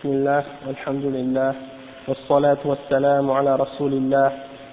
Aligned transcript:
بسم 0.00 0.08
الله 0.08 0.44
والحمد 0.66 1.04
لله 1.04 1.54
والصلاة 2.08 2.58
والسلام 2.64 3.30
على 3.30 3.56
رسول 3.56 3.92
الله 3.92 4.30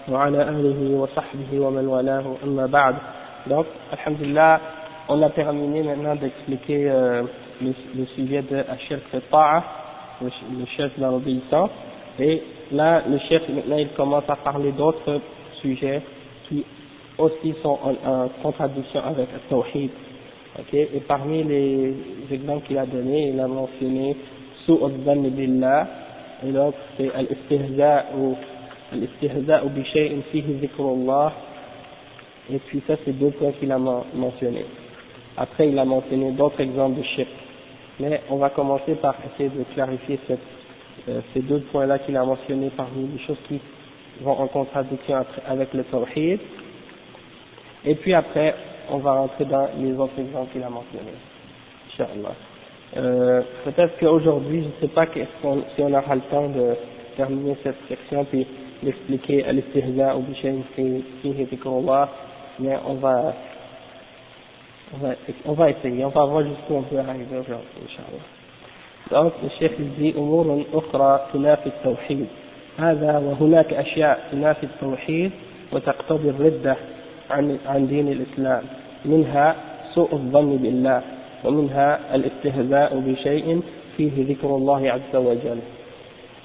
وعلى 0.09 0.41
آله 0.49 0.79
وصحبه 1.01 1.51
ومن 1.59 1.85
والاه 1.87 2.25
أما 2.43 2.65
بعد 2.65 2.95
donc 3.49 3.65
alhamdulillah 3.91 4.59
on 5.09 5.21
a 5.21 5.29
terminé 5.29 5.83
maintenant 5.83 6.15
d'expliquer 6.15 6.89
euh, 6.89 7.23
le, 7.61 7.73
le 7.95 8.05
sujet 8.15 8.41
de 8.41 8.57
Ashir 8.71 8.99
Ta'a 9.11 9.63
le, 10.21 10.29
le 10.59 10.65
chef 10.77 10.97
de 10.97 11.03
l'obéissance 11.05 11.71
et 12.19 12.41
là 12.71 13.03
le 13.07 13.17
chef 13.27 13.47
maintenant 13.49 13.77
il 13.77 13.89
commence 13.97 14.23
à 14.29 14.35
parler 14.37 14.71
d'autres 14.71 15.19
sujets 15.61 16.01
qui 16.47 16.63
aussi 17.17 17.53
sont 17.61 17.77
en, 17.83 17.93
en 18.11 18.29
contradiction 18.41 19.01
avec 19.03 19.27
le 19.33 19.39
Tawhid 19.49 19.91
ok 20.59 20.73
et 20.73 21.01
parmi 21.07 21.43
les 21.43 21.93
exemples 22.31 22.65
qu'il 22.65 22.77
a 22.77 22.85
donnés 22.85 23.29
il 23.33 23.39
a 23.41 23.47
mentionné 23.47 24.15
سوء 24.66 24.86
الظن 24.86 25.22
بالله 25.36 25.86
et 26.44 26.50
l'autre 26.50 26.78
c'est 26.96 27.10
الاستهزاء 27.20 28.36
الاستهزاء 28.92 29.66
بشيء 29.66 30.20
فيه 30.32 30.44
ذكر 30.62 30.84
الله 30.84 31.32
et 32.50 32.58
puis 32.58 32.82
ça 32.86 32.94
c'est 33.04 33.12
deux 33.12 33.30
points 33.30 33.52
qu'il 33.52 33.70
a 33.72 33.78
mentionné 33.78 34.64
après 35.36 35.68
il 35.68 35.78
a 35.78 35.84
mentionné 35.84 36.32
d'autres 36.32 36.60
exemples 36.60 36.98
de 36.98 37.02
shirk 37.04 37.28
mais 38.00 38.20
on 38.30 38.36
va 38.36 38.50
commencer 38.50 38.94
par 38.96 39.14
essayer 39.26 39.48
de 39.50 39.62
clarifier 39.74 40.18
cette, 40.26 40.40
euh, 41.08 41.20
ces 41.32 41.40
deux 41.40 41.60
points 41.70 41.86
là 41.86 41.98
qu'il 42.00 42.16
a 42.16 42.24
mentionnés 42.24 42.70
parmi 42.76 43.06
les 43.06 43.18
choses 43.24 43.38
qui 43.48 43.60
vont 44.22 44.32
en 44.38 44.48
contradiction 44.48 45.24
avec 45.46 45.72
le 45.72 45.84
tawhid 45.84 46.40
et 47.84 47.94
puis 47.94 48.14
après 48.14 48.54
on 48.90 48.98
va 48.98 49.12
rentrer 49.12 49.44
dans 49.44 49.68
les 49.78 49.92
autres 49.96 50.18
exemples 50.18 50.52
qu'il 50.52 50.62
a 50.62 50.70
mentionnés 50.70 51.18
Inch'Allah 51.88 52.34
euh, 52.96 53.40
peut-être 53.64 53.98
qu'aujourd'hui, 53.98 54.62
je 54.62 54.66
ne 54.66 54.72
sais 54.80 54.94
pas 54.94 55.06
qu 55.06 55.20
si 55.20 55.82
on 55.82 55.92
aura 55.94 56.14
le 56.14 56.20
temps 56.30 56.48
de 56.48 56.74
terminer 57.16 57.56
cette 57.62 57.76
section 57.88 58.24
puis 58.24 58.46
d'expliquer 58.82 59.44
à 59.44 59.52
l'istihza 59.52 60.16
ou 60.16 60.20
bichem 60.20 60.62
fihi 60.74 61.44
dhikrullah, 61.50 62.08
mais 62.58 62.76
on 62.86 62.94
va, 62.94 63.34
on 64.94 64.98
va, 64.98 65.14
on 65.46 65.52
va 65.52 65.70
essayer, 65.70 66.04
on 66.04 66.08
va 66.08 66.24
voir 66.24 66.42
jusqu'où 66.42 66.74
on 66.74 66.82
peut 66.82 66.98
arriver 66.98 67.38
aujourd'hui, 67.38 67.80
Inch'Allah. 67.84 68.24
Donc, 69.10 69.32
le 69.42 69.48
chef 69.58 69.72
dit 69.98 70.14
أمور 70.16 70.64
أخرى 70.74 71.20
تنافي 71.32 71.66
التوحيد 71.66 72.26
هذا 72.78 73.18
وهناك 73.18 73.72
أشياء 73.72 74.28
تنافي 74.32 74.62
التوحيد 74.66 75.30
وتقتضي 75.72 76.30
الردة 76.30 76.76
عن 77.30 77.58
عن 77.66 77.86
دين 77.86 78.08
الإسلام 78.08 78.62
منها 79.04 79.56
سوء 79.94 80.12
الظن 80.12 80.56
بالله 80.56 81.02
ومنها 81.45 82.15
الاستهزاء 82.15 83.03
بشيء 83.07 83.61
فيه 83.97 84.11
ذكر 84.29 84.55
الله 84.55 84.91
عز 84.91 85.15
وجل. 85.15 85.59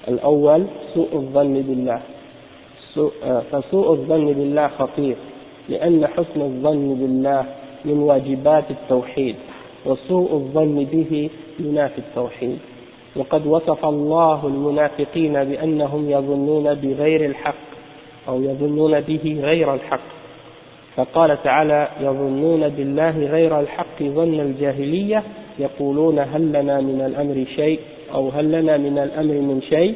الأول 0.09 0.67
سوء 0.95 1.09
الظن 1.13 1.55
بالله. 1.69 2.01
سوء 2.95 3.13
فسوء 3.53 3.93
الظن 3.93 4.27
بالله 4.33 4.69
خطير 4.69 5.17
لأن 5.69 6.07
حسن 6.07 6.41
الظن 6.41 6.95
بالله 6.95 7.45
من 7.85 7.99
واجبات 7.99 8.71
التوحيد 8.71 9.37
وسوء 9.87 10.33
الظن 10.33 10.85
به 10.93 11.31
ينافي 11.61 11.99
التوحيد. 11.99 12.59
وقد 13.17 13.47
وصف 13.47 13.85
الله 13.85 14.47
المنافقين 14.47 15.45
بأنهم 15.45 16.11
يظنون 16.11 16.75
بغير 16.75 17.25
الحق 17.25 17.55
أو 18.29 18.43
يظنون 18.43 19.01
به 19.01 19.41
غير 19.43 19.75
الحق. 19.75 20.22
فقال 20.97 21.43
تعالى 21.43 21.89
يظنون 22.01 22.69
بالله 22.69 23.11
غير 23.11 23.61
الحق 23.61 24.03
ظن 24.03 24.41
الجاهلية 24.41 25.23
يقولون 25.59 26.19
هل 26.19 26.53
لنا 26.53 26.81
من 26.81 27.01
الأمر 27.01 27.45
شيء 27.57 27.81
أو 28.15 28.29
هل 28.29 28.53
لنا 28.53 28.77
من 28.77 28.99
الأمر 28.99 29.35
من 29.35 29.63
شيء. 29.63 29.95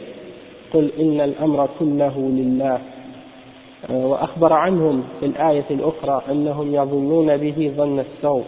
قل 0.72 0.91
إن 1.00 1.20
الأمر 1.20 1.69
كله 1.78 2.19
لله. 2.19 2.78
وأخبر 3.91 4.53
عنهم 4.53 5.05
في 5.20 5.27
الآية 5.27 5.64
الأخرى 5.70 6.22
أنهم 6.30 6.75
يظنون 6.75 7.37
به 7.37 7.72
ظن 7.76 7.98
السوء. 7.98 8.44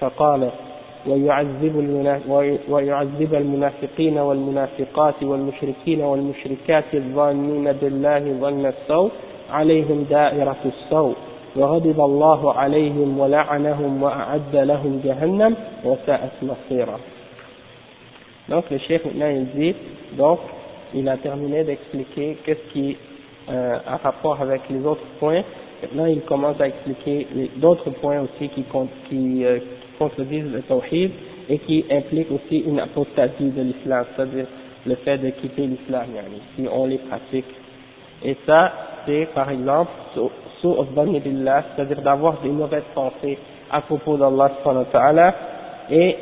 فقال 0.00 0.50
ويعذب, 1.06 1.74
ويعذب 2.68 3.34
المنافقين 3.34 4.18
والمنافقات 4.18 5.22
والمشركين 5.22 6.00
والمشركات 6.00 6.94
الظانين 6.94 7.72
بالله 7.72 8.18
ظن 8.40 8.66
السوء 8.66 9.10
عليهم 9.50 10.06
دائرة 10.10 10.56
السوء. 10.66 11.14
وغضب 11.55 11.99
الله 11.99 12.53
عليهم 12.53 13.19
ولعنهم 13.19 14.03
وأعد 14.03 14.55
لهم 14.55 15.01
جهنم 15.05 15.55
وساءت 15.85 16.31
مصيرا 16.43 16.99
donc 18.47 18.69
le 18.69 18.77
chef 18.77 19.03
maintenant 19.05 19.29
il 19.29 19.45
dit 19.59 19.75
donc 20.17 20.39
il 20.93 21.07
a 21.09 21.17
terminé 21.17 21.63
d'expliquer 21.63 22.37
qu'est-ce 22.45 22.71
qui 22.73 22.95
euh, 23.49 23.77
a 23.87 23.97
rapport 23.97 24.39
avec 24.41 24.61
les 24.69 24.85
autres 24.85 25.05
points 25.19 25.41
maintenant 25.81 26.05
il 26.05 26.21
commence 26.21 26.59
à 26.61 26.67
expliquer 26.67 27.27
d'autres 27.55 27.89
points 27.89 28.21
aussi 28.21 28.49
qui, 28.49 28.63
qui, 29.09 29.45
euh, 29.45 29.59
qui 29.59 29.97
contredisent 29.97 30.51
le 30.51 30.61
tawhid 30.61 31.11
et 31.49 31.57
qui 31.59 31.85
impliquent 31.89 32.31
aussi 32.31 32.59
une 32.59 32.79
apostasie 32.79 33.49
de 33.49 33.61
l'islam 33.61 34.05
c'est-à-dire 34.15 34.47
le 34.85 34.95
fait 34.95 35.17
de 35.17 35.29
quitter 35.31 35.65
l'islam 35.65 36.05
yani, 36.15 36.41
si 36.55 36.67
on 36.71 36.85
les 36.85 36.99
pratique 36.99 37.45
et 38.23 38.35
ça 38.45 38.71
c'est 39.07 39.27
par 39.33 39.49
exemple 39.49 39.91
c'est-à-dire 40.62 42.02
d'avoir 42.02 42.40
des 42.40 42.48
mauvaises 42.50 42.82
pensées 42.94 43.38
à 43.70 43.80
propos 43.82 44.16
d'Allah 44.16 44.50
et 45.90 46.16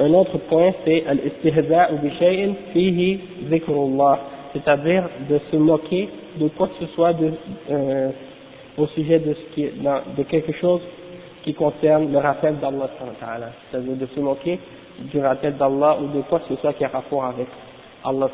un 0.00 0.12
autre 0.12 0.38
point 0.48 0.72
c'est 0.84 1.04
al-istihza 1.06 1.88
bi 2.02 2.10
shay'in 2.18 2.54
fihi 2.72 3.20
dhikrullah 3.50 4.18
c'est-à-dire 4.52 5.08
de 5.28 5.38
se 5.50 5.56
moquer 5.56 6.08
de 6.40 6.48
quoi 6.48 6.68
que 6.68 6.84
ce 6.86 6.92
soit 6.94 7.12
euh, 7.70 8.10
au 8.76 8.86
sujet 8.88 9.18
de 9.20 9.34
ce 9.34 9.54
qui 9.54 9.62
de 9.64 10.22
quelque 10.24 10.52
chose 10.54 10.80
qui 11.44 11.54
concerne 11.54 12.10
le 12.12 12.18
rappel 12.18 12.56
d'Allah 12.58 12.88
c'est-à-dire 13.70 13.96
de 13.96 14.06
se 14.06 14.20
moquer 14.20 14.58
du 15.12 15.20
rappel 15.20 15.56
d'Allah 15.56 15.98
ou 16.02 16.06
de 16.16 16.22
quoi 16.22 16.40
que 16.40 16.54
ce 16.54 16.60
soit 16.60 16.72
qui 16.72 16.84
a 16.84 16.88
rapport 16.88 17.24
avec 17.24 17.46
Allah 18.04 18.28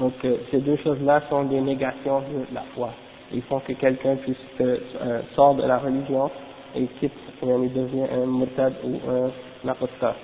donc 0.00 0.12
euh, 0.24 0.36
ces 0.50 0.58
deux 0.58 0.76
choses-là 0.78 1.22
sont 1.28 1.44
des 1.44 1.60
négations 1.60 2.20
de 2.20 2.54
la 2.54 2.62
foi 2.74 2.90
ils 3.32 3.42
font 3.42 3.60
que 3.60 3.72
quelqu'un 3.72 4.16
puisse 4.16 4.36
euh, 4.60 5.20
sort 5.34 5.54
de 5.54 5.62
la 5.62 5.78
religion 5.78 6.30
et 6.74 6.86
quitte, 6.98 7.12
et 7.42 7.68
devient 7.68 8.06
un 8.12 8.26
murtad 8.26 8.74
ou 8.84 8.98
un 9.10 9.68
apostat. 9.68 10.14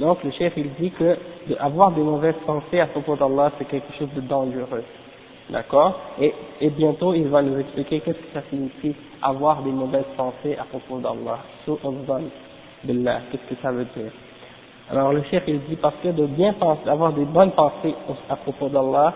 Donc 0.00 0.22
le 0.22 0.30
chef 0.32 0.52
il 0.56 0.70
dit 0.74 0.90
que 0.92 1.16
avoir 1.58 1.92
des 1.92 2.02
mauvaises 2.02 2.36
pensées 2.46 2.80
à 2.80 2.86
propos 2.86 3.16
d'Allah 3.16 3.52
c'est 3.58 3.66
quelque 3.66 3.92
chose 3.98 4.08
de 4.14 4.20
dangereux. 4.20 4.84
D'accord? 5.50 5.98
Et, 6.20 6.34
et 6.60 6.70
bientôt 6.70 7.14
il 7.14 7.28
va 7.28 7.42
nous 7.42 7.58
expliquer 7.58 8.00
qu'est-ce 8.00 8.18
que 8.18 8.32
ça 8.34 8.42
signifie 8.50 8.94
avoir 9.22 9.62
des 9.62 9.70
mauvaises 9.70 10.04
pensées 10.16 10.56
à 10.56 10.64
propos 10.64 10.98
d'Allah. 10.98 11.38
Billah, 12.84 13.20
qu'est-ce 13.30 13.54
que 13.54 13.60
ça 13.60 13.72
veut 13.72 13.86
dire? 13.96 14.12
Alors 14.90 15.12
le 15.12 15.22
chef 15.24 15.42
il 15.46 15.60
dit 15.64 15.76
parce 15.76 15.96
que 16.02 16.08
de 16.08 16.26
bien 16.26 16.52
penser, 16.52 16.88
avoir 16.88 17.12
des 17.12 17.24
bonnes 17.24 17.50
pensées 17.52 17.94
à 18.30 18.36
propos 18.36 18.68
d'Allah, 18.68 19.12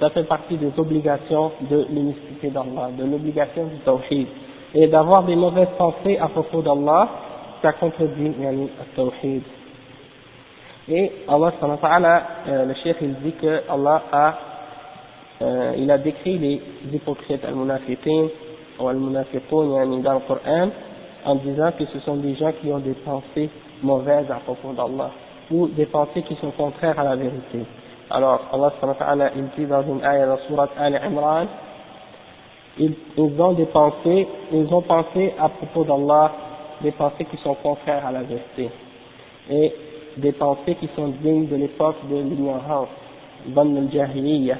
ça 0.00 0.10
fait 0.10 0.24
partie 0.24 0.56
des 0.56 0.72
obligations 0.76 1.52
de 1.70 1.86
l'unicité 1.90 2.50
d'Allah, 2.50 2.90
de 2.98 3.04
l'obligation 3.04 3.66
du 3.66 3.76
tawhid. 3.84 4.26
Et 4.74 4.86
d'avoir 4.88 5.22
des 5.22 5.36
mauvaises 5.36 5.68
pensées 5.78 6.18
à 6.18 6.28
propos 6.28 6.62
d'Allah, 6.62 7.08
ça 7.62 7.72
contredit 7.72 8.32
le 8.38 8.68
tawhid. 8.96 9.42
Et 10.90 11.12
Allah 11.28 11.52
euh, 12.48 12.64
le 12.64 12.74
chef 12.82 12.96
il 13.02 13.14
dit 13.16 13.32
que 13.32 13.62
Allah 13.70 14.02
a, 14.10 14.38
euh, 15.42 15.74
il 15.76 15.90
a 15.90 15.98
décrit 15.98 16.38
les 16.38 16.62
hypocrites 16.92 17.44
al-munafiqin 17.44 18.28
ou 18.80 18.88
al-munafiqun 18.88 19.74
yani, 19.74 20.00
dans 20.00 20.14
le 20.14 20.20
Coran 20.20 20.70
en 21.26 21.34
disant 21.34 21.72
que 21.78 21.84
ce 21.92 22.00
sont 22.00 22.16
des 22.16 22.34
gens 22.36 22.52
qui 22.60 22.72
ont 22.72 22.78
des 22.78 22.94
pensées 22.94 23.50
mauvaises 23.82 24.30
à 24.30 24.36
propos 24.36 24.72
d'Allah 24.72 25.10
ou 25.50 25.68
des 25.68 25.86
pensées 25.86 26.22
qui 26.22 26.34
sont 26.36 26.52
contraires 26.52 26.98
à 26.98 27.04
la 27.04 27.16
vérité. 27.16 27.60
Alors, 28.10 28.40
Allah 28.52 28.72
subhanahu 28.80 29.30
il 29.36 29.44
dit 29.56 29.66
dans 29.66 29.82
une 29.82 30.02
ayah 30.02 30.26
dans 30.26 30.38
surat 30.46 30.68
Al-Imran, 30.78 31.46
ils, 32.78 32.94
ont 33.18 33.52
des 33.52 33.66
pensées, 33.66 34.26
ils 34.52 34.72
ont 34.72 34.82
pensé 34.82 35.34
à 35.38 35.48
propos 35.48 35.84
d'Allah, 35.84 36.32
des 36.80 36.92
pensées 36.92 37.24
qui 37.24 37.36
sont 37.38 37.54
contraires 37.54 38.06
à 38.06 38.12
la 38.12 38.22
vérité. 38.22 38.70
Et 39.50 39.74
des 40.16 40.32
pensées 40.32 40.76
qui 40.76 40.88
sont 40.96 41.08
dignes 41.22 41.48
de 41.48 41.56
l'époque 41.56 41.96
de 42.10 42.16
l'ignorance, 42.16 42.88
bonne 43.46 43.76
al 43.76 44.58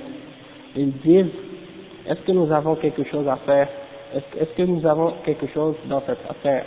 Ils 0.76 0.92
disent, 0.98 1.26
est-ce 2.06 2.20
que 2.20 2.32
nous 2.32 2.52
avons 2.52 2.74
quelque 2.76 3.04
chose 3.04 3.26
à 3.28 3.36
faire? 3.36 3.68
Est-ce 4.14 4.42
est 4.42 4.56
que 4.56 4.62
nous 4.62 4.84
avons 4.86 5.14
quelque 5.24 5.46
chose 5.48 5.76
dans 5.86 6.02
cette 6.06 6.24
affaire? 6.28 6.64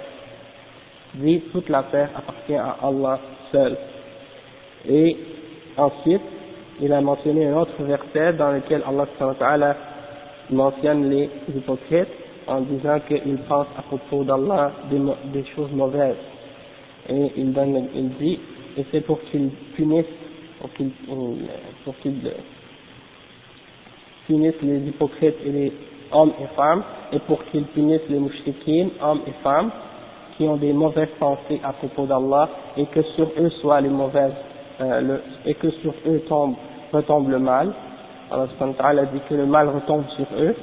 Dit, 1.15 1.41
toute 1.51 1.69
l'affaire 1.69 2.09
appartient 2.15 2.55
à 2.55 2.77
Allah 2.81 3.19
seul. 3.51 3.77
Et 4.89 5.17
ensuite, 5.77 6.21
il 6.81 6.91
a 6.91 7.01
mentionné 7.01 7.47
un 7.47 7.57
autre 7.57 7.81
verset 7.83 8.33
dans 8.33 8.51
lequel 8.51 8.83
Allah 8.87 9.75
mentionne 10.49 11.09
les 11.09 11.29
hypocrites 11.55 12.09
en 12.47 12.61
disant 12.61 12.99
qu'ils 13.07 13.37
pensent 13.47 13.67
à 13.77 13.83
propos 13.83 14.23
d'Allah 14.23 14.71
des, 14.89 15.45
choses 15.55 15.71
mauvaises. 15.71 16.15
Et 17.09 17.31
il, 17.37 17.53
donne, 17.53 17.87
il 17.95 18.09
dit, 18.17 18.39
et 18.77 18.85
c'est 18.91 19.01
pour 19.01 19.21
qu'ils 19.25 19.49
punissent 19.75 20.05
pour 20.59 20.71
qu'ils 20.73 20.91
punissent 24.27 24.61
les 24.61 24.77
hypocrites 24.87 25.35
et 25.45 25.51
les 25.51 25.73
hommes 26.11 26.33
et 26.39 26.55
femmes, 26.55 26.83
et 27.11 27.19
pour 27.19 27.43
qu'ils 27.45 27.63
punissent 27.65 28.09
les 28.09 28.19
mouchriquines, 28.19 28.91
hommes 29.01 29.21
et 29.25 29.31
femmes, 29.43 29.71
qui 30.37 30.43
ont 30.43 30.57
des 30.57 30.73
mauvaises 30.73 31.09
pensées 31.19 31.59
à 31.63 31.73
propos 31.73 32.05
d'Allah, 32.05 32.49
et 32.77 32.85
que 32.85 33.01
sur 33.15 33.31
eux 33.39 33.49
soient 33.61 33.81
les 33.81 33.89
mauvaises, 33.89 34.33
euh, 34.81 35.01
le, 35.01 35.21
et 35.45 35.55
que 35.55 35.69
sur 35.81 35.93
eux 36.07 36.19
tombe, 36.27 36.55
retombe 36.91 37.29
le 37.29 37.39
mal. 37.39 37.73
Allah 38.31 38.47
subhanahu 38.47 39.07
dit 39.13 39.21
que 39.27 39.35
le 39.35 39.45
mal 39.45 39.69
retombe 39.69 40.05
sur 40.15 40.25
eux, 40.37 40.55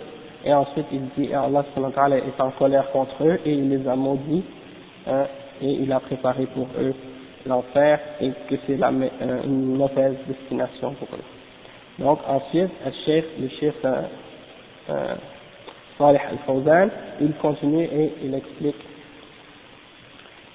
et 0.44 0.52
ensuite 0.52 0.86
il 0.92 1.02
dit 1.16 1.32
Allah 1.34 1.64
subhanahu 1.74 2.18
est 2.18 2.40
en 2.40 2.50
colère 2.52 2.90
contre 2.92 3.24
eux, 3.24 3.38
et 3.44 3.52
il 3.52 3.68
les 3.68 3.86
a 3.86 3.94
maudits, 3.96 4.44
hein, 5.06 5.24
et 5.60 5.70
il 5.70 5.92
a 5.92 6.00
préparé 6.00 6.46
pour 6.46 6.68
eux 6.80 6.94
l'enfer, 7.46 8.00
et 8.20 8.30
que 8.48 8.56
c'est 8.66 8.76
la, 8.76 8.88
euh, 8.88 9.42
une 9.44 9.76
mauvaise 9.76 10.16
destination 10.26 10.94
pour 10.94 11.08
eux. 11.14 11.22
Donc 11.98 12.20
ensuite, 12.28 12.70
le 12.84 12.92
chef, 13.04 13.24
le 13.40 13.48
chef 13.48 13.74
euh, 13.84 14.02
euh, 14.90 15.14
Salih 15.98 16.20
al-Fawzan, 16.30 16.88
il 17.20 17.32
continue 17.34 17.84
et 17.84 18.14
il 18.22 18.34
explique 18.34 18.76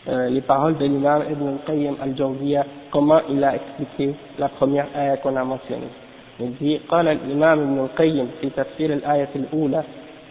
euh, 0.07 0.29
les 0.29 0.41
paroles 0.41 0.77
de 0.77 0.85
l'imam 0.85 1.23
Ibn 1.29 1.47
al-Qayyim 1.47 1.95
al-Jawziyya, 2.01 2.65
comment 2.91 3.21
il 3.29 3.43
a 3.43 3.55
expliqué 3.55 4.15
la 4.37 4.49
première 4.49 4.87
ayah 4.95 5.17
qu'on 5.17 5.35
a 5.35 5.43
mentionnée. 5.43 5.91
Il 6.39 6.53
dit, 6.59 6.79
قال 6.89 7.07
الإمام 7.07 7.59
ابن 7.59 7.79
القيم 7.79 8.27
في 8.41 8.49
تفسير 8.49 8.93
الآية 8.93 9.29
الأولى 9.35 9.83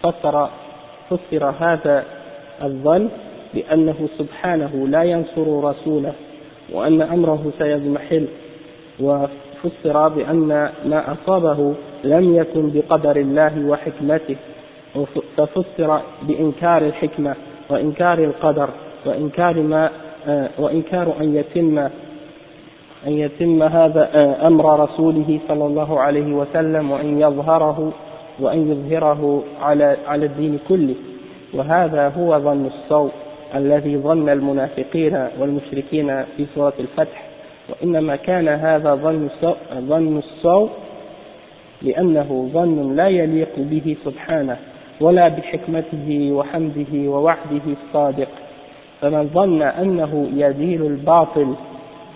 فسر 0.02 0.48
فسر 1.10 1.54
هذا 1.60 2.04
الظن 2.62 3.08
بأنه 3.54 4.08
سبحانه 4.18 4.88
لا 4.88 5.02
ينصر 5.02 5.64
رسوله 5.64 6.12
وأن 6.72 7.02
أمره 7.02 7.52
سيضمحل 7.58 8.26
فسر 9.62 10.08
بأن 10.08 10.70
ما 10.84 11.12
أصابه 11.12 11.74
لم 12.04 12.34
يكن 12.34 12.70
بقدر 12.70 13.16
الله 13.16 13.66
وحكمته 13.66 14.36
ففسر 15.36 16.00
بإنكار 16.22 16.82
الحكمة 16.82 17.34
وإنكار 17.70 18.18
القدر 18.18 18.68
وإنكار 19.06 19.60
ما 19.62 19.90
آه، 20.28 20.48
وإنكار 20.58 21.14
أن 21.20 21.36
يتم 21.36 21.78
أن 23.06 23.12
يتم 23.12 23.62
هذا 23.62 24.10
آه، 24.14 24.46
أمر 24.46 24.80
رسوله 24.80 25.40
صلى 25.48 25.66
الله 25.66 26.00
عليه 26.00 26.34
وسلم 26.34 26.90
وأن 26.90 27.20
يظهره 27.20 27.92
وأن 28.40 28.70
يظهره 28.70 29.42
على 29.60 29.96
على 30.06 30.26
الدين 30.26 30.58
كله. 30.68 30.94
وهذا 31.54 32.08
هو 32.08 32.38
ظن 32.38 32.66
السوء 32.66 33.10
الذي 33.54 33.96
ظن 33.96 34.28
المنافقين 34.28 35.28
والمشركين 35.40 36.24
في 36.36 36.46
سورة 36.54 36.72
الفتح. 36.80 37.22
وإنما 37.68 38.16
كان 38.16 38.48
هذا 38.48 38.94
ظن 38.94 39.28
ظن 39.74 40.18
السوء 40.18 40.70
لأنه 41.82 42.50
ظن 42.52 42.96
لا 42.96 43.08
يليق 43.08 43.52
به 43.56 43.96
سبحانه 44.04 44.56
ولا 45.00 45.28
بحكمته 45.28 46.32
وحمده 46.32 47.10
ووعده 47.10 47.66
الصادق. 47.66 48.28
فمن 49.02 49.30
ظن 49.34 49.62
أنه 49.62 50.28
يزيل 50.36 50.86
الباطل 50.86 51.54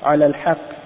على 0.02 0.26
الحق 0.26 0.76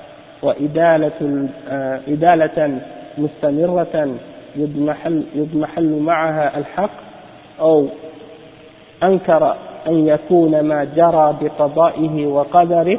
وإدالة 0.43 1.49
آه، 1.69 2.01
إدالة 2.09 2.81
مستمرة 3.19 4.15
يضمحل, 4.57 5.25
يضمحل 5.35 5.99
معها 5.99 6.59
الحق 6.59 6.91
أو 7.61 7.87
أنكر 9.03 9.55
أن 9.87 10.07
يكون 10.09 10.61
ما 10.61 10.85
جرى 10.85 11.37
بقضائه 11.41 12.27
وقدره 12.27 12.99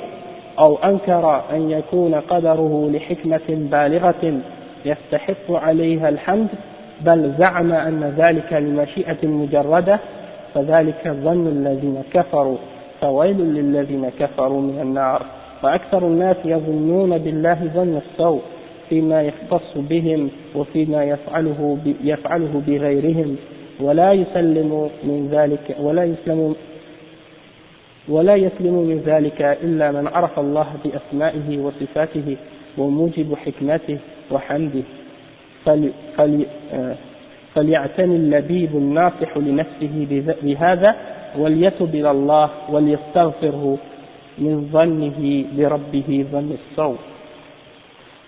أو 0.59 0.75
أنكر 0.75 1.41
أن 1.51 1.71
يكون 1.71 2.15
قدره 2.15 2.89
لحكمة 2.93 3.41
بالغة 3.49 4.39
يستحق 4.85 5.51
عليها 5.51 6.09
الحمد 6.09 6.47
بل 7.01 7.33
زعم 7.37 7.71
أن 7.71 8.13
ذلك 8.17 8.53
لمشيئة 8.53 9.27
مجردة 9.27 9.99
فذلك 10.53 11.07
ظن 11.07 11.47
الذين 11.47 12.03
كفروا. 12.13 12.57
فويل 13.01 13.37
للذين 13.37 14.09
كفروا 14.19 14.61
من 14.61 14.79
النار. 14.81 15.25
وأكثر 15.63 16.07
الناس 16.07 16.37
يظنون 16.45 17.17
بالله 17.17 17.59
ظن 17.73 18.01
السوء 18.05 18.41
فيما 18.89 19.21
يختص 19.21 19.77
بهم 19.77 20.29
وفيما 20.55 21.03
يفعله 21.03 21.77
يفعله 22.03 22.61
بغيرهم. 22.67 23.35
ولا 23.79 24.13
يسلم 24.13 24.89
من 25.03 25.29
ذلك 25.31 25.75
ولا 25.79 26.03
يسلم 26.03 26.55
ولا 28.09 28.35
يسلم 28.35 28.73
من 28.73 29.01
ذلك 29.05 29.41
إلا 29.41 29.91
من 29.91 30.07
عرف 30.07 30.39
الله 30.39 30.67
بأسمائه 30.83 31.59
وصفاته 31.59 32.37
وموجب 32.77 33.35
حكمته 33.35 33.97
وحمده. 34.31 34.83
فلي 35.65 35.89
فلي 36.17 36.45
فليعتني 37.53 38.15
اللبيب 38.15 38.75
الناصح 38.75 39.37
لنفسه 39.37 40.23
بهذا 40.43 40.95
وليتب 41.38 41.94
إلى 41.94 42.10
الله 42.10 42.50
وليستغفره 42.68 43.78
من 44.38 44.68
ظنه 44.72 45.44
بربه 45.56 46.26
ظن 46.32 46.50
السوء 46.60 46.96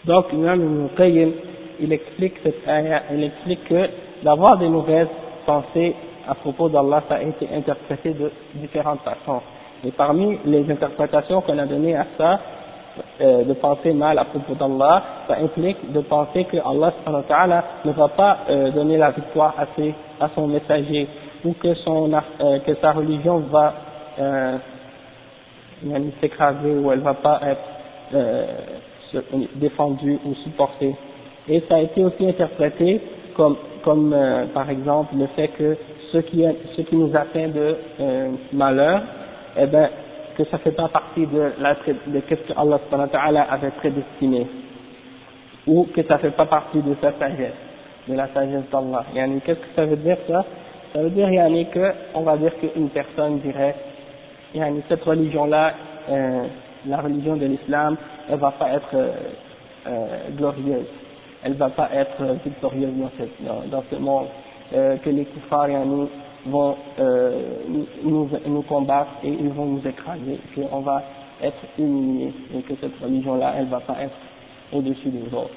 Donc, 0.05 0.33
l'imam 0.33 0.61
Ibn 0.63 0.89
Qayyim, 0.97 1.33
il 1.81 1.93
explique 1.93 2.35
cette 2.43 2.67
ayah, 2.67 3.03
il 3.13 3.25
explique 3.25 3.65
que 3.65 3.91
d'avoir 4.23 4.57
des 4.57 4.69
mauvaises 4.69 5.09
pensées 5.45 5.95
à 6.27 6.35
propos 6.35 6.69
d'Allah, 6.69 7.03
ça 7.09 7.17
a 7.17 7.23
été 7.23 7.49
interprété 7.55 8.15
de 8.15 8.31
différentes 8.55 9.01
façons. 9.01 9.43
Et 9.85 9.91
parmi 9.91 10.39
les 10.47 10.71
interprétations 10.71 11.41
qu'on 11.43 11.59
a 11.59 11.67
données 11.67 11.97
à 11.97 12.07
ça, 12.17 12.41
euh, 13.21 13.45
de 13.45 13.53
penser 13.55 13.93
mal 13.93 14.19
à 14.19 14.25
propos 14.25 14.55
d'Allah, 14.55 15.03
ça 15.27 15.37
implique 15.37 15.93
de 15.93 16.01
penser 16.01 16.45
que 16.45 16.57
Allah 16.57 16.93
ne 17.85 17.93
va 17.93 18.09
pas 18.09 18.39
euh, 18.49 18.71
donner 18.71 18.97
la 18.97 19.11
victoire 19.11 19.55
à, 19.59 19.67
ses, 19.77 19.95
à 20.21 20.29
son 20.35 20.47
messager 20.47 21.09
ou 21.46 21.56
euh, 21.66 22.60
que 22.60 22.76
sa 22.76 22.92
religion 22.94 23.40
va 23.40 23.74
euh, 24.20 24.58
s'écraser 26.22 26.72
ou 26.72 26.92
elle 26.92 27.00
va 27.00 27.16
pas 27.16 27.42
être 27.46 27.62
euh, 28.14 28.46
défendue 29.56 30.20
ou 30.26 30.34
supportée. 30.36 30.96
Et 31.48 31.62
ça 31.68 31.76
a 31.76 31.80
été 31.80 32.04
aussi 32.04 32.26
interprété 32.26 33.02
comme, 33.36 34.16
par 34.54 34.70
exemple 34.70 35.16
le 35.18 35.28
fait 35.36 35.50
que 35.50 35.76
ce 36.12 36.20
qui, 36.20 36.46
nous 36.92 37.12
atteint 37.16 37.50
de 37.50 37.76
malheur, 38.54 39.02
eh 39.58 39.66
ben, 39.66 39.90
que 40.38 40.46
ça 40.46 40.58
fait 40.60 40.72
pas 40.72 40.88
partie 40.88 41.26
de, 41.26 41.52
la, 41.60 41.74
de 41.74 42.22
ce 42.30 42.36
que 42.36 43.18
Allah 43.18 43.48
avait 43.50 43.72
prédestiné, 43.72 44.48
ou 45.68 45.88
que 45.94 46.04
ça 46.04 46.18
fait 46.20 46.32
pas 46.32 46.46
partie 46.46 46.82
de 46.82 46.96
sa 47.02 47.12
sagesse, 47.14 47.54
de 48.08 48.16
la 48.16 48.28
sagesse 48.30 48.64
d'Allah. 48.72 49.06
Qu'est-ce 49.46 49.60
que 49.60 49.76
ça 49.76 49.86
veut 49.86 49.98
dire 49.98 50.18
ça? 50.30 50.46
Ça 50.94 51.02
veut 51.02 51.10
dire 51.10 51.30
yani, 51.30 51.66
que, 51.72 51.92
on 52.14 52.22
va 52.22 52.38
dire 52.38 52.52
qu'une 52.60 52.90
personne 52.90 53.40
dirait, 53.40 53.76
yani, 54.54 54.84
cette 54.88 55.04
religion-là, 55.04 55.74
euh, 56.08 56.44
la 56.86 56.98
religion 56.98 57.36
de 57.36 57.48
l'islam, 57.48 57.98
elle 58.30 58.38
va 58.38 58.52
pas 58.52 58.70
être 58.70 58.94
euh, 58.94 59.12
euh, 59.88 60.06
glorieuse, 60.38 60.86
elle 61.44 61.54
va 61.54 61.70
pas 61.70 61.90
être 61.96 62.38
victorieuse 62.46 62.94
dans, 63.40 63.64
dans, 63.72 63.84
ce 63.90 63.96
monde, 63.96 64.28
que 64.72 65.10
les 65.10 65.26
kuffars 65.26 65.70
yani, 65.70 66.08
vont 66.46 66.76
nous, 68.04 68.30
nous 68.46 68.62
combattre 68.62 69.12
et 69.24 69.30
ils 69.30 69.50
vont 69.50 69.66
nous 69.66 69.88
écraser, 69.88 70.40
qu'on 70.56 70.82
va 70.82 71.02
être 71.42 71.58
humiliés 71.80 72.34
et 72.56 72.62
que 72.62 72.74
cette 72.80 72.98
religion-là, 73.02 73.56
elle 73.58 73.66
va 73.66 73.80
pas 73.80 73.98
être 74.00 74.16
au-dessus 74.72 75.10
des 75.10 75.26
autres. 75.34 75.54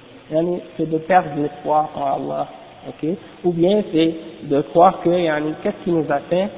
C'est 0.77 0.91
de 0.91 0.99
perdre 0.99 1.31
l'espoir 1.37 1.91
en 1.95 2.05
Allah, 2.05 2.49
ok? 2.89 3.09
Ou 3.45 3.53
bien 3.53 3.83
c'est 3.93 4.15
de 4.45 4.61
croire 4.63 5.01
que, 5.03 5.11
qu'est-ce 5.63 5.85
qui 5.85 5.91
nous 5.91 6.07
atteint 6.11 6.49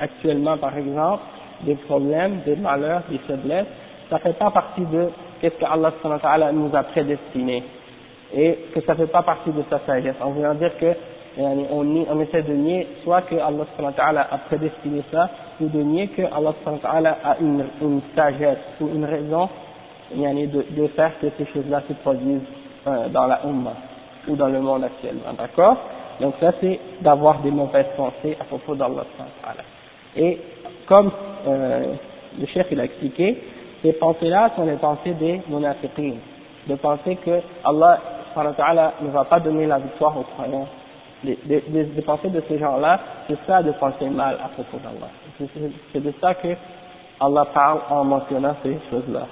actuellement, 0.00 0.56
par 0.56 0.76
exemple, 0.76 1.22
des 1.62 1.74
problèmes, 1.74 2.40
des 2.46 2.56
malheurs, 2.56 3.02
des 3.10 3.18
faiblesses, 3.18 3.66
ça 4.10 4.18
fait 4.18 4.32
pas 4.38 4.50
partie 4.50 4.82
de 4.82 5.08
qu'est-ce 5.40 5.56
que 5.56 5.64
Allah 5.64 6.52
nous 6.52 6.70
a 6.74 6.82
prédestiné. 6.84 7.62
Et 8.36 8.58
que 8.74 8.80
ça 8.80 8.94
fait 8.94 9.06
pas 9.06 9.22
partie 9.22 9.50
de 9.50 9.62
sa 9.70 9.78
sagesse. 9.80 10.16
En 10.20 10.30
voulant 10.30 10.54
dire 10.54 10.76
que 10.78 10.94
on, 11.36 12.06
on 12.10 12.20
essaie 12.20 12.42
de 12.42 12.52
nier 12.52 12.86
soit 13.02 13.22
que 13.22 13.34
Allah 13.36 14.28
a 14.30 14.38
prédestiné 14.38 15.02
ça, 15.12 15.30
ou 15.60 15.66
de 15.68 15.82
nier 15.82 16.08
que 16.08 16.22
Allah 16.22 17.18
a 17.24 17.36
une, 17.40 17.64
une 17.82 18.00
sagesse 18.14 18.58
ou 18.80 18.88
une 18.88 19.04
raison 19.04 19.48
de, 20.14 20.80
de 20.80 20.86
faire 20.88 21.12
que 21.20 21.26
ces 21.38 21.46
choses-là 21.52 21.82
se 21.88 21.92
produisent 21.94 22.40
euh, 22.86 23.08
dans 23.08 23.26
la 23.26 23.40
Ummah 23.44 23.93
ou 24.28 24.36
dans 24.36 24.48
le 24.48 24.60
monde 24.60 24.84
actuellement. 24.84 25.32
D'accord? 25.36 25.76
Donc 26.20 26.34
ça 26.40 26.52
c'est 26.60 26.78
d'avoir 27.00 27.40
des 27.40 27.50
mauvaises 27.50 27.86
pensées 27.96 28.36
à 28.40 28.44
propos 28.44 28.74
d'Allah. 28.74 29.04
Et 30.16 30.38
comme 30.86 31.10
euh, 31.46 31.94
le 32.38 32.46
chef 32.46 32.66
il 32.70 32.80
a 32.80 32.84
expliqué, 32.84 33.42
ces 33.82 33.92
pensées-là 33.94 34.50
sont 34.56 34.64
les 34.64 34.76
pensées 34.76 35.14
des 35.14 35.40
munafiqin, 35.48 36.14
de 36.68 36.74
penser 36.76 37.16
que 37.16 37.40
Allah 37.64 38.00
ne 38.36 39.10
va 39.10 39.24
pas 39.24 39.40
donner 39.40 39.66
la 39.66 39.78
victoire 39.78 40.16
aux 40.18 40.22
croyants 40.22 40.68
des, 41.24 42.02
pensées 42.04 42.28
de 42.28 42.42
ces 42.48 42.58
gens-là, 42.58 43.00
c'est 43.26 43.38
ça 43.46 43.62
de 43.62 43.72
penser 43.72 44.08
mal 44.08 44.38
à 44.44 44.48
propos 44.48 44.78
d'Allah. 44.78 45.10
C'est 45.92 46.02
de 46.02 46.12
ça 46.20 46.34
que 46.34 46.48
Allah 47.20 47.46
parle 47.52 47.80
en 47.90 48.04
mentionnant 48.04 48.54
ces 48.62 48.76
choses-là. 48.90 49.26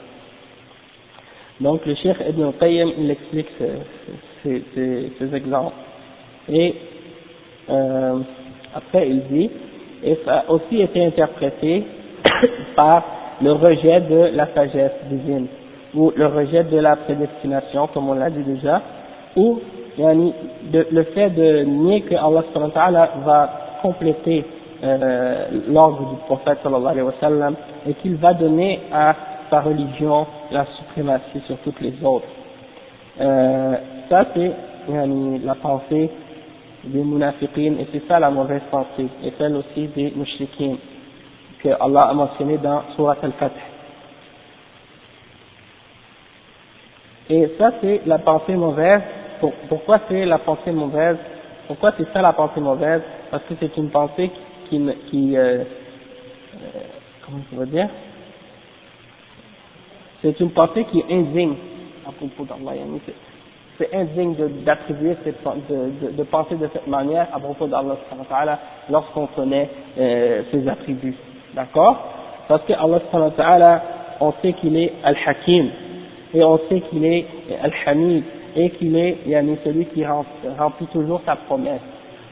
Donc 1.61 1.85
le 1.87 1.95
Cheikh 1.95 2.17
Ibn 2.29 2.53
Qayyim, 2.59 2.93
il 2.99 3.11
explique 3.11 3.49
ces, 4.43 5.35
exemples. 5.35 5.75
Et 6.49 6.75
euh, 7.71 8.19
après 8.75 9.09
il 9.09 9.23
dit, 9.29 9.51
et 10.05 10.19
ça 10.25 10.45
a 10.47 10.51
aussi 10.51 10.81
été 10.81 11.05
interprété 11.05 11.85
par 12.77 13.05
le 13.41 13.53
rejet 13.53 14.01
de 14.01 14.37
la 14.37 14.47
sagesse 14.55 14.93
divine, 15.11 15.47
ou 15.95 16.13
le 16.15 16.27
rejet 16.27 16.65
de 16.65 16.79
la 16.79 16.97
prédestination, 16.97 17.89
comme 17.89 18.09
on 18.09 18.15
l'a 18.15 18.31
dit 18.31 18.43
déjà, 18.43 18.83
ou 19.37 19.61
le 19.99 21.03
fait 21.15 21.31
de 21.31 21.65
nier 21.65 22.03
que 22.03 22.15
Allah 22.15 23.11
va 23.25 23.51
compléter 23.83 24.45
euh, 24.83 25.47
l'ordre 25.69 26.11
du 26.11 26.17
prophète 26.27 26.59
alayhi 26.65 27.03
wa 27.03 27.13
et 27.87 27.95
qu'il 27.95 28.17
va 28.17 28.35
donner 28.35 28.81
à 28.93 29.15
sa 29.51 29.61
religion 29.61 30.27
la 30.51 30.67
suprématie 30.79 31.41
sur 31.47 31.57
toutes 31.59 31.81
les 31.81 31.95
autres. 32.03 32.27
Euh, 33.21 33.77
ça 34.09 34.27
c'est 34.35 34.53
la 35.45 35.55
pensée 35.57 36.11
des 36.85 37.03
munafiqin 37.03 37.75
et 37.79 37.87
c'est 37.93 38.07
ça 38.09 38.19
la 38.19 38.31
mauvaise 38.31 38.63
pensée 38.71 39.07
et 39.23 39.33
celle 39.39 39.55
aussi 39.57 39.87
des 39.89 40.13
mushrikin 40.17 40.77
que 41.63 41.69
Allah 41.69 42.09
a 42.09 42.15
mentionné 42.15 42.59
dans 42.59 42.83
Surat 42.97 43.17
al-Fath. 43.23 43.53
Et 47.31 47.51
ça 47.59 47.73
c'est 47.81 48.01
la 48.07 48.19
pensée 48.19 48.55
mauvaise. 48.55 49.03
pourquoi 49.69 50.01
c'est 50.09 50.25
la 50.25 50.39
pensée 50.39 50.73
mauvaise? 50.73 51.17
Pourquoi 51.67 51.93
c'est 51.97 52.11
ça 52.13 52.23
la 52.23 52.33
pensée 52.33 52.61
mauvaise? 52.61 53.03
Parce 53.31 53.45
que 53.45 53.55
c'est 53.61 53.77
une 53.77 53.91
pensée 53.91 54.31
qui, 54.69 54.81
qui 55.11 55.37
euh, 55.37 55.59
euh, 55.63 55.65
comment 57.25 57.43
on 57.53 57.57
va 57.57 57.67
dire? 57.67 57.89
C'est 60.23 60.39
une 60.41 60.51
pensée 60.51 60.85
qui 60.85 61.01
est 61.01 61.13
indigne 61.13 61.55
à 62.07 62.13
propos 62.13 62.45
d'Allah 62.45 62.77
c'est 63.79 63.95
indigne 63.95 64.35
d'attribuer 64.65 65.17
de, 65.25 65.33
de, 65.33 66.11
de, 66.13 66.23
penser 66.25 66.57
de 66.57 66.69
cette 66.73 66.87
manière 66.87 67.27
à 67.33 67.39
propos 67.39 67.67
d'Allah 67.67 67.97
lorsqu'on 68.91 69.27
connaît 69.29 69.69
euh, 69.99 70.43
ses 70.53 70.69
attributs. 70.69 71.17
D'accord? 71.55 71.97
Parce 72.49 72.63
que 72.65 72.73
Allah 72.75 73.83
on 74.21 74.33
sait 74.43 74.53
qu'il 74.55 74.77
est 74.77 74.93
Al-Hakim 75.03 75.71
et 76.35 76.45
on 76.45 76.59
sait 76.69 76.81
qu'il 76.83 77.05
est 77.05 77.27
Al-Hamid 77.63 78.25
et 78.55 78.71
qu'il 78.71 78.97
est 78.97 79.19
yani, 79.27 79.57
celui 79.65 79.87
qui 79.87 80.05
remplit 80.05 80.87
toujours 80.93 81.23
sa 81.25 81.37
promesse. 81.37 81.81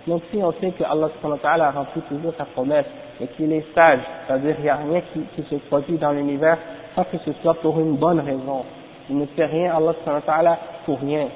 Donc 0.07 0.23
si 0.31 0.39
on 0.43 0.53
sait 0.61 0.71
que 0.71 0.85
Allah 0.85 1.71
remplit 1.71 2.03
toujours 2.03 2.33
sa 2.37 2.45
promesse 2.45 2.87
et 3.21 3.27
qu'il 3.29 3.53
est 3.53 3.65
sage, 3.75 4.01
c'est-à-dire 4.27 4.55
qu'il 4.57 4.65
n'y 4.65 4.71
a 4.71 4.77
rien 4.77 5.01
qui, 5.13 5.21
qui 5.35 5.49
se 5.49 5.57
produit 5.69 5.97
dans 5.97 6.13
l'univers 6.13 6.59
sans 6.95 7.05
que 7.05 7.17
ce 7.25 7.33
soit 7.43 7.55
pour 7.55 7.79
une 7.81 7.97
bonne 7.97 8.21
raison. 8.21 8.65
Il 9.11 9.19
ne 9.19 9.27
fait 9.27 9.47
rien, 9.47 9.73
Allah 9.75 10.59
pour 10.87 11.01
rien. 11.01 11.27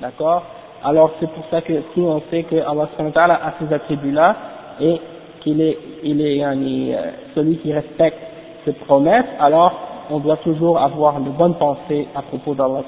D'accord? 0.00 0.42
Alors 0.84 1.10
c'est 1.18 1.30
pour 1.30 1.44
ça 1.50 1.62
que 1.62 1.72
si 1.94 2.00
on 2.00 2.22
sait 2.30 2.44
que 2.44 2.56
Allah 2.56 2.88
a 3.42 3.52
ces 3.58 3.74
attributs-là 3.74 4.36
et 4.80 5.00
qu'il 5.40 5.60
est, 5.60 5.78
il 6.02 6.20
est 6.20 6.44
euh, 6.44 7.10
celui 7.34 7.56
qui 7.58 7.72
respecte 7.72 8.18
ses 8.64 8.72
promesses, 8.72 9.26
alors 9.40 9.72
on 10.10 10.18
doit 10.18 10.36
toujours 10.38 10.78
avoir 10.78 11.20
de 11.20 11.30
bonnes 11.30 11.54
pensées 11.54 12.06
à 12.14 12.22
propos 12.22 12.54
d'Allah 12.54 12.82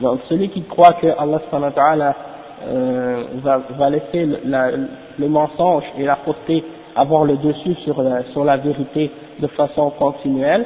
Donc 0.00 0.20
celui 0.28 0.48
qui 0.50 0.62
croit 0.62 0.92
que 0.94 1.08
Allah 1.08 1.40
euh, 2.66 3.24
va, 3.42 3.60
va 3.76 3.90
laisser 3.90 4.24
le, 4.24 4.88
le 5.18 5.28
mensonge 5.28 5.84
et 5.98 6.04
la 6.04 6.16
fausseté 6.16 6.64
avoir 6.96 7.24
le 7.24 7.36
dessus 7.36 7.74
sur 7.84 8.02
la, 8.02 8.22
sur 8.32 8.44
la 8.44 8.56
vérité 8.56 9.10
de 9.40 9.46
façon 9.48 9.90
continuelle, 9.90 10.64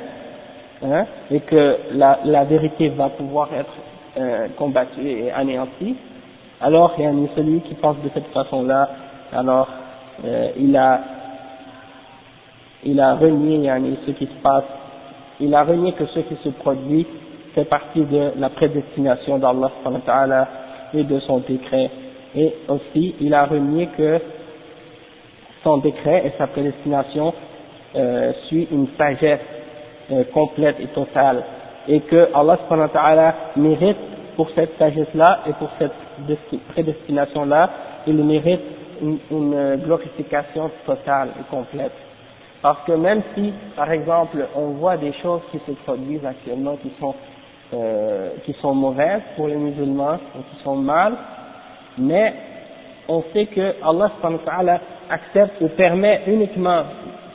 hein, 0.85 1.04
et 1.30 1.40
que 1.40 1.76
la, 1.92 2.20
la 2.25 2.44
vérité 2.44 2.88
va 2.90 3.08
pouvoir 3.11 3.49
être 3.54 3.73
euh, 4.18 4.49
combattue 4.56 5.06
et 5.06 5.30
anéantie, 5.32 5.97
alors 6.61 6.94
il 6.99 7.04
y 7.04 7.06
a 7.06 7.12
celui 7.37 7.61
qui 7.61 7.75
pense 7.75 7.97
de 8.02 8.11
cette 8.14 8.26
façon-là, 8.32 8.88
alors 9.32 9.68
euh, 10.25 10.50
il 10.58 10.76
a 10.76 11.00
il 12.85 13.00
a 13.00 13.14
renié 13.14 13.66
yani, 13.66 13.97
ce 14.06 14.12
qui 14.12 14.26
se 14.26 14.42
passe, 14.42 14.64
il 15.40 15.54
a 15.54 15.64
renié 15.64 15.92
que 15.92 16.06
ce 16.06 16.20
qui 16.20 16.37
se 16.44 16.49
produit 16.50 17.06
fait 17.54 17.64
partie 17.64 18.02
de 18.02 18.32
la 18.38 18.50
prédestination 18.50 19.38
d'Allah 19.38 20.49
et 20.94 21.02
de 21.02 21.18
son 21.20 21.38
décret. 21.38 21.90
Et 22.37 22.54
aussi, 22.68 23.14
il 23.20 23.35
a 23.35 23.47
renié 23.47 23.88
que 23.97 24.20
son 25.64 25.78
décret 25.78 26.23
et 26.26 26.32
sa 26.38 26.47
prédestination 26.47 27.35
euh, 27.97 28.32
suit 28.47 28.68
une 28.70 28.87
sagesse 28.97 29.40
euh, 30.11 30.25
complète 30.33 30.77
et 30.81 30.87
totale 30.88 31.43
et 31.88 32.00
que 32.00 32.29
Allah 32.35 33.35
mérite 33.57 33.97
pour 34.37 34.50
cette 34.55 34.79
sagesse-là 34.79 35.41
et 35.49 35.53
pour 35.55 35.71
cette 35.79 35.93
prédestination-là, 36.69 37.71
il 38.07 38.23
mérite 38.25 38.61
une, 39.03 39.19
une, 39.31 39.77
glorification 39.85 40.71
totale 40.87 41.31
et 41.41 41.45
complète. 41.50 41.93
Parce 42.62 42.79
que 42.87 42.93
même 42.93 43.23
si, 43.35 43.53
par 43.77 43.91
exemple, 43.91 44.47
on 44.55 44.69
voit 44.73 44.97
des 44.97 45.12
choses 45.15 45.41
qui 45.50 45.59
se 45.67 45.73
produisent 45.85 46.25
actuellement 46.25 46.77
qui 46.77 46.93
sont, 47.00 47.15
euh, 47.75 48.31
qui 48.45 48.53
sont 48.55 48.75
mauvaises 48.75 49.23
pour 49.37 49.49
les 49.49 49.57
musulmans, 49.57 50.19
ou 50.37 50.38
qui 50.38 50.62
sont 50.62 50.77
mal, 50.77 51.15
mais 51.97 52.35
on 53.09 53.23
sait 53.33 53.47
que 53.47 53.75
Allah 53.83 54.81
accepte 55.11 55.61
ou 55.61 55.69
permet 55.69 56.23
uniquement 56.27 56.83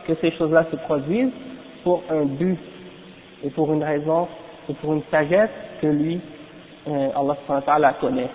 que 0.07 0.13
ces 0.15 0.31
choses-là 0.31 0.65
se 0.71 0.75
produisent 0.77 1.31
pour 1.83 2.03
un 2.09 2.25
but 2.25 2.57
et 3.43 3.49
pour 3.49 3.71
une 3.73 3.83
raison 3.83 4.27
et 4.69 4.73
pour 4.75 4.93
une 4.93 5.03
sagesse 5.11 5.49
que 5.81 5.87
lui, 5.87 6.19
euh, 6.87 7.09
Allah 7.67 7.93
connaît. 7.99 8.29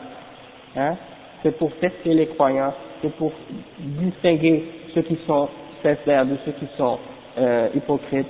Hein? 0.77 0.97
C'est 1.43 1.57
pour 1.59 1.73
tester 1.77 2.15
les 2.15 2.27
croyants, 2.29 2.75
c'est 3.03 3.15
pour 3.17 3.33
distinguer 3.79 4.65
ceux 4.95 5.03
qui 5.03 5.19
sont 5.27 5.49
sincères 5.83 6.27
de 6.27 6.37
ceux 6.45 6.53
qui 6.53 6.67
sont 6.77 6.99
euh, 7.39 7.69
hypocrites, 7.75 8.27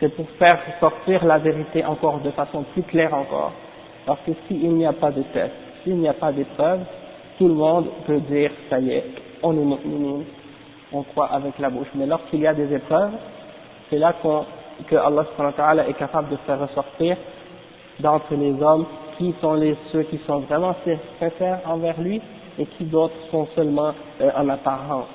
c'est 0.00 0.14
pour 0.14 0.28
faire 0.38 0.58
sortir 0.80 1.24
la 1.24 1.38
vérité 1.38 1.84
encore 1.84 2.20
de 2.20 2.30
façon 2.30 2.64
plus 2.72 2.82
claire 2.82 3.14
encore. 3.14 3.52
Parce 4.06 4.20
que 4.26 4.32
s'il 4.46 4.74
n'y 4.74 4.86
a 4.86 4.92
pas 4.92 5.10
de 5.10 5.22
test, 5.32 5.52
s'il 5.82 5.96
n'y 5.96 6.08
a 6.08 6.14
pas 6.14 6.32
d'épreuve, 6.32 6.80
tout 7.36 7.48
le 7.48 7.54
monde 7.54 7.86
peut 8.06 8.20
dire, 8.20 8.50
ça 8.70 8.80
y 8.80 8.90
est, 8.90 9.04
on 9.42 9.52
est 9.52 9.64
mu'minin, 9.64 10.24
on 10.92 11.02
croit 11.02 11.26
avec 11.26 11.58
la 11.58 11.70
bouche. 11.70 11.88
Mais 11.94 12.06
lorsqu'il 12.06 12.40
y 12.40 12.46
a 12.46 12.54
des 12.54 12.72
épreuves, 12.74 13.12
c'est 13.90 13.98
là 13.98 14.14
qu'on 14.20 14.44
que 14.86 14.96
Allah 14.96 15.88
est 15.88 15.94
capable 15.94 16.30
de 16.30 16.36
faire 16.46 16.60
ressortir 16.60 17.16
d'entre 18.00 18.34
les 18.34 18.60
hommes 18.62 18.86
qui 19.16 19.34
sont 19.40 19.54
les 19.54 19.76
ceux 19.92 20.02
qui 20.04 20.18
sont 20.26 20.40
vraiment 20.40 20.74
sincères 21.18 21.60
envers 21.66 22.00
lui 22.00 22.20
et 22.58 22.66
qui 22.66 22.84
d'autres 22.84 23.14
sont 23.30 23.46
seulement 23.54 23.92
euh, 24.20 24.30
en 24.36 24.48
apparence. 24.48 25.06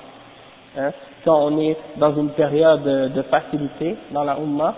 Hein. 0.76 0.90
Quand 1.24 1.46
on 1.46 1.58
est 1.58 1.76
dans 1.96 2.14
une 2.14 2.30
période 2.30 2.82
de 2.82 3.22
facilité 3.22 3.96
dans 4.12 4.24
la 4.24 4.36
Ummah, 4.38 4.74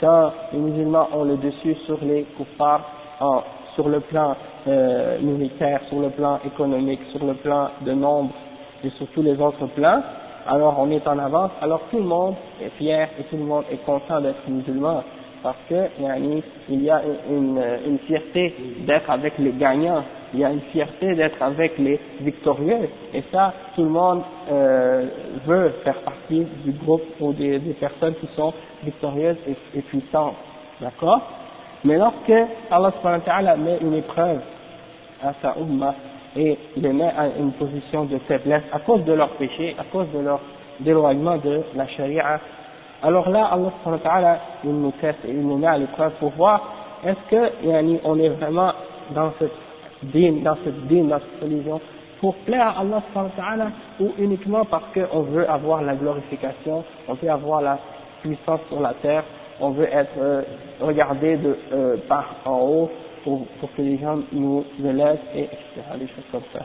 quand 0.00 0.32
les 0.52 0.58
musulmans 0.58 1.08
ont 1.12 1.24
le 1.24 1.36
dessus 1.36 1.74
sur 1.84 1.98
les 2.02 2.24
kuffars 2.36 2.80
en, 3.20 3.42
sur 3.74 3.88
le 3.88 4.00
plan 4.00 4.34
euh, 4.66 5.18
militaire, 5.20 5.80
sur 5.88 6.00
le 6.00 6.10
plan 6.10 6.38
économique, 6.44 7.00
sur 7.12 7.24
le 7.24 7.34
plan 7.34 7.70
de 7.82 7.92
nombre 7.92 8.32
et 8.82 8.90
sur 8.90 9.06
tous 9.08 9.22
les 9.22 9.38
autres 9.40 9.66
plans, 9.74 10.02
alors 10.50 10.74
on 10.80 10.90
est 10.90 11.06
en 11.06 11.16
avance, 11.18 11.52
alors 11.62 11.80
tout 11.90 11.98
le 11.98 12.04
monde 12.04 12.34
est 12.60 12.70
fier 12.70 13.08
et 13.18 13.22
tout 13.24 13.36
le 13.36 13.44
monde 13.44 13.64
est 13.70 13.84
content 13.86 14.20
d'être 14.20 14.48
musulman, 14.48 15.04
parce 15.44 15.56
que 15.68 15.86
il 15.96 16.82
y 16.82 16.90
a 16.90 17.00
une, 17.30 17.98
fierté 18.06 18.54
d'être 18.84 19.08
avec 19.08 19.38
les 19.38 19.52
gagnants, 19.52 20.02
il 20.34 20.40
y 20.40 20.44
a 20.44 20.50
une 20.50 20.60
fierté 20.72 21.14
d'être 21.14 21.40
avec 21.40 21.78
les 21.78 22.00
victorieux, 22.20 22.88
et 23.14 23.22
ça, 23.30 23.54
tout 23.76 23.84
le 23.84 23.90
monde 23.90 24.22
euh, 24.50 25.06
veut 25.46 25.72
faire 25.84 26.00
partie 26.00 26.44
du 26.64 26.72
groupe 26.72 27.04
ou 27.20 27.32
des, 27.32 27.60
des 27.60 27.74
personnes 27.74 28.14
qui 28.16 28.28
sont 28.34 28.52
victorieuses 28.82 29.38
et, 29.46 29.78
et 29.78 29.82
puissantes, 29.82 30.34
d'accord? 30.80 31.20
Mais 31.84 31.96
lorsque 31.96 32.32
Allah 32.70 33.56
met 33.56 33.78
une 33.80 33.94
épreuve 33.94 34.40
à 35.22 35.32
sa 35.40 35.54
ummah, 35.60 35.94
et 36.36 36.58
les 36.76 36.92
met 36.92 37.12
à 37.16 37.26
une 37.38 37.52
position 37.52 38.04
de 38.04 38.18
faiblesse 38.28 38.62
à 38.72 38.78
cause 38.80 39.04
de 39.04 39.12
leur 39.12 39.30
péché, 39.30 39.74
à 39.78 39.84
cause 39.84 40.06
de 40.14 40.20
leur 40.20 40.40
déloignement 40.80 41.36
de 41.38 41.62
la 41.74 41.86
charia. 41.88 42.40
Alors 43.02 43.28
là, 43.30 43.46
Allah 43.52 43.72
subhanahu 43.82 44.38
nous 44.64 44.92
teste 45.00 45.24
et 45.26 45.32
nous 45.32 45.56
met 45.56 45.66
à 45.66 45.78
l'épreuve 45.78 46.12
pour 46.20 46.30
voir 46.30 46.62
est-ce 47.04 47.30
que 47.30 48.00
on 48.04 48.18
est 48.18 48.28
vraiment 48.28 48.72
dans 49.14 49.32
cette 49.38 49.52
dîme, 50.02 50.42
dans 50.42 50.56
cette 50.64 50.86
dîme, 50.86 51.08
dans 51.08 51.18
cette 51.18 51.42
religion, 51.42 51.80
pour 52.20 52.34
plaire 52.36 52.68
à 52.76 52.80
Allah 52.80 53.02
subhanahu 53.12 53.70
ou 54.00 54.10
uniquement 54.18 54.64
parce 54.64 54.84
qu'on 54.94 55.22
veut 55.22 55.48
avoir 55.48 55.82
la 55.82 55.94
glorification, 55.94 56.84
on 57.08 57.14
veut 57.14 57.30
avoir 57.30 57.62
la 57.62 57.78
puissance 58.22 58.60
sur 58.68 58.80
la 58.80 58.92
terre, 58.94 59.24
on 59.60 59.70
veut 59.70 59.88
être 59.90 60.18
euh, 60.18 60.42
regardé 60.80 61.38
euh, 61.72 61.96
par 62.08 62.36
en 62.44 62.58
haut, 62.60 62.90
pour, 63.24 63.46
que 63.76 63.82
les 63.82 63.98
gens 63.98 64.18
nous 64.32 64.64
élèvent, 64.82 65.18
et 65.34 65.44
etc., 65.44 65.58
des 65.98 66.06
choses 66.06 66.24
comme 66.32 66.42
ça. 66.52 66.64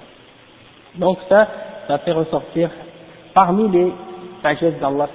Donc 0.96 1.18
ça, 1.28 1.48
ça 1.88 1.98
fait 2.00 2.12
ressortir 2.12 2.70
parmi 3.34 3.70
les 3.70 3.92
sagesses 4.42 4.80
d'Allah 4.80 5.10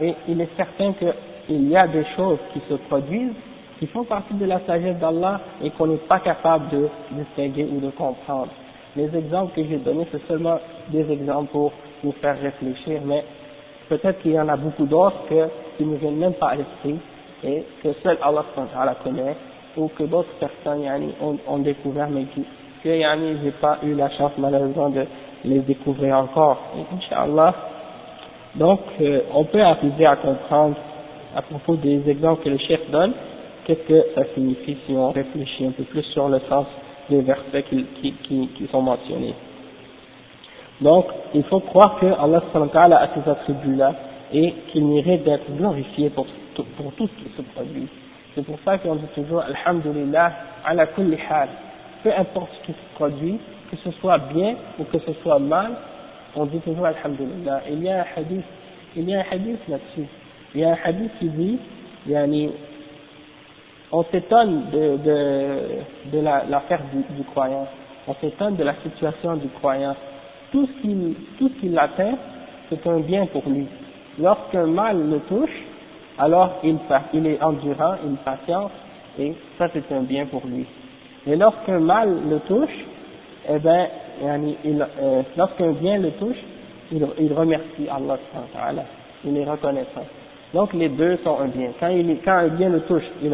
et 0.00 0.14
il 0.28 0.40
est 0.40 0.56
certain 0.56 0.92
qu'il 0.94 1.68
y 1.68 1.76
a 1.76 1.86
des 1.86 2.04
choses 2.16 2.38
qui 2.52 2.60
se 2.68 2.74
produisent 2.74 3.34
qui 3.78 3.86
font 3.86 4.04
partie 4.04 4.34
de 4.34 4.44
la 4.44 4.60
sagesse 4.60 4.96
d'Allah 4.96 5.40
et 5.62 5.70
qu'on 5.70 5.86
n'est 5.86 5.96
pas 5.96 6.20
capable 6.20 6.68
de 6.70 6.88
distinguer 7.12 7.68
ou 7.70 7.80
de 7.80 7.90
comprendre. 7.90 8.48
Les 8.96 9.14
exemples 9.16 9.54
que 9.54 9.64
j'ai 9.64 9.76
donnés, 9.76 10.06
c'est 10.10 10.26
seulement 10.26 10.58
des 10.88 11.10
exemples 11.10 11.52
pour 11.52 11.72
nous 12.02 12.12
faire 12.12 12.40
réfléchir, 12.40 13.00
mais 13.04 13.24
peut-être 13.88 14.20
qu'il 14.20 14.32
y 14.32 14.40
en 14.40 14.48
a 14.48 14.56
beaucoup 14.56 14.84
d'autres 14.84 15.22
qui 15.76 15.84
ne 15.84 15.96
viennent 15.96 16.16
même 16.16 16.34
pas 16.34 16.48
à 16.48 16.56
l'esprit 16.56 16.98
et 17.44 17.64
que 17.82 17.92
seul 18.02 18.18
Allah 18.20 18.44
la 18.84 18.94
connaît 18.96 19.36
ou 19.78 19.88
que 19.88 20.02
d'autres 20.02 20.34
personnes 20.40 20.82
yani, 20.82 21.14
ont, 21.22 21.38
ont, 21.46 21.58
découvert 21.58 22.08
mais 22.10 22.24
qui, 22.34 22.44
que 22.82 22.88
yani, 22.88 23.36
j'ai 23.42 23.52
pas 23.52 23.78
eu 23.84 23.94
la 23.94 24.10
chance 24.10 24.32
malheureusement 24.36 24.90
de 24.90 25.04
les 25.44 25.60
découvrir 25.60 26.16
encore. 26.16 26.58
Inch'Allah. 26.94 27.54
Donc, 28.56 28.80
euh, 29.00 29.20
on 29.32 29.44
peut 29.44 29.62
arriver 29.62 30.06
à 30.06 30.16
comprendre 30.16 30.76
à 31.36 31.42
propos 31.42 31.76
des 31.76 32.08
exemples 32.10 32.42
que 32.42 32.48
le 32.48 32.58
chef 32.58 32.90
donne, 32.90 33.12
qu'est-ce 33.64 33.86
que 33.86 34.04
ça 34.14 34.22
signifie 34.34 34.76
si 34.86 34.92
on 34.92 35.12
réfléchit 35.12 35.66
un 35.66 35.70
peu 35.70 35.84
plus 35.84 36.02
sur 36.02 36.28
le 36.28 36.40
sens 36.48 36.66
des 37.08 37.20
versets 37.20 37.62
qui, 37.62 38.68
sont 38.70 38.82
mentionnés. 38.82 39.34
Donc, 40.80 41.06
il 41.34 41.42
faut 41.44 41.60
croire 41.60 41.98
que 42.00 42.06
Allah 42.06 42.42
a 42.54 43.08
ces 43.14 43.30
attributs-là 43.30 43.94
et 44.32 44.54
qu'il 44.70 44.84
mérite 44.86 45.24
d'être 45.24 45.50
glorifié 45.56 46.10
pour, 46.10 46.26
pour 46.54 46.92
tout 46.92 47.08
ce 47.08 47.24
qui 47.24 47.36
se 47.36 47.42
produit. 47.54 47.88
C'est 48.34 48.44
pour 48.44 48.58
ça 48.64 48.78
qu'on 48.78 48.96
dit 48.96 49.06
toujours 49.14 49.42
Alhamdulillah 49.42 50.32
ala 50.64 50.86
kulli 50.86 51.18
hal. 51.28 51.48
Peu 52.02 52.12
importe 52.16 52.50
ce 52.60 52.66
qui 52.66 52.72
se 52.72 52.94
produit, 52.94 53.38
que 53.70 53.76
ce 53.76 53.90
soit 54.00 54.18
bien 54.18 54.56
ou 54.78 54.84
que 54.84 54.98
ce 54.98 55.12
soit 55.22 55.38
mal, 55.38 55.72
on 56.36 56.46
dit 56.46 56.60
toujours 56.60 56.86
Alhamdulillah. 56.86 57.62
Il 57.70 57.82
y 57.82 57.88
a 57.88 58.00
un 58.02 58.04
hadith, 58.16 58.44
il 58.96 59.08
y 59.08 59.14
a 59.14 59.20
un 59.20 59.24
hadith 59.30 59.60
là-dessus. 59.68 60.08
Il 60.54 60.60
y 60.60 60.64
a 60.64 60.70
un 60.70 60.78
hadith 60.84 61.10
qui 61.18 61.28
dit, 61.28 61.58
yani, 62.06 62.50
on 63.90 64.04
s'étonne 64.04 64.70
de, 64.70 64.96
de, 64.98 65.60
de 66.12 66.20
l'affaire 66.20 66.80
du, 66.92 67.02
du 67.16 67.24
croyant. 67.24 67.66
On 68.06 68.14
s'étonne 68.14 68.56
de 68.56 68.64
la 68.64 68.74
situation 68.82 69.36
du 69.36 69.48
croyant. 69.48 69.96
Tout 70.52 70.66
ce 70.66 70.82
qui, 70.82 71.16
tout 71.38 71.48
ce 71.48 71.60
qui 71.60 71.68
l'atteint, 71.68 72.16
c'est 72.68 72.86
un 72.86 73.00
bien 73.00 73.26
pour 73.26 73.42
lui. 73.46 73.66
Lorsqu'un 74.18 74.66
mal 74.66 75.10
le 75.10 75.20
touche, 75.20 75.50
alors 76.18 76.54
il, 76.64 77.26
est 77.26 77.42
endurant, 77.42 77.94
il 78.04 78.16
patiente, 78.18 78.72
et 79.18 79.34
ça 79.56 79.68
c'est 79.72 79.92
un 79.94 80.02
bien 80.02 80.26
pour 80.26 80.42
lui. 80.46 80.66
Et 81.26 81.36
lorsqu'un 81.36 81.78
mal 81.78 82.08
le 82.28 82.40
touche, 82.40 82.84
eh 83.48 83.58
ben, 83.58 83.86
il, 84.64 84.86
euh, 85.00 85.22
lorsqu'un 85.36 85.72
bien 85.72 85.98
le 85.98 86.10
touche, 86.12 86.36
il, 86.90 87.32
remercie 87.32 87.88
Allah, 87.88 88.18
il 89.24 89.36
est 89.36 89.44
reconnaissant. 89.44 90.06
Donc 90.54 90.72
les 90.72 90.88
deux 90.88 91.18
sont 91.22 91.38
un 91.40 91.48
bien. 91.48 91.70
Quand, 91.78 91.86
un 91.86 92.48
bien 92.48 92.70
le 92.70 92.80
touche, 92.80 93.04
il, 93.22 93.32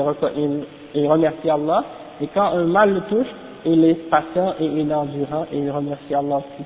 il, 0.95 1.07
remercie 1.07 1.51
Allah, 1.51 1.85
et 2.21 2.27
quand 2.29 2.53
un 2.53 2.65
mal 2.65 2.93
le 2.93 3.01
touche, 3.03 3.33
il 3.65 3.85
est 3.85 4.11
patient 4.11 4.55
et 4.61 4.65
il 4.67 4.91
est 4.91 4.95
endurant 4.95 5.47
et 5.53 5.59
il 5.59 5.71
remercie 5.71 6.15
Allah 6.15 6.37
aussi. 6.37 6.65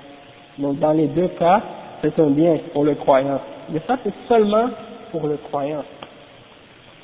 Donc 0.58 0.78
dans 0.80 0.92
les 0.92 1.06
deux 1.06 1.28
cas, 1.38 1.60
c'est 2.02 2.18
un 2.18 2.30
bien 2.30 2.58
pour 2.72 2.84
le 2.84 2.94
croyant. 2.94 3.40
Mais 3.70 3.80
ça 3.86 3.98
c'est 4.02 4.14
seulement 4.28 4.70
pour 5.12 5.26
le 5.26 5.36
croyant. 5.36 5.84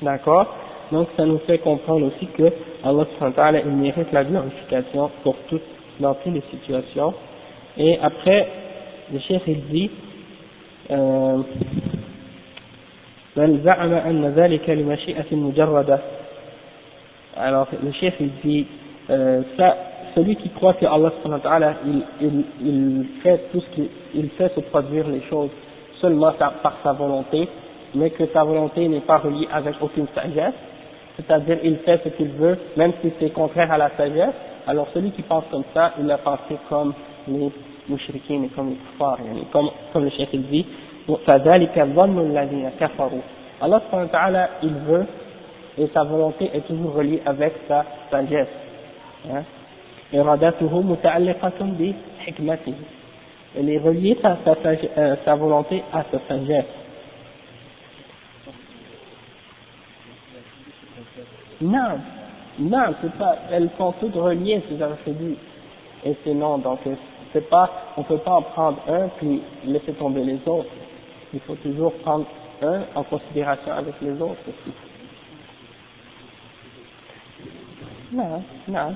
D'accord 0.01 0.47
Donc 0.91 1.07
ça 1.15 1.25
nous 1.25 1.39
fait 1.39 1.59
comprendre 1.59 2.07
aussi 2.07 2.27
que 2.27 2.51
Allah 2.83 3.59
il 3.65 3.71
mérite 3.71 4.11
la 4.11 4.23
glorification 4.23 5.09
pour 5.23 5.35
toutes, 5.47 5.61
dans 5.99 6.13
toutes 6.15 6.33
les 6.33 6.43
situations. 6.51 7.13
Et 7.77 7.97
après, 8.01 8.47
le 9.11 9.19
chef 9.19 9.41
il 9.47 9.65
dit, 9.67 9.91
euh, 10.91 11.37
alors 17.37 17.67
le 17.83 17.91
chef 17.93 18.13
il 18.19 18.31
dit 18.43 18.67
euh, 19.09 19.41
ça, 19.57 19.77
celui 20.13 20.35
qui 20.35 20.49
croit 20.49 20.73
que 20.73 20.85
Allah 20.85 21.73
il, 21.85 22.03
il, 22.21 22.43
il 22.61 23.05
fait 23.23 23.49
tout 23.51 23.61
ce 23.61 23.81
qu'il 24.11 24.29
fait 24.31 24.53
se 24.55 24.59
produire 24.59 25.07
les 25.07 25.21
choses 25.29 25.49
seulement 26.01 26.33
par 26.33 26.77
sa 26.83 26.91
volonté 26.93 27.47
mais 27.95 28.11
que 28.11 28.25
sa 28.27 28.43
volonté 28.43 28.87
n'est 28.87 29.01
pas 29.01 29.17
reliée 29.17 29.47
avec 29.51 29.75
aucune 29.81 30.07
sagesse, 30.13 30.53
c'est-à-dire 31.15 31.57
il 31.63 31.77
fait 31.77 32.01
ce 32.03 32.09
qu'il 32.09 32.29
veut, 32.29 32.57
même 32.75 32.93
si 33.01 33.11
c'est 33.19 33.31
contraire 33.31 33.71
à 33.71 33.77
la 33.77 33.89
sagesse, 33.97 34.33
alors 34.67 34.87
celui 34.93 35.11
qui 35.11 35.21
pense 35.21 35.45
comme 35.49 35.63
ça, 35.73 35.93
il 35.99 36.09
a 36.11 36.17
pensé 36.17 36.57
comme 36.69 36.93
les 37.27 37.51
mouchriquins 37.87 38.43
et 38.43 38.49
comme 38.49 38.69
les 38.69 38.75
kuffars, 38.75 39.19
comme, 39.51 39.69
comme 39.93 40.03
le 40.03 40.09
chef 40.09 40.29
dit, 40.33 40.65
Allah 43.61 44.49
il 44.63 44.73
veut, 44.73 45.05
et 45.77 45.87
sa 45.93 46.03
volonté 46.03 46.49
est 46.53 46.67
toujours 46.67 46.95
reliée 46.95 47.21
avec 47.25 47.53
sa 47.67 47.85
sagesse. 48.11 48.47
Hein? 49.31 49.43
Elle 53.57 53.69
est 53.69 53.77
reliée 53.77 54.17
sa, 54.21 54.37
euh, 54.97 55.15
sa 55.23 55.35
volonté 55.35 55.83
à 55.93 56.03
sa 56.11 56.19
sagesse. 56.27 56.65
Non, 61.61 61.99
non, 62.59 62.93
c'est 63.01 63.13
pas, 63.17 63.37
elles 63.51 63.69
sont 63.77 63.93
toutes 63.99 64.15
reliées, 64.15 64.61
ces 64.69 64.81
attributs 64.81 65.37
et 66.03 66.15
ces 66.23 66.33
noms, 66.33 66.57
donc 66.57 66.79
c'est 67.33 67.49
pas, 67.49 67.69
on 67.97 68.03
peut 68.03 68.17
pas 68.17 68.33
en 68.33 68.41
prendre 68.41 68.79
un 68.87 69.07
puis 69.17 69.41
laisser 69.65 69.93
tomber 69.93 70.23
les 70.23 70.39
autres. 70.47 70.69
Il 71.33 71.39
faut 71.41 71.55
toujours 71.55 71.93
prendre 71.99 72.25
un 72.61 72.81
en 72.95 73.03
considération 73.03 73.73
avec 73.73 73.95
les 74.01 74.13
autres 74.21 74.41
aussi. 74.47 74.73
Non, 78.13 78.41
non. 78.67 78.95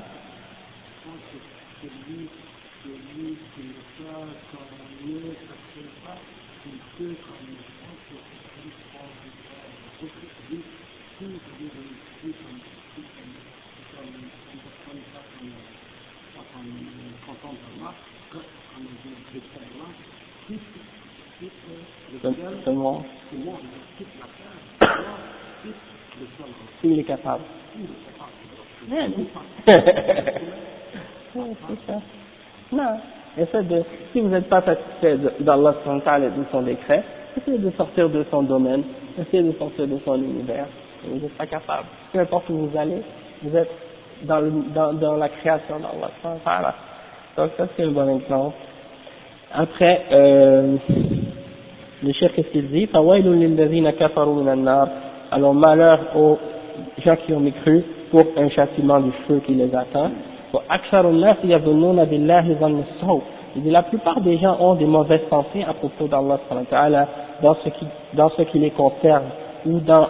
Seulement. 22.64 23.04
S'il 26.82 27.00
est 27.00 27.04
capable. 27.04 27.44
Non. 32.72 33.00
Essaie 33.38 33.64
de, 33.64 33.84
si 34.12 34.20
vous 34.20 34.28
n'êtes 34.28 34.50
pas 34.50 34.62
satisfait 34.62 35.18
d'Allah 35.40 35.76
et 36.18 36.30
de 36.30 36.46
son 36.52 36.62
décret, 36.64 37.04
essayez 37.38 37.60
de 37.60 37.72
sortir 37.72 38.10
de 38.10 38.26
son 38.30 38.44
domaine, 38.44 38.84
essayez 39.20 39.44
de 39.44 39.52
sortir 39.54 39.88
de 39.88 39.98
son 40.04 40.16
univers. 40.16 40.68
Vous 41.06 41.20
n'êtes 41.20 41.38
pas 41.38 41.46
capable. 41.46 41.86
Peu 42.12 42.20
importe 42.20 42.50
où 42.50 42.68
vous 42.68 42.78
allez, 42.78 43.02
vous 43.44 43.56
êtes 43.56 43.72
dans, 44.24 44.40
le, 44.40 44.52
dans, 44.74 44.94
dans 44.94 45.16
la 45.16 45.30
création 45.30 45.76
d'Allah. 45.80 46.76
Donc 47.38 47.52
ça 47.58 47.68
c'est 47.76 47.84
un 47.84 47.92
bon 47.92 48.18
exemple. 48.18 48.56
Après, 49.54 50.02
euh, 50.12 50.76
le 52.04 52.14
chef 52.14 52.34
qu'est-ce 52.36 52.50
qu'il 52.50 52.70
dit? 52.70 52.90
Alors 55.32 55.54
malheur 55.54 56.00
aux 56.16 56.38
gens 57.04 57.16
qui 57.26 57.34
ont 57.34 57.40
mécru 57.40 57.84
pour 58.12 58.26
un 58.38 58.50
châtiment 58.50 59.00
du 59.00 59.12
feu 59.28 59.42
qui 59.46 59.54
les 59.54 59.74
attend. 59.74 60.12
Il 63.56 63.62
dit 63.64 63.72
la 63.72 63.84
plupart 63.84 64.22
des 64.22 64.38
gens 64.38 64.58
ont 64.60 64.76
des 64.76 64.86
mauvaises 64.86 65.22
pensées 65.30 65.64
à 65.68 65.74
propos 65.74 66.08
d'Allah 66.08 66.40
dans 67.42 67.56
ce 67.56 67.70
qui 67.70 67.86
dans 68.14 68.30
ce 68.30 68.42
qui 68.44 68.60
les 68.60 68.72
concerne 68.72 69.26
ou 69.66 69.80
dans 69.80 70.08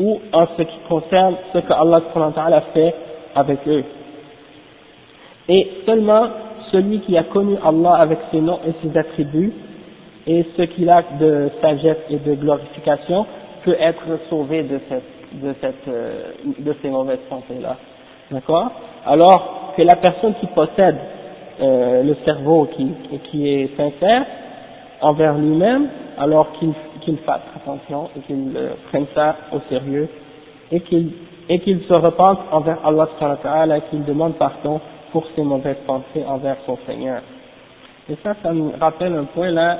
ou 0.00 0.20
en 0.32 0.46
ce 0.56 0.62
qui 0.62 0.78
concerne 0.88 1.36
ce 1.52 1.58
que 1.58 1.72
Allah 1.72 2.00
a 2.56 2.60
fait 2.72 2.94
avec 3.34 3.58
eux. 3.68 3.84
Et 5.48 5.68
seulement 5.86 6.28
celui 6.72 7.00
qui 7.00 7.16
a 7.18 7.24
connu 7.24 7.56
Allah 7.64 7.94
avec 7.94 8.18
ses 8.30 8.40
noms 8.40 8.60
et 8.66 8.72
ses 8.82 8.96
attributs 8.96 9.52
et 10.26 10.46
ce 10.56 10.62
qu'il 10.62 10.88
a 10.88 11.02
de 11.18 11.50
sagesse 11.60 11.98
et 12.08 12.16
de 12.16 12.34
glorification 12.34 13.26
peut 13.64 13.76
être 13.78 14.04
sauvé 14.28 14.62
de 14.62 14.80
cette 14.88 15.02
de 15.32 15.54
cette 15.60 15.88
euh, 15.88 16.32
de 16.58 16.74
ces 16.82 16.88
mauvaises 16.88 17.20
pensées 17.28 17.60
là 17.60 17.76
d'accord? 18.30 18.70
Alors 19.06 19.72
que 19.76 19.82
la 19.82 19.96
personne 19.96 20.34
qui 20.40 20.46
possède 20.46 20.96
euh, 21.60 22.02
le 22.02 22.16
cerveau 22.24 22.68
qui 22.76 22.88
qui 23.30 23.48
est 23.48 23.76
sincère 23.76 24.24
envers 25.00 25.34
lui-même 25.34 25.88
alors 26.18 26.52
qu'il 26.58 26.72
qu'il 27.10 27.18
fasse 27.24 27.42
attention 27.56 28.08
et 28.16 28.20
qu'il 28.20 28.52
euh, 28.56 28.74
prenne 28.90 29.06
ça 29.14 29.36
au 29.52 29.60
sérieux 29.68 30.08
et 30.70 30.80
qu'il 30.80 31.12
et 31.48 31.58
qu'il 31.58 31.80
se 31.80 31.98
repente 31.98 32.38
envers 32.52 32.78
Allah 32.84 33.78
et 33.78 33.80
qu'il 33.90 34.04
demande 34.04 34.34
pardon 34.34 34.80
pour 35.10 35.26
ses 35.34 35.42
mauvaises 35.42 35.82
pensées 35.84 36.24
envers 36.24 36.56
son 36.64 36.78
Seigneur. 36.86 37.22
Et 38.08 38.16
ça, 38.22 38.34
ça 38.40 38.52
nous 38.52 38.72
rappelle 38.78 39.14
un 39.14 39.24
point 39.24 39.50
là, 39.50 39.78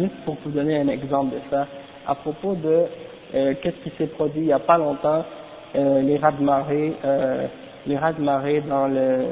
juste 0.00 0.14
pour 0.24 0.36
vous 0.44 0.50
donner 0.50 0.78
un 0.78 0.88
exemple 0.88 1.34
de 1.36 1.40
ça, 1.48 1.68
à 2.08 2.16
propos 2.16 2.54
de 2.54 2.86
euh, 3.34 3.54
qu'est-ce 3.62 3.88
qui 3.88 3.96
s'est 3.96 4.08
produit 4.08 4.40
il 4.42 4.46
n'y 4.46 4.52
a 4.52 4.58
pas 4.58 4.78
longtemps 4.78 5.24
euh, 5.76 6.02
les 6.02 6.18
rats 6.18 6.32
de 6.32 6.42
marée, 6.42 6.92
euh, 7.04 7.46
les 7.86 7.96
rats 7.96 8.12
de 8.12 8.20
marée 8.20 8.60
dans 8.68 8.88
le, 8.88 9.24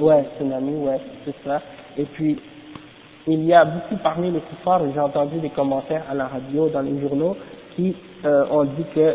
ouais, 0.00 0.24
tsunami, 0.36 0.76
ouais, 0.76 1.00
c'est 1.24 1.34
ça. 1.46 1.60
Et 1.98 2.04
puis, 2.04 2.38
il 3.34 3.44
y 3.44 3.52
a 3.52 3.64
beaucoup 3.64 3.96
parmi 4.02 4.30
les 4.30 4.40
koufars, 4.40 4.82
j'ai 4.92 5.00
entendu 5.00 5.38
des 5.38 5.50
commentaires 5.50 6.04
à 6.10 6.14
la 6.14 6.26
radio, 6.26 6.68
dans 6.68 6.82
les 6.82 7.00
journaux, 7.00 7.36
qui 7.76 7.94
euh, 8.24 8.44
ont 8.50 8.64
dit 8.64 8.84
que, 8.94 9.14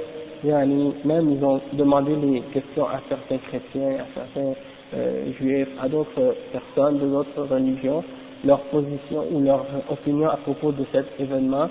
même 1.06 1.32
ils 1.32 1.44
ont 1.44 1.60
demandé 1.74 2.16
les 2.16 2.42
questions 2.54 2.86
à 2.86 3.02
certains 3.10 3.38
chrétiens, 3.38 3.98
à 4.00 4.06
certains 4.14 4.54
euh, 4.94 5.32
juifs, 5.40 5.68
à 5.82 5.90
d'autres 5.90 6.36
personnes 6.52 7.00
de 7.00 7.08
d'autres 7.08 7.42
religions, 7.50 8.04
leur 8.46 8.60
position 8.66 9.26
ou 9.32 9.42
leur 9.42 9.66
opinion 9.90 10.30
à 10.30 10.38
propos 10.38 10.72
de 10.72 10.86
cet 10.92 11.20
événement. 11.20 11.68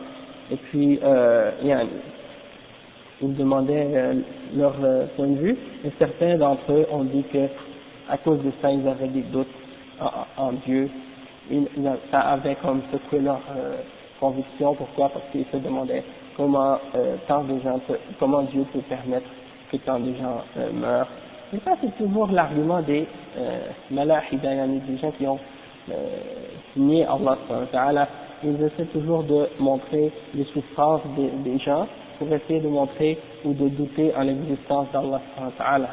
Et 0.51 0.57
puis, 0.57 0.99
euh, 1.03 1.51
ils 3.23 3.37
demandaient 3.37 3.91
euh, 3.95 4.15
leur 4.57 4.75
point 5.17 5.29
de 5.29 5.37
vue, 5.37 5.57
et 5.85 5.91
certains 5.99 6.37
d'entre 6.37 6.73
eux 6.73 6.87
ont 6.91 7.05
dit 7.05 7.25
que 7.33 7.47
à 8.11 8.19
cause 8.19 8.39
de 8.43 8.51
ça, 8.61 8.71
ils 8.71 8.87
avaient 8.87 9.09
des 9.09 9.23
doutes 9.23 9.47
en, 10.37 10.53
Dieu. 10.67 10.91
Ils, 11.51 11.69
ça 12.11 12.21
avait 12.21 12.57
comme 12.57 12.83
secoué 12.93 13.21
leur 13.21 13.41
euh, 13.57 13.77
conviction. 14.21 14.75
Pourquoi? 14.75 15.11
Parce 15.11 15.27
qu'ils 15.33 15.47
se 15.53 15.57
demandaient 15.59 16.05
comment 16.37 16.79
tant 17.29 17.45
de 17.45 17.61
gens, 17.61 17.81
comment 18.19 18.43
Dieu 18.43 18.65
peut 18.73 18.81
permettre 18.89 19.27
que 19.71 19.77
tant 19.79 20.01
de 20.01 20.15
gens 20.15 20.43
meurent. 20.73 21.09
Et 21.55 21.59
ça, 21.65 21.73
c'est 21.81 21.97
toujours 21.97 22.29
l'argument 22.33 22.81
des 22.83 23.07
euh, 23.37 23.61
des 23.91 24.99
gens 24.99 25.11
qui 25.13 25.27
ont 25.27 25.39
nié 26.77 27.07
Allah. 27.07 28.09
Ils 28.43 28.63
essaient 28.63 28.87
toujours 28.87 29.23
de 29.23 29.49
montrer 29.59 30.11
les 30.35 30.45
souffrances 30.45 31.03
des, 31.17 31.31
des 31.51 31.59
gens 31.59 31.87
pour 32.19 32.33
essayer 32.33 32.61
de 32.61 32.69
montrer 32.69 33.19
ou 33.45 33.53
de 33.53 33.69
douter 33.69 34.13
en 34.17 34.23
l'existence 34.23 34.87
d'Allah 34.93 35.91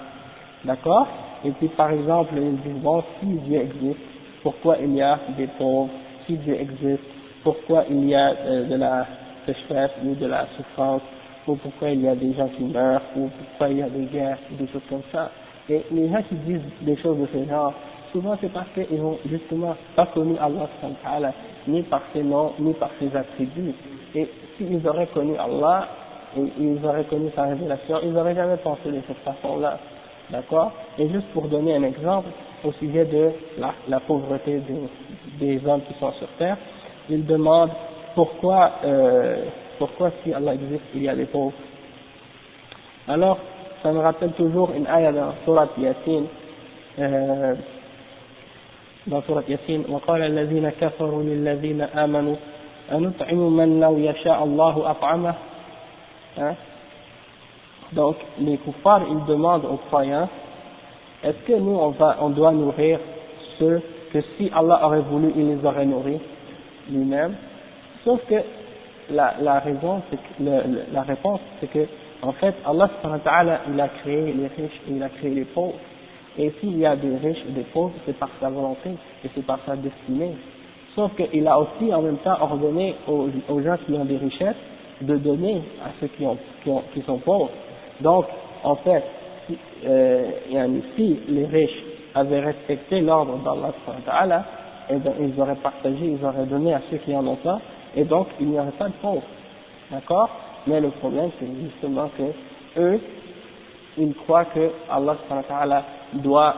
D'accord? 0.66 1.08
Et 1.44 1.52
puis 1.52 1.68
par 1.70 1.92
exemple, 1.92 2.34
ils 2.38 2.58
disent, 2.58 2.82
bon, 2.82 3.04
si 3.20 3.26
Dieu 3.26 3.62
existe, 3.62 4.00
pourquoi 4.44 4.78
il 4.82 4.96
y 4.96 5.02
a 5.02 5.20
des 5.38 5.48
pauvres 5.48 5.90
Si 6.26 6.38
Dieu 6.38 6.56
existe, 6.60 7.04
pourquoi 7.44 7.86
il 7.90 8.08
y 8.08 8.16
a 8.16 8.34
euh, 8.46 8.66
de 8.68 8.76
la 8.76 9.06
sécheresse 9.46 9.92
ou 10.04 10.16
de 10.16 10.26
la 10.26 10.48
souffrance 10.56 11.02
Ou 11.48 11.56
pourquoi 11.56 11.90
il 11.90 12.02
y 12.02 12.08
a 12.08 12.16
des 12.16 12.34
gens 12.34 12.48
qui 12.50 12.64
meurent 12.64 13.02
Ou 13.16 13.30
pourquoi 13.30 13.70
il 13.70 13.78
y 13.78 13.82
a 13.82 13.90
des 13.90 14.06
guerres 14.06 14.38
Des 14.52 14.68
choses 14.68 14.82
comme 14.90 15.04
ça. 15.12 15.32
Et 15.70 15.84
les 15.92 16.10
gens 16.10 16.22
qui 16.28 16.36
disent 16.36 16.62
des 16.82 16.98
choses 16.98 17.18
de 17.20 17.28
ce 17.34 17.50
genre, 17.50 17.74
souvent 18.12 18.38
c'est 18.42 18.52
parce 18.52 18.68
qu'ils 18.74 19.02
n'ont 19.02 19.18
justement 19.26 19.76
pas 19.96 20.08
connu 20.08 20.36
Allah 20.40 21.34
ni 21.68 21.84
par 21.84 22.02
ses 22.14 22.24
noms, 22.24 22.54
ni 22.60 22.74
par 22.74 22.90
ses 23.00 23.16
attributs. 23.16 23.74
Et 24.16 24.28
s'ils 24.58 24.86
auraient 24.88 25.08
connu 25.08 25.36
Allah, 25.38 25.88
et 26.38 26.44
ils 26.60 26.86
auraient 26.86 27.04
connu 27.06 27.30
sa 27.36 27.44
révélation, 27.44 28.00
ils 28.04 28.12
n'auraient 28.12 28.36
jamais 28.36 28.58
pensé 28.58 28.90
de 28.90 29.02
cette 29.08 29.18
façon-là. 29.18 29.78
D'accord? 30.30 30.72
Et 30.98 31.10
juste 31.10 31.28
pour 31.34 31.48
donner 31.48 31.76
un 31.76 31.84
exemple 31.84 32.30
au 32.65 32.73
sujet 32.73 33.05
de 33.05 33.31
la, 33.59 33.75
la 33.89 34.01
pauvreté 34.01 34.61
des, 34.61 35.57
des, 35.59 35.67
hommes 35.67 35.83
qui 35.83 35.95
sont 35.99 36.13
sur 36.13 36.29
terre, 36.39 36.57
ils 37.09 37.25
demandent 37.25 37.71
pourquoi, 38.15 38.73
euh, 38.85 39.45
pourquoi 39.79 40.11
si 40.23 40.33
Allah 40.33 40.55
existe, 40.55 40.85
il 40.95 41.03
y 41.03 41.09
a 41.09 41.15
des 41.15 41.27
pauvres. 41.27 41.53
Alors, 43.09 43.39
ça 43.83 43.93
me 43.93 44.01
rappelle 44.01 44.33
toujours 44.33 44.71
une 44.75 44.87
ayah 44.87 45.13
dans 45.13 45.35
Surat 45.45 45.69
Yasin, 45.79 46.25
euh, 46.99 47.55
dans 49.07 49.23
Surat 49.23 49.45
Yasin, 49.49 49.83
وقال 49.89 50.23
الذين 50.23 50.71
كفروا 50.71 51.23
للذين 51.23 51.83
آمنوا 51.83 52.37
أنطعم 52.93 53.57
من 53.57 53.81
لو 53.81 53.99
يشاء 53.99 54.45
الله 54.45 54.91
أطعمه 54.91 55.35
Hein? 56.39 56.55
Donc, 57.93 58.17
les 58.39 58.59
koufars, 58.59 59.03
ils 59.09 59.25
demandent 59.27 59.65
aux 59.65 59.79
croyants, 59.89 60.29
est-ce 61.24 61.38
que 61.46 61.54
nous, 61.54 61.76
on, 61.76 61.90
va, 61.90 62.18
on 62.22 62.30
doit 62.30 62.52
nourrir 62.52 63.00
ceux 63.60 63.82
que 64.12 64.20
si 64.38 64.50
Allah 64.54 64.86
aurait 64.86 65.02
voulu, 65.02 65.32
il 65.36 65.48
les 65.50 65.66
aurait 65.66 65.86
nourris 65.86 66.20
lui-même? 66.90 67.36
Sauf 68.04 68.22
que 68.28 68.36
la, 69.12 69.60
raison, 69.60 70.02
c'est 70.10 70.44
le, 70.44 70.84
la 70.92 71.04
réponse, 71.04 71.40
c'est 71.60 71.70
que, 71.70 71.86
en 72.22 72.32
fait, 72.34 72.56
Allah 72.66 72.90
il 73.72 73.80
a 73.80 73.88
créé 73.90 74.34
les 74.34 74.48
riches 74.48 74.82
et 74.88 74.94
il 74.94 75.04
a 75.04 75.10
créé 75.10 75.32
les 75.32 75.46
pauvres. 75.46 75.76
Et 76.38 76.52
s'il 76.60 76.78
y 76.78 76.86
a 76.86 76.96
des 76.96 77.18
riches 77.18 77.44
et 77.48 77.52
des 77.52 77.66
pauvres, 77.74 77.94
c'est 78.06 78.18
par 78.18 78.30
sa 78.40 78.50
volonté 78.50 78.90
et 79.24 79.30
c'est 79.36 79.46
par 79.46 79.60
sa 79.66 79.76
destinée. 79.76 80.32
Sauf 80.96 81.12
qu'il 81.16 81.48
a 81.48 81.60
aussi 81.60 81.94
en 81.94 82.02
même 82.02 82.18
temps 82.18 82.38
ordonné 82.42 82.96
aux, 83.08 83.30
aux 83.50 83.62
gens 83.62 83.78
qui 83.86 83.94
ont 83.94 84.06
des 84.06 84.18
richesses 84.18 84.56
de 85.02 85.18
donner 85.18 85.62
à 85.84 85.90
ceux 86.00 86.08
qui, 86.08 86.26
ont, 86.26 86.38
qui, 86.64 86.70
ont, 86.70 86.84
qui 86.94 87.02
sont 87.02 87.18
pauvres. 87.18 87.50
Donc, 88.02 88.26
en 88.64 88.76
fait, 88.76 89.04
euh, 89.86 90.80
si 90.96 91.20
les 91.28 91.46
riches 91.46 91.84
avaient 92.14 92.42
respecté 92.42 93.02
l'ordre 93.02 93.40
d'Allah, 93.44 94.46
eh 94.90 94.96
bien, 94.96 95.14
ils 95.20 95.40
auraient 95.42 95.56
partagé, 95.56 96.18
ils 96.20 96.26
auraient 96.26 96.46
donné 96.46 96.74
à 96.74 96.82
ceux 96.90 96.98
qui 96.98 97.16
en 97.16 97.26
ont 97.26 97.38
pas, 97.38 97.60
et 97.96 98.04
donc 98.04 98.28
il 98.40 98.48
n'y 98.48 98.60
aurait 98.60 98.72
pas 98.72 98.88
de 98.88 98.94
pauvres. 99.02 99.24
D'accord? 99.90 100.30
Mais 100.68 100.80
le 100.80 100.90
problème, 100.90 101.30
c'est 101.40 101.48
justement 101.64 102.10
que 102.18 102.80
eux, 102.80 103.00
ils 103.98 104.14
croient 104.16 104.46
que 104.46 104.72
Allah 104.90 105.84
doit 106.14 106.56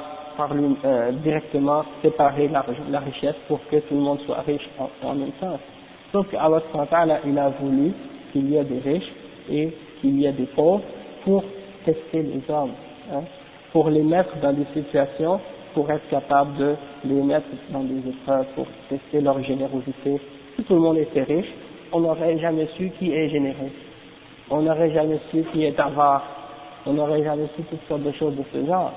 euh, 0.85 1.11
directement 1.23 1.83
séparer 2.01 2.47
la, 2.47 2.99
richesse 2.99 3.35
pour 3.47 3.59
que 3.69 3.77
tout 3.77 3.95
le 3.95 4.01
monde 4.01 4.19
soit 4.21 4.41
riche 4.45 4.67
en, 4.79 4.89
en 5.07 5.13
même 5.13 5.31
temps. 5.39 5.59
Sauf 6.11 6.27
que 6.27 6.35
Allah 6.35 7.19
il 7.25 7.37
a 7.37 7.49
voulu 7.49 7.91
qu'il 8.31 8.49
y 8.49 8.57
ait 8.57 8.63
des 8.63 8.79
riches 8.79 9.11
et 9.49 9.73
qu'il 10.01 10.19
y 10.19 10.25
ait 10.25 10.31
des 10.31 10.47
pauvres 10.47 10.81
pour 11.23 11.43
tester 11.85 12.21
les 12.21 12.41
hommes, 12.49 12.71
hein, 13.11 13.21
pour 13.71 13.89
les 13.89 14.03
mettre 14.03 14.35
dans 14.41 14.53
des 14.53 14.65
situations, 14.73 15.39
pour 15.73 15.89
être 15.89 16.07
capable 16.09 16.55
de 16.57 16.75
les 17.05 17.21
mettre 17.21 17.47
dans 17.69 17.83
des 17.83 18.09
épreuves, 18.09 18.45
pour 18.55 18.67
tester 18.89 19.21
leur 19.21 19.41
générosité. 19.43 20.21
Si 20.55 20.63
tout 20.63 20.75
le 20.75 20.81
monde 20.81 20.97
était 20.97 21.23
riche, 21.23 21.51
on 21.91 22.01
n'aurait 22.01 22.37
jamais 22.39 22.67
su 22.77 22.91
qui 22.99 23.11
est 23.11 23.29
généreux, 23.29 23.71
on 24.49 24.61
n'aurait 24.61 24.91
jamais 24.91 25.19
su 25.31 25.43
qui 25.51 25.65
est 25.65 25.79
avare, 25.79 26.23
on 26.85 26.93
n'aurait 26.93 27.23
jamais 27.23 27.47
su 27.55 27.63
toutes 27.63 27.87
sortes 27.87 28.03
de 28.03 28.11
choses 28.11 28.35
de 28.35 28.43
ce 28.51 28.65
genre. 28.65 28.93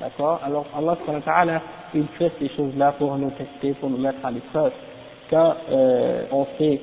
D'accord? 0.00 0.40
Alors 0.44 0.66
Allah, 0.76 1.62
il 1.94 2.06
fait 2.18 2.30
ces 2.38 2.48
choses-là 2.50 2.92
pour 2.98 3.16
nous 3.16 3.30
tester, 3.30 3.72
pour 3.80 3.88
nous 3.88 3.98
mettre 3.98 4.24
à 4.24 4.30
l'épreuve 4.30 4.72
quand 5.30 5.54
euh, 5.70 6.24
on 6.30 6.46
sait 6.58 6.80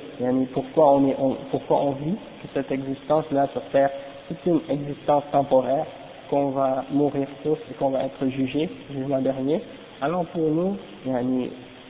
pourquoi 0.52 0.92
on, 0.92 1.08
est, 1.08 1.16
pourquoi 1.50 1.82
on 1.82 1.92
vit, 1.92 2.14
que 2.14 2.48
cette 2.52 2.70
existence-là 2.70 3.48
sur 3.52 3.62
Terre, 3.72 3.90
c'est 4.28 4.50
une 4.50 4.60
existence 4.68 5.24
temporaire, 5.32 5.86
qu'on 6.30 6.50
va 6.50 6.84
mourir 6.90 7.28
tous 7.42 7.58
et 7.70 7.74
qu'on 7.78 7.90
va 7.90 8.04
être 8.04 8.26
jugé, 8.28 8.68
jugement 8.90 9.20
dernier, 9.20 9.60
alors 10.00 10.24
pour 10.26 10.50
nous, 10.50 10.76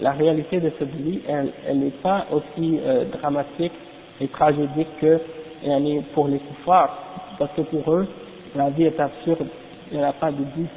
la 0.01 0.12
réalité 0.12 0.61
de 0.61 0.70
cette 0.79 0.94
vie, 0.94 1.20
elle 1.27 1.79
n'est 1.79 1.90
pas 1.90 2.27
aussi 2.33 2.81
euh, 2.83 3.05
dramatique 3.07 3.73
et 4.20 4.29
tragédique 4.29 4.88
que 5.01 5.20
pour 6.14 6.29
les 6.29 6.38
koufars, 6.38 6.97
parce 7.38 7.53
que 7.57 7.62
pour 7.62 7.92
eux, 7.92 8.07
la 8.55 8.70
vie 8.70 8.85
est 8.85 9.01
absurde, 9.01 9.47
il 9.90 9.99
n'y 9.99 10.05
a 10.05 10.12
pas 10.12 10.31
de 10.31 10.44
vie. 10.57 10.68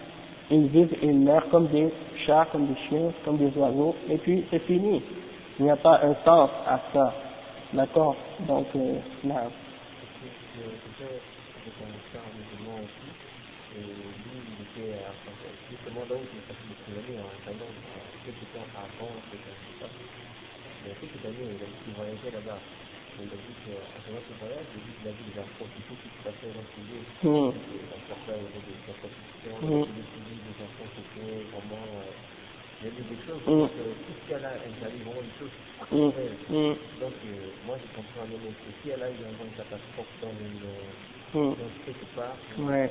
Ils 0.49 0.67
vivent 0.67 0.95
et 1.01 1.07
ils 1.07 1.19
meurent 1.19 1.49
comme 1.49 1.67
des 1.67 1.91
chats, 2.25 2.47
comme 2.51 2.67
des 2.67 2.79
chiens, 2.87 3.11
comme 3.25 3.37
des 3.37 3.51
oiseaux, 3.57 3.95
et 4.09 4.17
puis 4.17 4.45
c'est 4.49 4.59
fini. 4.59 5.01
Il 5.59 5.65
n'y 5.65 5.71
a 5.71 5.75
pas 5.75 5.99
un 6.03 6.15
sens 6.23 6.49
à 6.65 6.79
ça. 6.93 7.13
D'accord? 7.73 8.15
Donc, 8.47 8.67
euh, 8.75 8.93
là. 9.25 9.43
Justement 15.71 16.03
là 16.07 16.15
où 16.15 16.25
j'ai 16.31 16.43
passé 16.47 16.63
beaucoup 16.67 16.91
d'années 16.95 17.19
en 17.19 17.31
Thaïlande, 17.43 17.75
quelques 18.23 18.47
temps 18.53 18.67
avant 18.75 19.11
que 19.27 19.35
je 19.35 19.51
ça. 19.81 19.87
Il 19.87 20.87
y 20.87 20.91
a 20.91 20.95
quelques 20.95 21.21
années, 21.25 21.51
il 21.51 21.59
a 21.59 21.67
dit 21.67 21.79
qu'il 21.83 21.93
voyageait 21.93 22.31
là-bas. 22.31 22.59
Il 23.17 23.25
a 23.25 23.33
dit 23.33 23.55
qu'à 23.65 23.81
ce 23.97 24.33
voyage, 24.37 24.67
il 24.71 24.77
a 24.77 24.83
dit 24.85 24.93
qu'il 24.93 25.07
a 25.09 25.13
vu 25.17 25.23
des 25.25 25.39
enfants 25.41 25.67
qui 25.73 25.81
tout 25.89 25.97
ce 25.97 26.05
qui 26.05 26.11
se 26.15 26.21
passait 26.21 26.53
dans 26.53 26.67
ce 26.69 26.79
lieu. 26.85 27.01
Il 27.01 27.49
des 27.51 28.93
prostitutions, 28.93 29.57
des 29.57 30.57
enfants 30.63 30.89
qui 30.93 31.01
étaient 31.01 31.43
vraiment 31.51 31.87
il 32.77 32.85
y 32.85 32.89
a 32.89 32.93
des 32.93 33.17
choses, 33.25 33.41
mm. 33.41 33.57
donc, 33.57 33.73
euh, 33.73 33.89
tout 34.05 34.13
ce 34.13 34.29
qu'elle 34.29 34.45
a, 34.45 34.53
elle 34.53 34.69
a 34.69 34.89
vraiment 34.93 35.17
une 35.17 35.33
chose 35.33 35.49
mm. 35.89 36.13
mm. 36.13 36.77
Donc, 37.01 37.17
euh, 37.25 37.49
moi, 37.65 37.73
je 37.81 37.89
comprends 37.89 38.21
un 38.21 38.29
moment 38.29 38.53
que 38.53 38.69
si 38.69 38.93
elle 38.93 39.01
a 39.01 39.09
eu 39.09 39.17
une 39.17 39.57
catastrophe 39.57 40.13
dans 40.21 40.29
une, 40.29 40.61
mm. 41.33 41.39
dans 41.39 41.55
quelque 41.85 42.15
part, 42.15 42.35
ouais. 42.59 42.89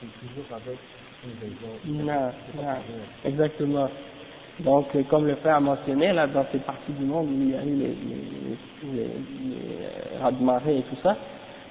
c'est 0.00 0.26
toujours 0.26 0.56
avec 0.56 0.78
une 1.24 1.40
raison. 1.40 2.04
Non, 2.04 2.62
non, 2.62 2.78
exactement. 3.24 3.88
Donc, 4.60 4.86
euh, 4.94 5.02
comme 5.10 5.26
le 5.26 5.34
frère 5.36 5.56
a 5.56 5.60
mentionné, 5.60 6.12
là, 6.12 6.26
dans 6.26 6.46
ces 6.50 6.58
parties 6.58 6.92
du 6.92 7.04
monde 7.04 7.28
où 7.28 7.42
il 7.42 7.50
y 7.50 7.54
a 7.54 7.62
eu 7.62 7.74
les, 7.74 7.88
les, 7.88 8.94
les, 8.94 9.08
les 9.44 10.18
raz 10.22 10.32
et 10.70 10.82
tout 10.82 10.96
ça, 11.02 11.16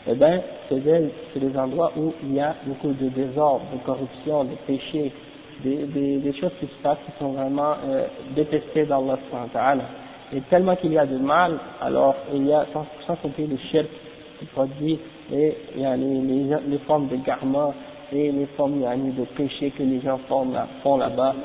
eh 0.08 0.14
ben, 0.14 0.42
c'est 0.70 0.82
des, 0.84 1.10
des 1.36 1.58
endroits 1.58 1.92
où 1.98 2.14
il 2.22 2.36
y 2.36 2.40
a 2.40 2.56
beaucoup 2.66 2.92
de 2.94 3.10
désordre, 3.10 3.66
de 3.74 3.80
corruption, 3.84 4.44
de 4.44 4.56
péché, 4.68 5.12
des, 5.64 5.86
des, 5.86 6.18
des, 6.18 6.34
choses 6.34 6.52
qui 6.60 6.68
se 6.68 6.82
passent 6.84 7.00
qui 7.06 7.18
sont 7.18 7.32
vraiment 7.32 7.76
euh, 7.88 8.06
détestées 8.36 8.86
d'Allah 8.86 9.18
Et 10.34 10.42
tellement 10.42 10.76
qu'il 10.76 10.94
y 10.94 10.98
a 11.00 11.08
du 11.08 11.18
mal, 11.18 11.58
alors 11.82 12.16
il 12.34 12.46
y 12.46 12.54
a 12.54 12.68
sans, 12.72 12.86
sans 13.08 13.16
compter 13.16 13.48
le 13.48 13.58
shirk 13.72 13.88
se 14.40 14.46
produit, 14.46 15.00
et 15.32 15.58
il 15.76 15.82
y 15.82 15.86
a 15.86 15.96
les, 15.96 16.22
les, 16.22 16.78
formes 16.80 17.08
de 17.08 17.18
garments, 17.18 17.74
et 18.12 18.32
les 18.32 18.46
formes 18.58 18.82
yani, 18.82 19.12
de 19.12 19.26
péché 19.36 19.72
que 19.72 19.84
les 19.84 20.00
gens 20.02 20.20
font, 20.28 20.48
font 20.84 20.98
là-bas. 20.98 21.36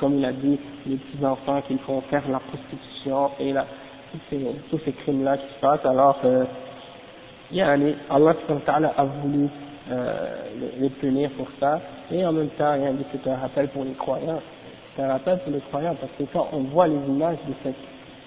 Comme 0.00 0.18
il 0.18 0.24
a 0.24 0.32
dit, 0.32 0.58
les 0.86 0.96
petits 0.96 1.24
enfants 1.24 1.62
qu'ils 1.66 1.78
font 1.78 2.00
faire 2.02 2.22
la 2.30 2.40
prostitution 2.40 3.30
et 3.40 3.52
la, 3.52 3.66
tous 4.12 4.20
ces, 4.30 4.46
tous 4.70 4.78
ces 4.84 4.92
crimes-là 4.92 5.38
qui 5.38 5.46
se 5.54 5.60
passent. 5.60 5.86
Alors, 5.86 6.18
euh, 6.24 6.44
yani, 7.50 7.94
Allah 8.10 8.34
a 8.96 9.04
voulu 9.04 9.48
euh, 9.90 10.28
les 10.78 10.90
punir 10.90 11.30
pour 11.30 11.48
ça, 11.60 11.80
et 12.10 12.24
en 12.24 12.32
même 12.32 12.48
temps, 12.50 12.74
dit 12.76 13.04
c'est 13.12 13.30
un 13.30 13.36
rappel 13.36 13.68
pour 13.68 13.84
les 13.84 13.92
croyants. 13.92 14.40
C'est 14.94 15.02
un 15.02 15.08
rappel 15.08 15.38
pour 15.40 15.52
les 15.52 15.60
croyants 15.60 15.96
parce 16.00 16.12
que 16.18 16.24
quand 16.32 16.48
on 16.52 16.60
voit 16.64 16.86
les 16.86 17.00
images 17.08 17.38
de 17.48 17.54
cette, 17.62 17.74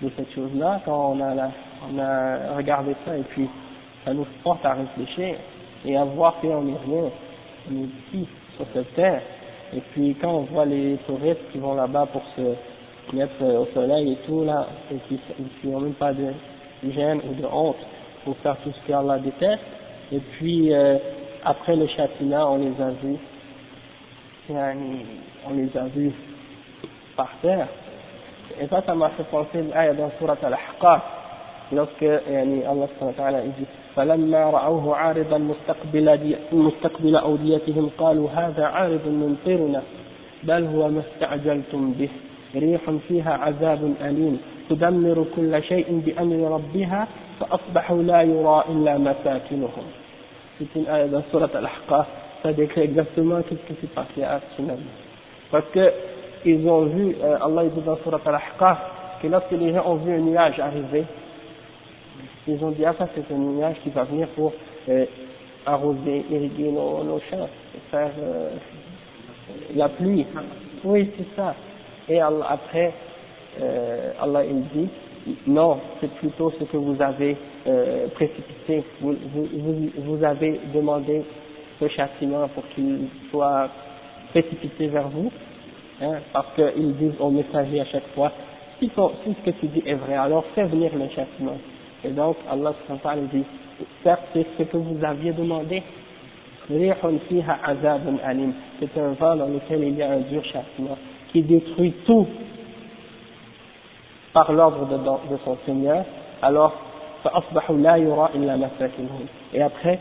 de 0.02 0.12
cette 0.18 0.32
chose-là, 0.34 0.82
quand 0.86 1.16
on 1.16 1.22
a, 1.22 1.34
la, 1.34 1.52
on 1.84 2.00
a 2.00 2.56
regardé 2.56 2.96
ça 3.06 3.18
et 3.18 3.24
puis 3.24 3.48
ça 4.06 4.14
nous 4.14 4.26
porte 4.44 4.66
à 4.66 4.74
réfléchir 4.74 5.36
et 5.86 5.98
à 5.98 6.04
voir 6.04 6.36
qu'on 6.42 6.62
n'est 6.64 6.78
rien, 6.86 7.10
on 7.70 7.76
est 7.76 8.16
ici, 8.16 8.28
sur 8.56 8.66
cette 8.74 8.94
terre. 8.96 9.22
Et 9.74 9.82
puis 9.92 10.16
quand 10.20 10.32
on 10.32 10.42
voit 10.42 10.66
les 10.66 10.98
touristes 11.06 11.52
qui 11.52 11.60
vont 11.60 11.76
là-bas 11.76 12.08
pour 12.08 12.24
se 12.36 13.16
mettre 13.16 13.44
au 13.44 13.68
soleil 13.74 14.14
et 14.14 14.16
tout 14.26 14.44
là, 14.44 14.68
et 14.92 14.98
qui 15.08 15.68
n'ont 15.68 15.82
même 15.82 15.94
pas 15.94 16.14
de 16.14 16.32
gêne 16.84 17.22
ou 17.30 17.34
de 17.34 17.46
honte 17.46 17.78
pour 18.24 18.38
faire 18.38 18.58
tout 18.58 18.72
ce 18.72 18.88
qu'Allah 18.88 19.20
déteste, 19.20 19.64
et 20.12 20.20
puis 20.20 20.74
euh, 20.74 20.98
après 21.44 21.76
le 21.76 21.88
châtiment 21.88 22.54
on 22.54 22.58
les 22.58 22.82
a 22.82 22.90
vus, 23.04 23.18
on 24.50 25.54
les 25.54 25.78
a 25.78 25.86
vus 25.88 26.14
par 27.16 27.30
terre. 27.42 27.68
Et 28.60 28.68
ça, 28.68 28.82
ça 28.86 28.96
m'a 28.96 29.10
fait 29.10 29.24
penser 29.24 29.64
à 29.74 29.94
dans 29.94 30.10
Surat 30.18 30.38
Al-Ahqaf, 30.42 31.02
lorsque 31.72 32.22
yani, 32.32 32.64
Allah 32.66 32.88
dit 33.58 33.68
فلما 33.98 34.50
رأوه 34.50 34.96
عارضا 34.96 35.38
مستقبل, 35.38 36.36
مستقبل 36.52 37.16
أوديتهم 37.16 37.90
قالوا 37.98 38.30
هذا 38.30 38.66
عارض 38.66 39.08
ممطرنا 39.08 39.82
بل 40.44 40.66
هو 40.66 40.90
ما 40.90 41.02
استعجلتم 41.02 41.92
به 41.92 42.10
ريح 42.56 42.82
فيها 43.08 43.34
عذاب 43.34 43.94
أليم 44.02 44.40
تدمر 44.70 45.26
كل 45.36 45.64
شيء 45.64 46.02
بأمر 46.06 46.52
ربها 46.52 47.08
فأصبحوا 47.40 48.04
لا 48.04 48.22
يرى 48.22 48.64
إلا 48.70 48.98
مساكنهم 48.98 49.86
C'est 50.60 50.76
une 50.76 50.88
ayah 50.88 51.08
dans 51.08 51.22
Surat 51.30 51.50
Al-Ahqaf, 51.54 52.08
ça 52.42 52.52
décrit 52.52 52.82
exactement 52.82 53.42
ce 53.48 53.54
qui 53.54 53.80
s'est 53.80 53.94
passé 53.94 54.24
à 54.24 54.42
Sunan. 54.56 54.80
Parce 55.52 55.66
que 55.72 55.94
ils 56.46 56.68
ont 56.68 56.86
vu, 56.86 57.16
euh, 57.24 57.38
Allah 57.40 57.66
dit 57.66 57.82
dans 57.82 57.98
Surat 57.98 58.22
Al-Ahqaf, 58.26 58.78
que 59.22 59.28
lorsque 59.28 59.52
les 59.52 59.72
gens 59.72 59.86
ont 59.86 59.98
vu 59.98 60.12
un 60.16 60.18
nuage 60.18 60.60
arriver, 60.60 61.06
ils 62.48 62.64
ont 62.64 62.72
dit, 62.72 62.86
ah 62.86 62.96
ça 62.98 63.08
c'est 63.14 63.34
un 63.34 63.38
nuage 63.38 63.76
qui 63.84 63.90
va 63.90 64.04
venir 64.04 64.28
pour 64.30 64.54
euh, 64.90 65.06
arroser, 65.66 66.26
irriguer 66.32 66.72
nos, 66.72 67.20
champs, 67.30 67.50
faire 67.92 68.12
euh, 68.20 68.52
la 69.76 69.90
pluie. 69.90 70.26
Oui, 70.84 71.10
c'est 71.18 71.36
ça. 71.36 71.56
Et 72.08 72.22
après, 72.22 72.94
euh, 73.62 74.14
Allah 74.22 74.46
il 74.46 74.62
dit, 74.70 74.90
non, 75.46 75.78
c'est 76.00 76.12
plutôt 76.16 76.52
ce 76.52 76.64
que 76.64 76.78
vous 76.78 77.02
avez 77.02 77.36
précipité, 78.16 78.82
vous, 79.02 79.14
vous, 79.34 79.48
vous, 79.52 79.90
vous 79.98 80.24
avez 80.24 80.58
demandé 80.74 81.22
ce 81.82 81.88
châtiment 81.90 82.48
pour 82.48 82.64
qu'il 82.70 83.10
soit 83.30 83.70
précipité 84.30 84.88
vers 84.88 85.10
vous, 85.10 85.30
hein, 86.02 86.20
parce 86.32 86.48
qu'ils 86.56 86.96
disent 86.96 87.20
aux 87.20 87.30
messagers 87.30 87.82
à 87.82 87.86
chaque 87.86 88.08
fois, 88.16 88.32
si, 88.80 88.90
si 88.90 89.34
ce 89.34 89.52
que 89.52 89.58
tu 89.60 89.66
dis 89.68 89.84
est 89.86 89.96
vrai, 89.96 90.14
alors 90.14 90.46
fais 90.56 90.64
venir 90.64 90.92
le 90.96 91.10
châtiment. 91.10 91.58
Et 92.04 92.10
donc, 92.10 92.38
Allah 92.50 92.74
dit, 93.34 93.44
certes, 94.04 94.22
c'est 94.34 94.46
ce 94.58 94.64
que 94.64 94.78
vous 94.78 95.04
aviez 95.04 95.32
demandé. 95.32 95.84
C'est 96.68 96.92
un 99.00 99.12
vent 99.14 99.36
dans 99.36 99.48
lequel 99.48 99.84
il 99.84 99.96
y 99.96 100.04
a 100.04 100.12
un 100.12 100.20
dur 100.20 100.44
châtiment 100.44 100.98
qui 101.32 101.42
détruit 101.42 101.94
tout 102.06 102.28
par 104.34 104.52
l'ordre 104.52 104.86
de, 104.86 105.38
son 105.46 105.58
Seigneur. 105.66 106.04
Alors, 106.42 106.74
et 109.54 109.62
après, 109.62 110.00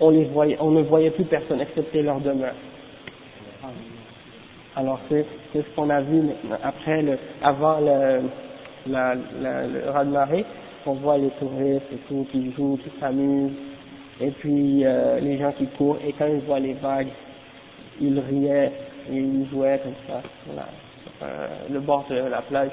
on, 0.00 0.10
les 0.10 0.24
voyait, 0.24 0.56
on 0.60 0.70
ne 0.70 0.82
voyait 0.82 1.10
plus 1.10 1.24
personne 1.24 1.60
excepté 1.60 2.02
leur 2.02 2.20
demeure. 2.20 2.54
Alors 4.76 4.98
c'est 5.08 5.24
ce 5.54 5.60
qu'on 5.76 5.88
a 5.88 6.00
vu 6.00 6.22
après 6.62 7.02
le, 7.02 7.16
avant 7.42 7.78
le, 7.78 8.22
la, 8.88 9.14
la, 9.40 9.66
le 9.66 9.90
raz 9.90 10.04
de 10.84 10.90
marée, 10.90 10.90
on 10.90 10.92
voit 10.94 11.18
les 11.18 11.30
touristes 11.30 11.92
et 11.92 11.98
tout 12.08 12.26
qui 12.30 12.52
jouent, 12.52 12.78
qui 12.82 12.90
s'amusent, 13.00 13.52
et 14.20 14.30
puis 14.30 14.84
euh, 14.84 15.20
les 15.20 15.38
gens 15.38 15.52
qui 15.52 15.66
courent, 15.78 15.98
et 16.06 16.12
quand 16.12 16.26
ils 16.26 16.40
voient 16.40 16.60
les 16.60 16.74
vagues, 16.74 17.08
ils 18.00 18.18
riaient, 18.18 18.72
ils 19.10 19.46
jouaient 19.50 19.80
comme 19.82 19.94
ça, 20.06 20.22
voilà, 20.46 20.68
euh, 21.22 21.48
le 21.70 21.80
bord 21.80 22.04
de 22.08 22.16
la 22.16 22.42
plage, 22.42 22.70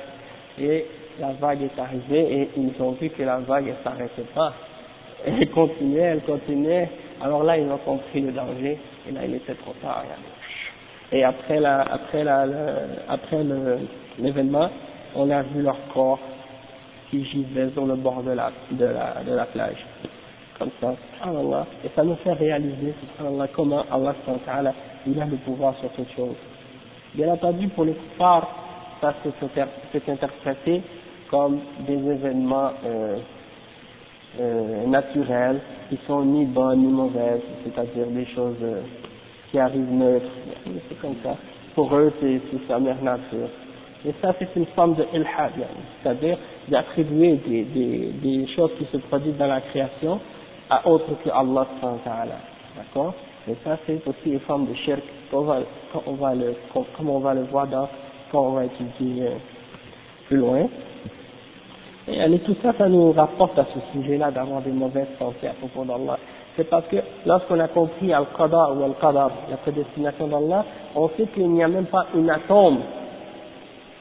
et 0.59 0.85
la 1.19 1.33
vague 1.33 1.61
est 1.61 1.79
arrivée, 1.79 2.41
et 2.41 2.49
ils 2.57 2.81
ont 2.81 2.91
vu 2.91 3.09
que 3.09 3.23
la 3.23 3.39
vague 3.39 3.67
ne 3.67 3.83
s'arrêtait 3.83 4.29
pas, 4.33 4.53
elle 5.25 5.49
continuait, 5.51 5.99
elle 6.01 6.21
continuait, 6.21 6.89
alors 7.21 7.43
là 7.43 7.57
ils 7.57 7.69
ont 7.69 7.77
compris 7.77 8.21
le 8.21 8.31
danger, 8.31 8.77
et 9.07 9.11
là 9.11 9.21
il 9.25 9.35
était 9.35 9.55
trop 9.55 9.73
tard, 9.81 10.03
et 11.11 11.23
après 11.23 11.63
après 11.65 12.23
l'événement, 14.17 14.69
on 15.13 15.29
a 15.29 15.41
vu 15.41 15.61
leur 15.61 15.75
corps 15.93 16.19
qui 17.11 17.23
gisait 17.25 17.69
sur 17.73 17.85
le 17.85 17.95
bord 17.95 18.23
de 18.23 18.31
la, 18.31 18.51
de 18.71 18.85
la, 18.85 19.21
de 19.23 19.35
la 19.35 19.45
plage. 19.45 19.85
Comme 20.57 20.71
ça, 20.79 20.95
subhanallah. 21.19 21.67
Et 21.83 21.89
ça 21.95 22.03
nous 22.03 22.15
fait 22.15 22.33
réaliser, 22.33 22.93
subhanallah, 23.01 23.47
comment 23.53 23.83
Allah, 23.91 24.73
il 25.05 25.21
a 25.21 25.25
le 25.25 25.37
pouvoir 25.37 25.75
sur 25.79 25.89
toute 25.89 26.11
chose. 26.15 26.35
Bien 27.13 27.33
entendu, 27.33 27.67
pour 27.67 27.83
les 27.83 27.93
kuffars, 27.93 28.47
ça 29.01 29.13
c'est 29.91 30.09
interprété 30.09 30.81
comme 31.29 31.59
des 31.87 31.93
événements 31.93 32.71
euh, 32.85 33.17
euh, 34.39 34.85
naturels 34.87 35.59
qui 35.89 35.99
sont 36.07 36.23
ni 36.23 36.45
bonnes 36.45 36.79
ni 36.79 36.87
mauvaises, 36.87 37.41
c'est-à-dire 37.63 38.07
des 38.07 38.25
choses 38.27 38.55
euh, 38.61 38.81
qui 39.49 39.59
arrivent 39.59 39.91
neutres. 39.91 40.31
C'est 40.87 41.01
comme 41.01 41.15
ça. 41.23 41.35
Pour 41.75 41.93
eux, 41.95 42.13
c'est 42.21 42.39
sa 42.67 42.79
mère 42.79 43.01
nature. 43.01 43.49
Et 44.07 44.13
ça, 44.21 44.33
c'est 44.39 44.49
une 44.55 44.65
forme 44.67 44.95
de 44.95 45.05
ilhad, 45.13 45.51
c'est-à-dire 46.01 46.37
d'attribuer 46.67 47.35
des, 47.47 47.63
des, 47.63 48.11
des 48.21 48.47
choses 48.55 48.71
qui 48.77 48.85
se 48.91 48.97
produisent 48.97 49.37
dans 49.37 49.47
la 49.47 49.61
création 49.61 50.19
à 50.69 50.87
autre 50.87 51.05
que 51.23 51.29
Allah 51.29 51.67
D'accord? 52.75 53.13
Et 53.47 53.55
ça, 53.63 53.77
c'est 53.85 54.01
aussi 54.07 54.31
une 54.31 54.39
forme 54.41 54.67
de 54.67 54.73
shirk, 54.73 55.01
on 55.33 55.41
va, 55.41 55.59
on 56.05 56.13
va 56.13 56.33
le, 56.33 56.55
comme 56.73 57.09
on 57.09 57.19
va 57.19 57.33
le 57.33 57.41
voir 57.43 57.67
dans, 57.67 57.87
quand 58.31 58.41
on 58.41 58.51
va 58.51 58.65
étudier 58.65 59.23
euh, 59.23 59.31
plus 60.27 60.37
loin. 60.37 60.67
Et 62.07 62.39
tout 62.39 62.55
ça, 62.63 62.73
ça 62.77 62.87
nous 62.87 63.11
rapporte 63.11 63.57
à 63.59 63.65
ce 63.73 63.79
sujet-là 63.93 64.31
d'avoir 64.31 64.61
des 64.61 64.71
mauvaises 64.71 65.07
pensées 65.19 65.47
à 65.47 65.53
propos 65.53 65.85
d'Allah. 65.85 66.17
C'est 66.55 66.69
parce 66.69 66.85
que 66.87 66.97
lorsqu'on 67.25 67.59
a 67.59 67.67
compris 67.67 68.11
Al-Qadar 68.11 68.77
ou 68.77 68.83
Al-Qadar, 68.83 69.31
la 69.49 69.57
prédestination 69.57 70.27
d'Allah, 70.27 70.65
on 70.95 71.09
sait 71.09 71.27
qu'il 71.33 71.49
n'y 71.49 71.63
a 71.63 71.67
même 71.67 71.85
pas 71.85 72.07
une 72.15 72.29
atome 72.29 72.79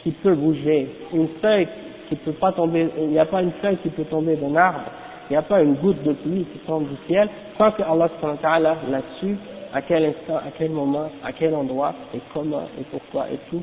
qui 0.03 0.11
peut 0.13 0.35
bouger, 0.35 0.89
une 1.13 1.29
feuille 1.41 1.69
qui 2.09 2.17
peut 2.17 2.33
pas 2.33 2.53
tomber, 2.53 2.89
il 2.99 3.09
n'y 3.09 3.19
a 3.19 3.27
pas 3.27 3.43
une 3.43 3.53
feuille 3.63 3.77
qui 3.79 3.91
peut 3.91 4.05
tomber 4.05 4.37
d'un 4.37 4.55
arbre, 4.57 4.81
il 5.29 5.35
n'y 5.35 5.37
a 5.37 5.43
pas 5.43 5.63
une 5.63 5.75
goutte 5.75 6.03
de 6.03 6.13
pluie 6.13 6.45
qui 6.53 6.59
tombe 6.61 6.89
du 6.89 6.97
ciel, 7.07 7.29
sans 7.57 7.71
que 7.73 7.83
Allah 7.83 8.77
là-dessus, 8.89 9.37
à 9.73 9.83
quel 9.83 10.07
instant, 10.07 10.37
à 10.37 10.51
quel 10.59 10.71
moment, 10.71 11.09
à 11.25 11.33
quel 11.33 11.55
endroit, 11.55 11.95
et 12.15 12.21
comment, 12.35 12.65
et 12.79 12.83
pourquoi, 12.91 13.27
et 13.31 13.39
tout, 13.49 13.63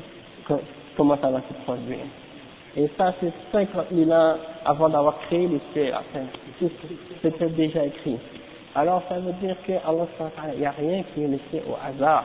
comment 0.96 1.16
ça 1.20 1.30
va 1.30 1.40
se 1.40 1.64
produire. 1.64 2.06
Et 2.76 2.88
ça, 2.96 3.12
c'est 3.20 3.32
50 3.52 3.86
000 3.92 4.10
ans 4.10 4.36
avant 4.64 4.88
d'avoir 4.88 5.18
créé 5.26 5.48
les 5.48 5.60
cieux 5.72 5.92
C'était 7.22 7.48
déjà 7.50 7.84
écrit. 7.84 8.18
Alors, 8.74 9.02
ça 9.08 9.18
veut 9.18 9.32
dire 9.42 9.56
que 9.66 9.72
Allah 9.72 10.06
il 10.54 10.60
n'y 10.60 10.66
a 10.66 10.70
rien 10.70 11.02
qui 11.12 11.24
est 11.24 11.26
laissé 11.26 11.62
au 11.68 11.74
hasard. 11.84 12.24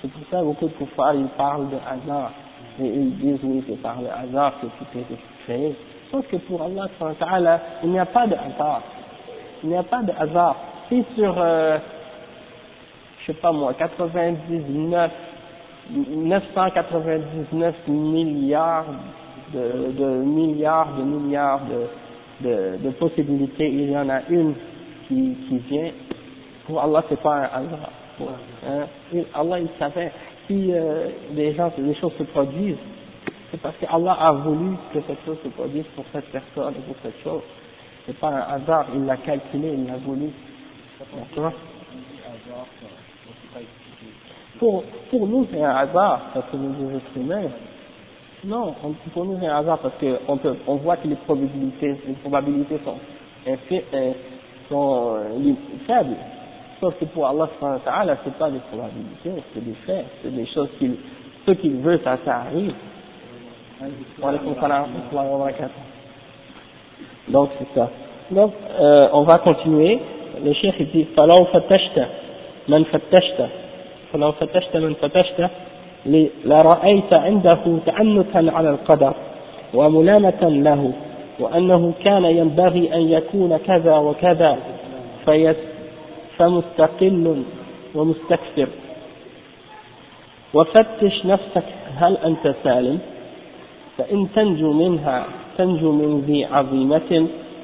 C'est 0.00 0.10
pour 0.10 0.22
ça 0.30 0.40
que 0.40 0.44
beaucoup 0.44 0.66
de 0.66 0.72
kuffars, 0.72 1.14
ils 1.14 1.28
parlent 1.36 1.68
de 1.68 1.76
hasard. 1.76 2.32
Et 2.80 2.86
ils 2.86 3.16
disent, 3.18 3.40
oui, 3.42 3.62
c'est 3.68 3.80
par 3.82 4.00
le 4.00 4.08
hasard 4.08 4.54
que 4.60 4.66
tout 4.66 4.98
est 4.98 5.44
créé. 5.44 5.74
Sauf 6.10 6.26
que 6.28 6.36
pour 6.36 6.62
Allah, 6.62 6.88
il 7.82 7.90
n'y 7.90 7.98
a 7.98 8.06
pas 8.06 8.26
de 8.26 8.34
hasard. 8.34 8.82
Il 9.62 9.68
n'y 9.68 9.76
a 9.76 9.82
pas 9.82 10.02
de 10.02 10.12
hasard. 10.18 10.56
Si 10.88 11.04
sur, 11.14 11.34
euh, 11.38 11.78
je 13.20 13.26
sais 13.26 13.38
pas 13.38 13.52
moi, 13.52 13.74
99, 13.74 15.10
999 15.90 17.74
milliards 17.88 18.86
de, 19.52 20.22
milliards 20.24 20.96
de 20.96 21.02
milliards 21.02 21.60
de, 22.40 22.90
possibilités, 22.98 23.68
il 23.68 23.90
y 23.90 23.96
en 23.96 24.08
a 24.08 24.22
une 24.30 24.54
qui, 25.06 25.36
qui 25.48 25.58
vient. 25.58 25.90
Pour 26.66 26.80
Allah, 26.82 27.04
c'est 27.08 27.20
pas 27.20 27.34
un 27.34 27.42
hasard. 27.42 27.92
Hein? 28.66 28.86
Allah, 29.34 29.60
il 29.60 29.68
savait 29.78 30.12
si 30.50 30.72
euh, 30.72 31.10
les 31.32 31.54
gens, 31.54 31.70
les 31.78 31.94
choses 31.94 32.12
se 32.18 32.24
produisent, 32.24 32.76
c'est 33.50 33.60
parce 33.60 33.76
que 33.76 33.86
Allah 33.88 34.16
a 34.18 34.32
voulu 34.32 34.74
que 34.92 34.98
cette 35.06 35.24
chose 35.24 35.38
se 35.44 35.48
produise 35.48 35.84
pour 35.94 36.04
cette 36.12 36.26
personne 36.32 36.74
et 36.74 36.80
pour 36.80 36.96
cette 37.04 37.22
chose. 37.22 37.42
C'est 38.04 38.18
pas 38.18 38.30
un 38.30 38.54
hasard, 38.56 38.86
il 38.96 39.04
l'a 39.04 39.16
calculé, 39.18 39.74
il 39.74 39.86
l'a 39.86 39.98
voulu. 39.98 40.30
Pour, 44.58 44.82
pour 45.08 45.26
nous, 45.28 45.46
c'est 45.52 45.62
un 45.62 45.70
hasard, 45.70 46.20
parce 46.34 46.46
que 46.50 46.56
nous 46.56 46.74
sommes 46.74 46.96
êtres 46.96 47.16
humains. 47.16 47.50
Non, 48.44 48.74
pour 49.12 49.24
nous, 49.24 49.38
c'est 49.40 49.46
un 49.46 49.58
hasard 49.58 49.78
parce 49.78 49.94
qu'on 50.00 50.38
on 50.66 50.76
voit 50.76 50.96
que 50.96 51.06
les 51.06 51.14
probabilités, 51.14 51.96
les 52.08 52.14
probabilités 52.14 52.80
sont, 52.84 52.98
euh, 53.46 53.56
euh, 54.72 55.54
faibles 55.86 56.16
Sauf 56.79 56.93
que 56.99 57.05
pour 57.05 57.27
Allah, 57.27 57.47
c'est 57.59 58.37
pas 58.37 58.49
des 58.49 58.59
probabilités, 58.59 59.43
c'est 59.53 59.63
des 59.63 59.75
faits, 59.85 60.05
c'est 60.21 60.35
des 60.35 60.45
choses 60.47 60.69
qu'il, 60.77 60.95
ce 61.45 61.51
qu'il 61.51 61.77
veut, 61.77 61.99
ça, 62.03 62.17
ça 62.25 62.43
arrive. 62.47 62.73
Donc, 67.29 67.49
c'est 67.57 67.79
ça. 67.79 67.89
Donc, 68.31 68.53
euh, 68.79 69.07
on 69.13 69.23
va 69.23 69.37
continuer. 69.39 69.99
Le 70.43 70.53
cheikh 70.53 70.91
dit, 70.91 71.07
فَلَوْ 71.15 71.45
فَتَشْتَ 71.45 71.99
مَنْ 72.67 72.83
فَتَشْتَ 72.85 73.41
فلو 74.15 74.31
فتشت 74.31 74.77
من 74.77 74.93
فتشت 74.93 75.49
لرأيت 76.45 77.13
عنده 77.13 77.59
تعنتا 77.85 78.51
على 78.55 78.69
القدر 78.69 79.13
وملامة 79.73 80.41
له 80.41 80.91
وأنه 81.39 81.93
كان 82.03 82.25
ينبغي 82.25 82.93
أن 82.93 83.01
يكون 83.01 83.57
كذا 83.57 83.97
وكذا 83.97 84.57
فيس 85.25 85.55
فمستقل 86.40 87.44
ومستكثر. 87.94 88.68
وفتش 90.54 91.26
نفسك 91.26 91.68
هل 92.00 92.16
أنت 92.16 92.54
سالم؟ 92.64 92.98
فإن 93.98 94.28
تنجو 94.34 94.72
منها 94.72 95.26
تنجو 95.58 95.92
من 95.92 96.24
ذي 96.26 96.44
عظيمة 96.44 97.10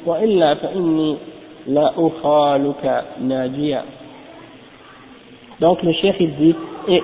وإلا 0.07 0.55
فإني 0.55 1.17
لا 1.67 1.87
أخالك 1.97 2.85
ناجيا. 3.21 3.83
Donc 5.59 5.83
le 5.83 5.93
cheikh 5.93 6.17
il 6.21 6.37
dit, 6.37 6.55
et 6.89 7.03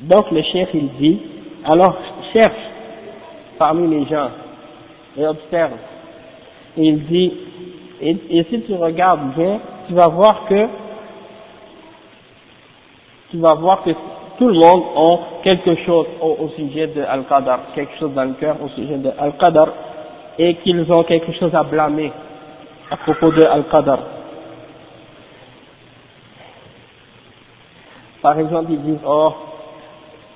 donc 0.00 0.30
le 0.30 0.42
cheikh 0.42 0.68
il 0.72 0.88
dit, 0.98 1.18
alors 1.64 1.96
cherche 2.32 2.64
parmi 3.58 3.86
les 3.88 4.06
gens 4.06 4.30
et 5.16 5.26
observe. 5.26 5.72
Et 6.76 6.84
il 6.84 7.06
dit, 7.06 7.32
et, 8.00 8.46
si 8.50 8.60
tu 8.62 8.74
regardes 8.74 9.34
bien, 9.36 9.60
tu 9.86 9.94
vas 9.94 10.08
voir 10.08 10.46
que 10.48 10.68
tu 13.30 13.38
vas 13.38 13.54
voir 13.54 13.82
que 13.82 13.90
tout 14.38 14.48
le 14.48 14.54
monde 14.54 14.82
a 14.96 15.42
quelque 15.42 15.74
chose 15.86 16.06
au, 16.20 16.48
sujet 16.56 16.88
de 16.88 17.02
Al-Qadar, 17.02 17.60
quelque 17.74 17.96
chose 17.98 18.12
dans 18.12 18.24
le 18.24 18.34
cœur 18.34 18.56
au 18.62 18.68
sujet 18.70 18.96
de 18.98 19.10
Al-Qadar, 19.18 19.68
et 20.38 20.56
qu'ils 20.56 20.90
ont 20.92 21.02
quelque 21.04 21.32
chose 21.32 21.54
à 21.54 21.62
blâmer 21.62 22.12
à 22.90 22.96
propos 22.98 23.30
de 23.30 23.42
Al-Qadar. 23.42 23.98
Par 28.20 28.38
exemple, 28.38 28.72
ils 28.72 28.82
disent, 28.82 29.04
oh, 29.06 29.32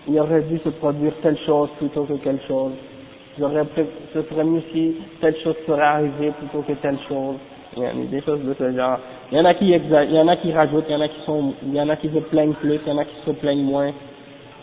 il 0.09 0.19
aurait 0.21 0.43
dû 0.43 0.59
se 0.59 0.69
produire 0.71 1.13
telle 1.23 1.39
chose 1.47 1.69
plutôt 1.79 2.05
que 2.05 2.15
telle 2.15 2.41
chose. 2.47 2.73
Ce 3.39 4.23
serait 4.23 4.45
mieux 4.45 4.63
si 4.73 4.97
telle 5.21 5.37
chose 5.43 5.57
serait 5.67 5.83
arrivée 5.83 6.33
plutôt 6.39 6.63
que 6.63 6.73
telle 6.75 6.99
chose. 7.09 7.37
Des 7.77 8.23
choses 8.23 8.41
de 8.43 8.55
ce 8.55 8.73
genre. 8.75 8.99
Il 9.31 9.37
y 9.37 9.41
en 9.41 9.45
a 9.45 9.53
qui 9.55 9.67
il 9.67 10.15
y 10.15 10.19
en 10.19 10.29
a 10.29 10.37
qui 10.37 10.53
rajoutent, 10.53 10.87
il 10.89 10.95
y 11.75 11.81
en 11.81 11.89
a 11.91 11.97
qui 11.97 12.09
se 12.09 12.19
plaignent 12.21 12.55
plus, 12.55 12.81
il 12.87 12.89
y 12.89 12.93
en 12.93 12.99
a 12.99 13.05
qui 13.05 13.17
se 13.27 13.33
plaignent 13.33 13.65
moins. 13.65 13.93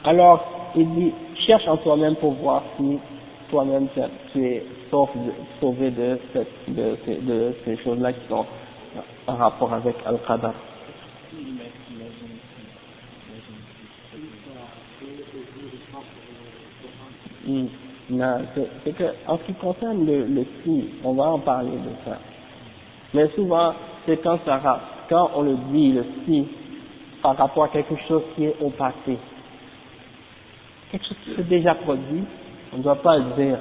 Alors, 0.03 0.71
il 0.75 0.89
dit, 0.95 1.13
cherche 1.45 1.67
en 1.67 1.77
toi-même 1.77 2.15
pour 2.15 2.33
voir 2.33 2.63
si 2.77 2.97
toi-même 3.51 3.87
tu 4.31 4.43
es 4.43 4.63
sauvé 4.89 5.91
de, 5.91 6.17
ces 7.65 7.77
choses-là 7.83 8.13
qui 8.13 8.27
sont 8.27 8.45
en 9.27 9.35
rapport 9.35 9.73
avec 9.73 9.95
Al-Qadar. 10.05 10.53
Hmm. 18.09 18.21
c'est 18.83 18.91
que, 18.91 19.03
en 19.27 19.37
ce 19.37 19.43
qui 19.43 19.53
concerne 19.53 20.05
le, 20.05 20.25
le 20.25 20.45
si, 20.63 20.89
on 21.03 21.13
va 21.13 21.23
en 21.23 21.39
parler 21.39 21.71
de 21.71 21.89
ça. 22.05 22.17
Mais 23.13 23.29
souvent, 23.29 23.73
c'est 24.05 24.17
quand 24.17 24.39
ça, 24.45 24.59
quand 25.09 25.31
on 25.35 25.43
le 25.43 25.55
dit, 25.71 25.93
le 25.93 26.05
si, 26.25 26.45
par 27.21 27.37
rapport 27.37 27.63
à 27.63 27.69
quelque 27.69 27.95
chose 28.07 28.23
qui 28.35 28.45
est 28.45 28.55
au 28.59 28.69
passé. 28.71 29.17
Quelque 30.91 31.05
chose 31.05 31.17
qui 31.23 31.35
s'est 31.35 31.43
déjà 31.43 31.75
produit, 31.75 32.23
on 32.73 32.77
ne 32.77 32.83
doit 32.83 33.01
pas 33.01 33.17
le 33.17 33.23
dire. 33.41 33.57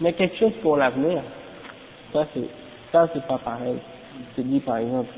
Mais 0.00 0.12
quelque 0.12 0.36
chose 0.36 0.52
pour 0.62 0.76
l'avenir, 0.76 1.22
ça 2.12 2.26
c'est, 2.34 2.48
ça 2.92 3.08
c'est 3.14 3.26
pas 3.26 3.38
pareil. 3.38 3.78
Te 4.36 4.42
dis 4.42 4.60
par 4.60 4.76
exemple, 4.76 5.08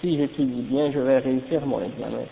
si 0.00 0.16
j'étudie 0.16 0.62
bien, 0.62 0.90
je 0.90 0.98
vais 0.98 1.18
réussir 1.18 1.64
mon 1.64 1.80
examen. 1.80 2.24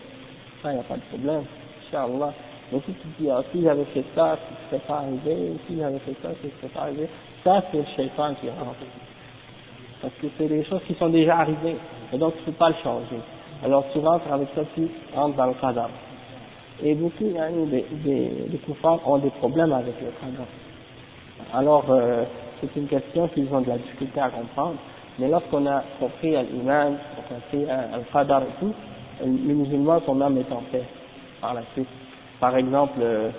Ça, 0.63 0.71
il 0.71 0.75
n'y 0.75 0.81
a 0.81 0.85
pas 0.85 0.97
de 0.97 1.03
problème. 1.03 1.45
Inch'Allah. 1.87 2.33
Mais 2.73 2.81
si 2.87 2.93
tu 2.95 3.09
dis, 3.21 3.31
ah, 3.31 3.43
si 3.53 3.63
j'avais 3.63 3.85
fait 3.87 4.05
ça, 4.15 4.39
ce 4.39 4.77
ne 4.77 4.81
serait 4.81 4.89
pas 4.89 5.01
arrivé, 5.01 5.53
si 5.69 5.77
j'avais 5.77 5.99
fait 5.99 6.17
ça, 6.23 6.31
ce 6.41 6.47
ne 6.47 6.53
serait 6.53 6.73
pas 6.73 6.81
arrivé, 6.81 7.09
ça 7.45 7.63
c'est 7.71 7.79
le 7.79 7.85
shaitan 7.95 8.35
qui 8.41 8.49
rentre. 8.49 8.77
Parce 10.01 10.15
que 10.15 10.27
c'est 10.39 10.49
des 10.49 10.65
choses 10.65 10.81
qui 10.87 10.95
sont 10.95 11.11
déjà 11.11 11.39
arrivées, 11.41 11.77
et 12.13 12.17
donc 12.19 12.35
tu 12.37 12.41
ne 12.41 12.47
peux 12.47 12.53
pas 12.53 12.71
le 12.71 12.77
changer. 12.83 13.21
Alors 13.63 13.85
tu 13.93 13.99
rentres 13.99 14.33
avec 14.33 14.49
ça, 14.55 14.63
tu 14.75 14.89
rentres 15.15 15.37
dans 15.37 15.47
le 15.47 15.55
cadavre. 15.55 15.91
Et 16.83 16.95
beaucoup, 16.95 17.31
a 17.39 17.49
des, 17.51 17.87
des, 17.93 18.29
des 18.49 18.61
ont 19.05 19.19
des 19.19 19.31
problèmes 19.31 19.73
avec 19.73 19.95
le 20.01 20.09
qadar. 20.21 20.47
Alors, 21.55 21.85
euh, 21.91 22.25
c'est 22.61 22.75
une 22.77 22.89
question 22.89 23.29
qu'ils 23.29 23.53
ont 23.55 23.61
de 23.61 23.69
la 23.69 23.79
difficulté 23.79 24.19
à 24.19 24.31
comprendre. 24.31 24.77
Mais 25.19 25.29
lorsqu'on 25.29 25.67
a 25.67 25.85
compris 26.01 26.31
l'imam, 26.31 26.97
on 27.17 27.21
a 27.21 27.39
compris 27.39 27.71
al-qadar 27.71 28.43
et 28.43 28.61
tout, 28.61 28.73
les 29.25 29.55
musulmans, 29.55 30.01
son 30.07 30.21
âme 30.21 30.39
est 30.39 30.51
en 30.51 30.63
paix 30.73 30.85
par 31.41 31.55
la 31.55 31.63
suite. 31.75 31.87
Par 32.43 32.57
exemple, 32.57 32.99
euh, 33.01 33.31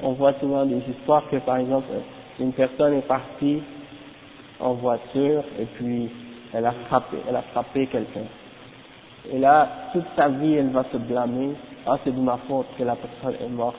on 0.00 0.12
voit 0.12 0.34
souvent 0.34 0.64
des 0.64 0.80
histoires 0.88 1.28
que, 1.28 1.38
par 1.38 1.56
exemple, 1.56 1.88
une 2.38 2.52
personne 2.52 2.94
est 2.94 3.08
partie 3.08 3.60
en 4.60 4.74
voiture 4.74 5.42
et 5.58 5.64
puis 5.64 6.08
elle 6.54 6.64
a 6.66 6.72
frappé, 6.86 7.16
elle 7.28 7.34
a 7.34 7.42
frappé 7.42 7.88
quelqu'un. 7.88 8.28
Et 9.28 9.40
là, 9.40 9.68
toute 9.92 10.04
sa 10.14 10.28
vie, 10.28 10.54
elle 10.54 10.68
va 10.68 10.84
se 10.92 10.98
blâmer. 10.98 11.50
Ah, 11.84 11.98
c'est 12.04 12.14
de 12.14 12.20
ma 12.20 12.36
faute 12.48 12.66
que 12.78 12.84
la 12.84 12.94
personne 12.94 13.44
est 13.44 13.48
morte. 13.50 13.74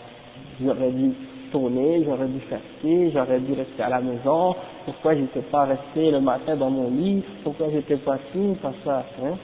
J'aurais 0.62 0.92
dû 0.92 1.14
tourner, 1.50 2.04
j'aurais 2.04 2.28
dû 2.28 2.42
faire 2.42 2.60
ci, 2.82 3.12
j'aurais 3.12 3.40
dû 3.40 3.54
rester 3.54 3.82
à 3.82 3.88
la 3.88 4.02
maison. 4.02 4.58
Pourquoi 4.84 5.16
j'étais 5.16 5.44
pas 5.44 5.64
resté 5.64 6.12
le 6.12 6.20
matin 6.20 6.58
dans 6.58 6.70
mon 6.70 6.90
lit? 6.90 7.24
Pourquoi 7.46 7.68
j'étais 7.72 7.96
pas 7.96 8.18
ci, 8.34 8.58
pas 8.62 8.74
ça, 8.84 9.06
hein? 9.24 9.38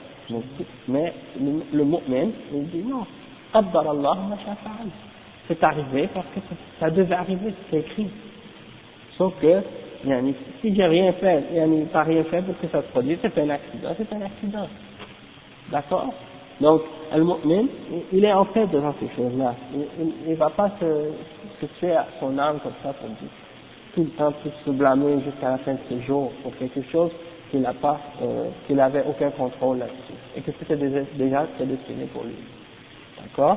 Mais, 0.88 1.14
le, 1.72 1.84
mot 1.84 2.02
même, 2.06 2.32
il 2.52 2.68
dit 2.68 2.84
non. 2.86 3.06
Allah, 3.52 4.16
c'est 5.48 5.64
arrivé 5.64 6.08
parce 6.14 6.26
que 6.26 6.40
ça 6.78 6.90
devait 6.90 7.14
arriver, 7.14 7.52
c'est 7.70 7.78
écrit. 7.78 8.08
Sauf 9.18 9.34
que, 9.40 9.62
si 10.60 10.74
j'ai 10.74 10.86
rien 10.86 11.12
fait, 11.14 11.44
il 11.52 11.86
pas 11.86 12.04
rien 12.04 12.24
fait 12.24 12.42
pour 12.42 12.58
que 12.58 12.68
ça 12.68 12.82
se 12.82 12.88
produise, 12.88 13.18
c'est 13.20 13.36
un 13.38 13.50
accident, 13.50 13.90
c'est 13.96 14.12
un 14.12 14.22
accident. 14.22 14.68
D'accord? 15.70 16.12
Donc, 16.60 16.82
Al-Mu'min, 17.12 17.66
il 18.12 18.24
est 18.24 18.32
en 18.32 18.44
fait 18.46 18.66
devant 18.66 18.94
ces 19.00 19.08
choses-là. 19.16 19.54
Il 20.26 20.30
ne 20.30 20.36
va 20.36 20.50
pas 20.50 20.70
se, 20.78 21.10
se 21.60 21.66
tuer 21.78 21.92
à 21.92 22.06
son 22.20 22.38
âme 22.38 22.60
comme 22.62 22.72
ça, 22.82 22.94
dit. 23.02 23.28
Tout 23.94 24.04
le 24.04 24.10
temps, 24.10 24.32
tout 24.42 24.50
se 24.64 24.70
blâmer 24.70 25.20
jusqu'à 25.24 25.50
la 25.50 25.58
fin 25.58 25.72
de 25.72 25.78
ses 25.88 26.00
jours 26.02 26.30
pour 26.42 26.56
quelque 26.56 26.82
chose 26.92 27.10
qu'il 27.50 27.60
n'a 27.60 27.72
pas, 27.72 27.98
euh, 28.22 28.50
qu'il 28.66 28.76
n'avait 28.76 29.04
aucun 29.08 29.30
contrôle 29.30 29.78
là-dessus. 29.78 30.14
Et 30.36 30.40
que 30.42 30.52
c'était 30.60 30.76
déjà 30.76 31.46
destiné 31.58 32.04
pour 32.12 32.22
lui. 32.22 32.36
D'accord 33.22 33.56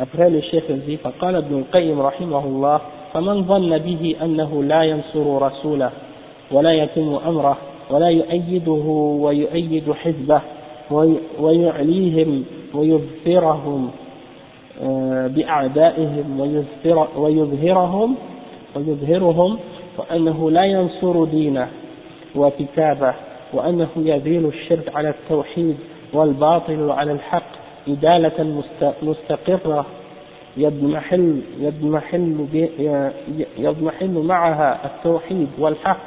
Après, 0.00 0.30
le 0.30 0.40
chef 0.42 0.70
dit, 0.86 0.96
فقال 0.96 1.36
ابن 1.36 1.58
القيم 1.58 2.00
رحمه 2.00 2.44
الله 2.44 2.80
فمن 3.14 3.44
ظن 3.44 3.78
به 3.78 4.16
أنه 4.22 4.62
لا 4.62 4.82
ينصر 4.82 5.42
رسوله 5.42 5.90
ولا 6.50 6.72
يتم 6.72 7.18
أمره 7.26 7.56
ولا 7.90 8.08
يؤيده 8.08 8.84
ويؤيد 9.20 9.92
حزبه 9.92 10.40
ويعليهم 11.40 12.44
ويظهرهم 12.74 13.90
آه، 14.82 15.26
بأعدائهم 15.26 16.40
ويظهر 16.40 17.08
ويظهرهم 17.16 18.16
ويظهرهم 18.76 19.58
وأنه 19.98 20.50
لا 20.50 20.64
ينصر 20.64 21.24
دينه 21.24 21.68
وكتابه 22.36 23.14
وأنه 23.52 23.88
يزيل 23.96 24.46
الشرك 24.46 24.96
على 24.96 25.08
التوحيد 25.08 25.76
والباطل 26.12 26.90
على 26.90 27.12
الحق. 27.12 27.53
إدالة 27.88 28.62
مستقرة 29.02 29.86
يضمحل 30.56 31.40
يضمحل 31.60 32.46
يضمحل 33.58 34.10
معها 34.10 34.78
التوحيد 34.84 35.48
والحق. 35.58 36.00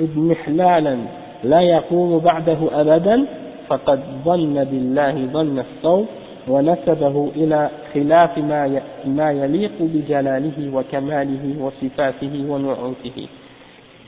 اضمحلالا 0.00 0.98
لا 1.44 1.60
يقوم 1.60 2.18
بعده 2.18 2.56
أبدا 2.72 3.24
فقد 3.68 4.00
ظن 4.24 4.64
بالله 4.64 5.26
ظن 5.26 5.58
الصوم 5.58 6.06
ونسبه 6.48 7.30
إلى 7.36 7.70
خلاف 7.94 8.38
ما 8.38 8.80
ما 9.06 9.32
يليق 9.32 9.72
بجلاله 9.80 10.70
وكماله 10.74 11.54
وصفاته 11.60 12.44
ونعوته. 12.48 13.26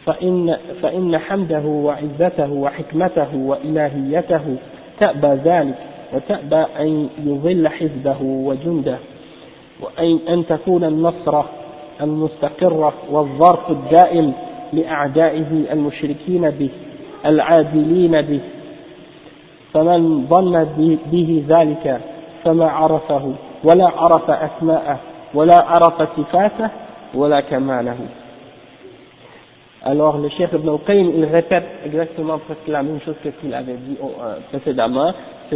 فإن, 0.06 0.56
فإن 0.82 1.18
حمده 1.18 1.62
وعزته 1.64 2.52
وحكمته 2.52 3.36
وإلهيته 3.36 4.56
تأبى 5.00 5.40
ذلك. 5.44 5.74
وتأبى 6.12 6.66
أن 6.80 7.08
يظل 7.26 7.68
حزبه 7.68 8.22
وجنده 8.22 8.98
وأن 9.80 10.18
أن 10.28 10.46
تكون 10.46 10.84
النصرة 10.84 11.48
المستقرة 12.00 12.92
والظرف 13.10 13.70
الدائم 13.70 14.32
لأعدائه 14.72 15.72
المشركين 15.72 16.50
به 16.50 16.70
العادلين 17.26 18.22
به. 18.22 18.40
فمن 19.74 20.26
ظن 20.26 20.64
به 21.12 21.44
ذلك 21.48 22.00
فما 22.44 22.66
عرفه 22.70 23.34
ولا 23.64 23.86
عرف 23.86 24.30
أسماءه 24.30 24.98
ولا 25.34 25.64
عرف 25.64 26.02
صفاته 26.16 26.70
ولا 27.14 27.40
كماله. 27.40 27.96
Alors 29.86 30.16
le 30.16 30.30
Cheikh 30.30 30.48
Ibn 30.50 30.66
al-Qayyim, 30.66 31.12
il 31.14 31.24
répète 31.26 31.66
exactement 31.84 32.38
presque 32.38 32.66
la 32.68 32.82
même 32.82 33.00
chose 33.04 33.16
que 33.22 33.30
ce 33.30 33.36
qu'il 33.42 33.52
avait 33.52 33.74
dit 33.74 33.98
euh, 34.02 34.36
précédemment, 34.50 35.12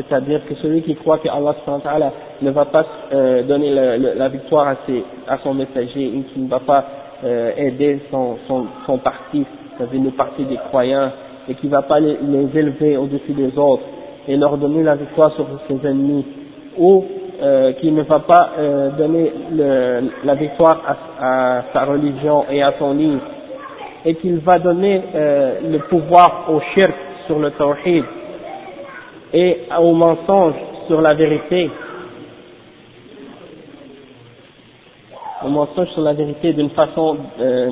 c'est-à-dire 0.08 0.40
que 0.48 0.54
celui 0.56 0.82
qui 0.82 0.94
croit 0.94 1.18
que 1.18 1.28
Allah 1.28 2.12
ne 2.42 2.50
va 2.50 2.64
pas 2.66 2.84
euh, 3.12 3.42
donner 3.42 3.70
la 3.70 4.28
victoire 4.28 4.68
à, 4.68 4.76
ses, 4.86 5.02
à 5.26 5.38
son 5.38 5.54
messager 5.54 6.06
et 6.06 6.22
qu'il 6.32 6.44
ne 6.44 6.48
va 6.48 6.60
pas 6.60 6.84
euh, 7.24 7.50
aider 7.56 8.00
son, 8.10 8.36
son, 8.46 8.66
son 8.86 8.98
parti, 8.98 9.44
c'est-à-dire 9.76 10.02
le 10.02 10.10
parti 10.10 10.44
des 10.44 10.56
croyants, 10.68 11.10
et 11.48 11.54
qu'il 11.54 11.68
ne 11.70 11.74
va 11.74 11.82
pas 11.82 11.98
les, 12.00 12.16
élever 12.54 12.96
au-dessus 12.96 13.32
des 13.32 13.56
autres 13.58 13.82
et 14.28 14.36
leur 14.36 14.56
donner 14.56 14.82
la 14.82 14.94
victoire 14.94 15.32
sur 15.34 15.46
ses 15.66 15.88
ennemis, 15.88 16.24
ou 16.78 17.04
euh, 17.42 17.72
qu'il 17.74 17.94
ne 17.94 18.02
va 18.02 18.20
pas 18.20 18.50
euh, 18.58 18.90
donner 18.90 19.32
la 20.24 20.34
victoire 20.34 20.80
à, 21.18 21.62
sa 21.72 21.84
religion 21.86 22.44
et 22.50 22.62
à 22.62 22.74
son 22.78 22.92
livre, 22.94 23.22
et 24.04 24.14
qu'il 24.16 24.38
va 24.38 24.58
donner 24.58 25.02
le 25.14 25.78
pouvoir 25.88 26.44
au 26.52 26.60
shirk 26.74 26.94
sur 27.26 27.38
le 27.38 27.50
tawhid 27.52 28.04
et 29.32 29.58
au 29.80 29.92
mensonge 29.92 30.54
sur 30.86 31.00
la 31.00 31.14
vérité, 31.14 31.70
au 35.44 35.48
mensonge 35.48 35.88
sur 35.90 36.02
la 36.02 36.14
vérité 36.14 36.52
d'une 36.52 36.70
façon 36.70 37.16
euh, 37.40 37.70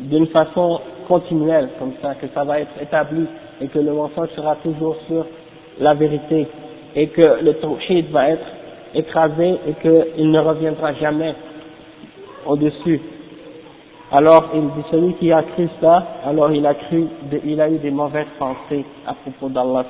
d'une 0.00 0.26
façon 0.28 0.80
continuelle, 1.08 1.68
comme 1.78 1.92
ça, 2.02 2.14
que 2.14 2.26
ça 2.34 2.44
va 2.44 2.60
être 2.60 2.72
établi 2.80 3.26
et 3.60 3.68
que 3.68 3.78
le 3.78 3.92
mensonge 3.92 4.28
sera 4.36 4.56
toujours 4.56 4.96
sur 5.06 5.26
la 5.80 5.94
vérité 5.94 6.46
et 6.96 7.08
que 7.08 7.42
le 7.42 7.54
tawhid 7.54 8.10
va 8.10 8.30
être 8.30 8.46
écrasé 8.94 9.54
et 9.68 9.72
qu'il 9.82 10.30
ne 10.30 10.38
reviendra 10.38 10.92
jamais 10.94 11.34
au-dessus 12.46 13.00
alors 14.14 14.44
il 14.54 14.60
dit 14.60 14.84
celui 14.92 15.14
qui 15.14 15.32
a 15.32 15.42
cru 15.42 15.68
ça, 15.80 16.04
alors 16.24 16.52
il 16.52 16.64
a 16.64 16.74
cru, 16.74 17.04
il 17.44 17.60
a 17.60 17.68
eu 17.68 17.78
des 17.78 17.90
mauvaises 17.90 18.28
pensées 18.38 18.84
à 19.04 19.14
propos 19.14 19.48
d'Allah 19.48 19.84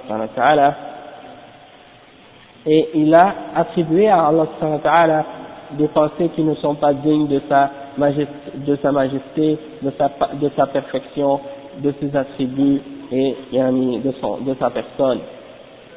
et 2.66 2.88
il 2.94 3.14
a 3.14 3.34
attribué 3.54 4.08
à 4.08 4.28
Allah 4.28 5.24
des 5.72 5.88
pensées 5.88 6.30
qui 6.34 6.42
ne 6.42 6.54
sont 6.54 6.74
pas 6.76 6.94
dignes 6.94 7.26
de 7.26 7.42
sa 7.50 7.70
majesté, 7.98 8.32
de 8.54 8.76
sa, 8.76 8.92
majesté, 8.92 9.58
de 9.82 9.92
sa, 9.98 10.10
sa 10.56 10.66
perfection, 10.68 11.40
de 11.80 11.92
ses 12.00 12.16
attributs 12.16 12.80
et 13.12 13.36
de, 13.52 14.54
sa 14.58 14.70
personne. 14.70 15.18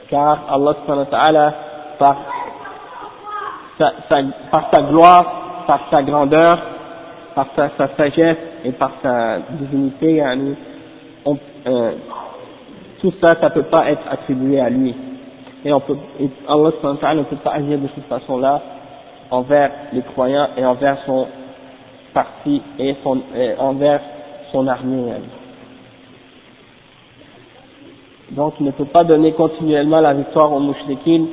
Car 0.10 0.40
Allah 0.52 0.76
par 1.98 2.18
sa, 3.78 3.94
par 4.52 4.70
sa 4.74 4.82
gloire, 4.82 5.64
par 5.66 5.80
sa 5.90 6.04
grandeur, 6.04 6.77
par 7.38 7.50
sa, 7.56 7.70
sa, 7.78 7.96
sagesse 7.96 8.38
et 8.66 8.72
par 8.72 8.94
sa 9.04 9.38
divinité, 9.60 10.24
on, 11.24 11.38
euh, 11.68 11.92
tout 13.00 13.14
ça, 13.22 13.36
ça 13.40 13.52
peut 13.52 13.70
pas 13.70 13.92
être 13.92 14.02
attribué 14.10 14.60
à 14.60 14.72
lui. 14.72 14.96
Et 15.64 15.72
on 15.72 15.80
peut, 15.80 15.98
et 16.20 16.32
Allah 16.48 16.72
ne 17.14 17.24
peut 17.24 17.36
pas 17.36 17.52
agir 17.52 17.78
de 17.78 17.88
cette 17.94 18.06
façon-là 18.06 18.60
envers 19.30 19.70
les 19.94 20.02
croyants 20.02 20.48
et 20.58 20.66
envers 20.66 20.98
son 21.06 21.28
parti 22.12 22.60
et, 22.80 22.96
son, 23.04 23.22
envers 23.60 24.02
son 24.52 24.66
armée. 24.66 25.12
Donc 28.32 28.56
il 28.60 28.66
ne 28.66 28.72
peut 28.72 28.86
pas 28.86 29.04
donner 29.04 29.34
continuellement 29.34 30.02
la 30.02 30.16
victoire 30.16 30.52
aux 30.54 30.60
mouchriquines, 30.60 31.28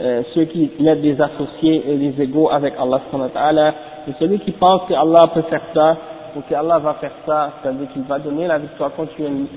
euh, 0.00 0.22
ceux 0.34 0.44
qui 0.46 0.70
mettent 0.80 1.02
des 1.02 1.20
associés 1.20 1.82
et 1.86 1.96
des 1.96 2.22
égaux 2.22 2.50
avec 2.50 2.74
Allah 2.78 3.74
et 4.08 4.12
celui 4.18 4.38
qui 4.40 4.52
pense 4.52 4.82
que 4.88 4.94
Allah 4.94 5.28
peut 5.32 5.42
faire 5.42 5.62
ça, 5.74 5.96
ou 6.36 6.40
que 6.48 6.54
Allah 6.54 6.78
va 6.78 6.94
faire 6.94 7.12
ça, 7.26 7.52
c'est-à-dire 7.62 7.92
qu'il 7.92 8.02
va 8.02 8.18
donner 8.18 8.46
la 8.46 8.58
victoire 8.58 8.90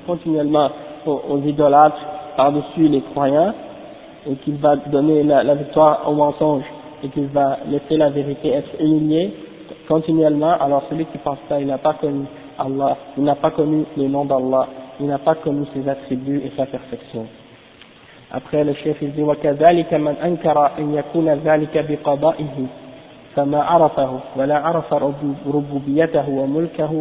continuellement 0.06 0.70
aux, 1.06 1.40
idolâtres 1.40 2.02
par-dessus 2.36 2.88
les 2.88 3.02
croyants, 3.02 3.54
et 4.30 4.36
qu'il 4.36 4.58
va 4.58 4.76
donner 4.76 5.24
la, 5.24 5.56
victoire 5.56 6.02
aux 6.08 6.14
mensonges, 6.14 6.66
et 7.04 7.08
qu'il 7.10 7.28
va 7.28 7.60
laisser 7.70 7.98
la 7.98 8.10
vérité 8.10 8.50
être 8.50 8.70
humiliée 8.80 9.34
continuellement, 9.88 10.54
alors 10.60 10.84
celui 10.90 11.06
qui 11.06 11.18
pense 11.20 11.38
ça, 11.48 11.60
il 11.60 11.68
n'a 11.68 11.78
pas 11.78 11.94
connu 11.94 12.26
Allah, 12.58 12.98
il 13.18 13.24
n'a 13.24 13.36
pas 13.36 13.52
connu 13.52 13.86
le 13.96 14.08
nom 14.08 14.26
d'Allah, 14.26 14.68
il 15.00 15.08
n'a 15.08 15.20
pas 15.20 15.36
connu 15.36 15.66
ses 15.74 15.88
attributs 15.88 16.42
et 16.44 16.52
sa 16.58 16.66
perfection. 16.66 17.26
Après 18.33 18.63
le 18.65 18.75
chef 18.75 18.97
il 19.03 19.13
dit 19.13 19.23
وكذلك 19.23 19.95
من 19.95 20.15
أنكر 20.25 20.71
أن 20.79 20.95
يكون 20.95 21.29
ذلك 21.45 21.87
بقضائه 21.89 22.67
فما 23.37 23.63
عرفه 23.63 24.21
ولا 24.37 24.59
عرف 24.59 24.95
ربوبيته 25.47 26.29
وملكه 26.29 26.93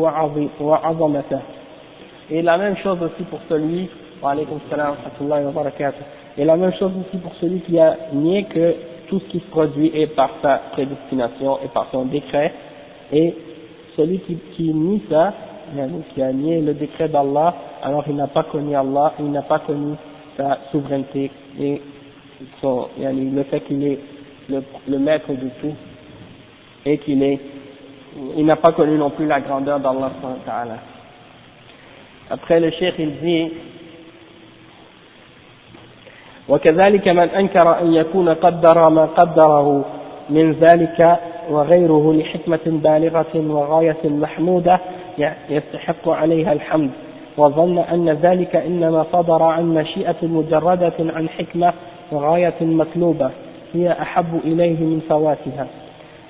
وعظمته 0.62 1.40
Et 2.32 2.44
la 2.44 2.58
même 2.58 2.78
chose 2.78 3.00
aussi 3.02 3.24
pour 3.24 3.40
celui, 3.50 3.90
wa 4.22 4.32
alaykum 4.32 4.60
salam 4.70 4.96
wa 5.20 5.40
wa 5.40 5.52
barakatuh. 5.52 6.04
Et 6.38 6.46
la 6.46 6.56
même 6.58 6.74
chose 6.74 6.92
aussi 7.00 7.18
pour 7.18 7.34
celui 7.42 7.62
qui 7.62 7.80
a 7.80 7.96
nié 8.14 8.44
que 8.44 8.76
tout 9.08 9.20
ce 9.20 9.26
qui 9.32 9.40
se 9.40 9.48
produit 9.48 9.92
est 9.96 10.08
par 10.16 10.30
sa 10.44 10.62
prédestination 10.74 11.58
et 11.66 11.70
par 11.70 11.88
son 11.92 12.06
décret. 12.06 12.54
Et 13.12 13.34
celui 13.98 14.20
qui, 14.20 14.36
qui 14.56 14.72
nie 14.74 15.02
ça, 15.10 15.34
qui 16.14 16.22
a 16.22 16.32
nié 16.32 16.62
le 16.62 16.76
décret 16.76 17.10
d'Allah, 17.10 17.56
alors 17.82 18.04
il 18.08 18.16
n'a 18.16 18.28
pas 18.28 18.44
connu 18.44 18.76
Allah, 18.76 19.14
il 19.20 19.32
n'a 19.32 19.42
pas 19.42 19.60
connu 19.60 19.96
sa 20.38 20.60
souveraineté 20.72 21.32
et 21.60 21.82
son, 22.62 22.88
le 22.98 23.44
fait 23.44 23.62
qu'il 23.62 23.84
est 23.84 24.00
le, 24.50 24.64
le 24.88 25.00
maître 25.00 25.32
de 25.32 25.50
tout 25.62 25.76
et 26.86 26.98
qu'il 27.00 27.22
est, 27.24 27.40
il 28.38 28.46
n'a 28.46 28.56
pas 28.56 28.72
connu 28.72 28.98
non 28.98 29.10
plus 29.10 29.28
la 29.28 29.42
grandeur 29.42 29.80
d'Allah 29.80 30.12
Après 32.30 32.60
le 32.60 32.72
cheikh 32.72 32.96
il 33.00 33.20
dit 33.22 33.52
وكذلك 36.50 37.08
من 37.08 37.30
أنكر 37.30 37.80
أن 37.82 37.94
يكون 37.94 38.30
قدر 38.30 38.90
ما 38.90 39.06
قدره 39.06 39.86
من 40.30 40.52
ذلك 40.52 41.20
وغيره 41.50 42.14
لحكمة 42.14 42.60
بالغة 42.66 43.34
وغاية 43.36 44.04
محمودة 44.04 44.80
يستحق 45.50 46.10
عليها 46.10 46.54
الحمد 46.54 46.92
وظن 47.37 47.79
أن 47.79 48.09
ذلك 48.09 48.57
إنما 48.57 49.07
صدر 49.13 49.43
عن 49.43 49.75
مشيئة 49.75 50.17
مجردة 50.23 50.93
عن 51.01 51.29
حكمة 51.29 51.73
وغاية 52.13 52.55
مطلوبة 52.61 53.31
هي 53.75 53.93
أحب 53.93 54.41
إليه 54.45 54.81
من 54.81 55.01
فواتها 55.09 55.67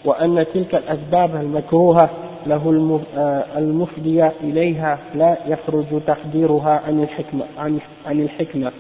وأن 0.05 0.47
تلك 0.55 0.75
الأسباب 0.75 1.37
المكروهة 1.37 2.11
له 2.47 3.01
آه، 3.17 3.45
المفضية 3.57 4.33
إليها 4.41 4.99
لا 5.15 5.37
يخرج 5.47 5.85
تقديرها 6.07 6.81
عن 6.87 7.03
الحكمة 7.03 7.45
عن, 7.59 7.79
عن 8.07 8.21
الحكمة 8.21 8.73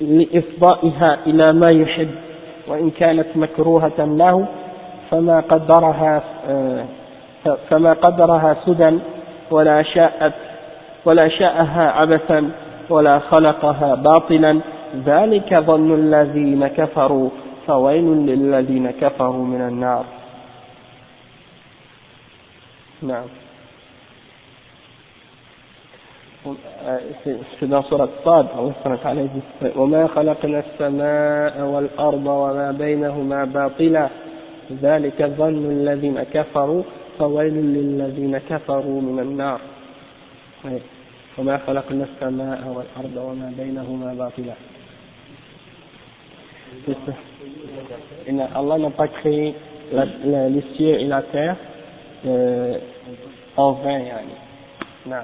لإفضائها 0.00 1.18
إلى 1.26 1.46
ما 1.52 1.70
يحب 1.70 2.10
وإن 2.68 2.90
كانت 2.90 3.26
مكروهة 3.36 4.04
له 4.04 4.46
فما 5.10 5.40
قدرها 5.40 6.22
آه، 6.48 6.84
فما 7.70 7.92
قدرها 7.92 8.56
سدى 8.66 8.98
ولا 9.50 9.82
شاءت 9.82 10.32
ولا 11.06 11.28
شاءها 11.28 11.90
عبثا 11.90 12.50
ولا 12.90 13.18
خلقها 13.18 13.94
باطلا. 13.94 14.60
ذلك 15.06 15.54
ظن 15.54 15.94
الذين 15.94 16.66
كفروا 16.68 17.30
فويل 17.66 18.04
للذين 18.04 18.90
كفروا 18.90 19.44
من 19.44 19.60
النار. 19.60 20.04
نعم. 23.02 23.28
c'est 27.58 27.68
dans 27.68 27.82
surat 27.82 28.08
Sad, 28.24 28.46
Allah 28.54 29.24
dit 29.34 29.76
وما 29.76 30.06
خلقنا 30.06 30.58
السماء 30.58 31.60
والأرض 31.60 32.26
وما 32.26 32.70
بينهما 32.70 33.44
باطلا. 33.44 34.08
ذلك 34.82 35.22
ظن 35.38 35.70
الذين 35.70 36.22
كفروا 36.22 36.82
فويل 37.18 37.54
للذين 37.54 38.38
كفروا 38.38 39.00
من 39.00 39.18
النار. 39.20 39.60
وما 41.37 41.57
خلقنا 41.57 42.03
السماء 42.03 42.59
والأرض 42.75 43.15
وما 43.17 43.53
بينهما 43.57 44.13
باطلا 44.13 44.53
C'est 46.85 46.93
ça. 47.05 47.13
Et 48.27 48.31
na- 48.31 48.49
Allah 48.55 48.77
n'a 48.77 48.89
pas 48.91 49.07
créé 49.07 49.53
la, 49.93 50.05
la- 50.25 50.49
les 50.49 50.63
cieux 50.75 50.99
et 50.99 51.05
la 51.05 51.21
terre 51.23 51.55
euh, 52.25 52.77
en 53.57 53.71
vain. 53.73 53.99
yani. 53.99 54.35
Non. 55.05 55.15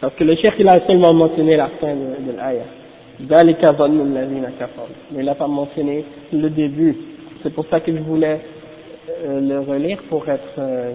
Parce 0.00 0.14
que 0.14 0.24
le 0.24 0.34
cheikh 0.36 0.54
il 0.58 0.68
a 0.68 0.80
seulement 0.86 1.12
mentionné 1.14 1.56
la 1.56 1.68
fin 1.80 1.94
de, 1.94 2.26
de 2.26 2.36
l'ayah. 2.36 2.66
ذلك 3.20 3.64
ظن 3.78 4.00
الذين 4.00 4.44
كفروا. 4.60 4.88
Mais 5.12 5.20
il 5.20 5.24
n'a 5.26 5.34
pas 5.34 5.46
mentionné 5.48 6.04
le 6.32 6.50
début. 6.50 6.96
C'est 7.42 7.52
pour 7.54 7.66
ça 7.68 7.80
que 7.80 7.92
je 7.92 7.98
voulais 8.02 8.40
euh, 9.24 9.40
le 9.40 9.60
relire 9.60 10.02
pour 10.08 10.28
être 10.28 10.54
euh, 10.58 10.92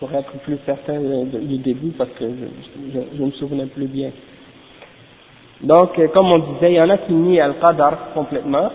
pour 0.00 0.12
être 0.14 0.32
plus 0.38 0.58
certain 0.66 0.98
du 0.98 1.58
début 1.58 1.90
parce 1.90 2.10
que 2.18 2.24
je, 2.24 2.90
je, 2.94 3.00
je 3.16 3.22
me 3.22 3.30
souvenais 3.32 3.66
plus 3.66 3.86
bien. 3.86 4.10
Donc, 5.62 5.98
euh, 5.98 6.08
comme 6.08 6.32
on 6.32 6.38
disait, 6.38 6.72
il 6.72 6.76
y 6.76 6.80
en 6.80 6.88
a 6.88 6.96
qui 6.98 7.12
nient 7.12 7.44
Al-Qadar 7.44 8.12
complètement, 8.14 8.70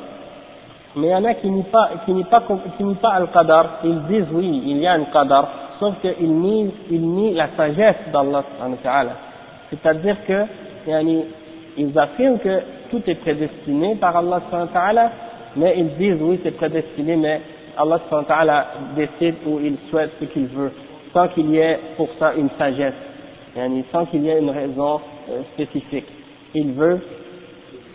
mais 0.95 1.07
il 1.07 1.09
y 1.09 1.15
en 1.15 1.25
a 1.25 1.33
qui 1.33 1.49
nient 1.49 1.65
pas, 1.71 1.89
qui 2.05 2.13
nient 2.13 2.25
pas, 2.25 2.43
qui 2.77 2.83
nient 2.83 2.95
pas 2.95 3.13
Al-Qadar. 3.13 3.79
Ils 3.83 4.01
disent 4.07 4.27
oui, 4.31 4.61
il 4.67 4.77
y 4.77 4.87
a 4.87 4.93
un 4.93 5.03
Qadar, 5.05 5.49
sauf 5.79 5.95
qu'ils 6.01 6.31
nient, 6.31 6.71
ils 6.91 7.01
nient 7.01 7.33
la 7.33 7.49
sagesse 7.57 7.95
d'Allah. 8.13 8.43
C'est-à-dire 9.71 10.17
que, 10.27 10.43
ils 11.77 11.99
affirment 11.99 12.37
que 12.37 12.61
tout 12.91 13.01
est 13.07 13.15
prédestiné 13.15 13.95
par 13.95 14.15
Allah 14.15 14.41
mais 15.55 15.73
ils 15.77 15.95
disent 15.97 16.21
oui, 16.21 16.39
c'est 16.43 16.55
prédestiné, 16.55 17.15
mais 17.15 17.41
Allah 17.77 18.67
décide 18.95 19.35
ou 19.47 19.59
il 19.59 19.75
souhaite 19.89 20.11
ce 20.19 20.25
qu'il 20.25 20.45
veut, 20.47 20.71
sans 21.15 21.29
qu'il 21.29 21.49
y 21.49 21.57
ait 21.57 21.79
pour 21.95 22.09
ça 22.19 22.33
une 22.35 22.49
sagesse, 22.59 22.93
sans 23.91 24.05
qu'il 24.07 24.23
y 24.23 24.29
ait 24.29 24.39
une 24.39 24.49
raison 24.49 24.99
euh, 25.29 25.41
spécifique. 25.53 26.05
Il 26.53 26.73
veut, 26.73 26.99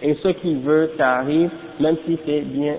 et 0.01 0.15
ce 0.15 0.29
qu'il 0.29 0.61
veut, 0.61 0.91
ça 0.97 1.19
arrive, 1.19 1.51
même 1.79 1.97
si 2.07 2.19
c'est 2.25 2.41
bien 2.41 2.75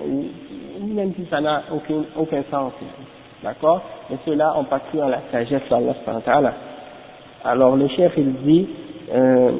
même 0.82 1.12
si 1.14 1.24
ça 1.30 1.40
n'a 1.40 1.62
aucun, 1.72 2.02
aucun 2.16 2.42
sens. 2.50 2.72
D'accord? 3.42 3.82
Et 4.10 4.16
ceux-là 4.24 4.54
ont 4.58 4.64
pas 4.64 4.80
cru 4.80 5.00
en 5.00 5.08
la 5.08 5.20
sagesse 5.30 5.62
d'Allah. 5.70 6.54
Alors 7.44 7.76
le 7.76 7.86
chef 7.88 8.12
il 8.16 8.32
dit, 8.42 8.68
euh, 9.14 9.52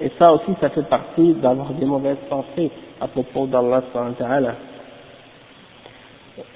et 0.00 0.10
ça 0.16 0.32
aussi 0.32 0.52
ça 0.60 0.68
fait 0.70 0.88
partie 0.88 1.34
d'avoir 1.34 1.70
des 1.72 1.86
mauvaises 1.86 2.18
pensées 2.28 2.70
à 3.00 3.08
propos 3.08 3.46
d'Allah. 3.46 3.82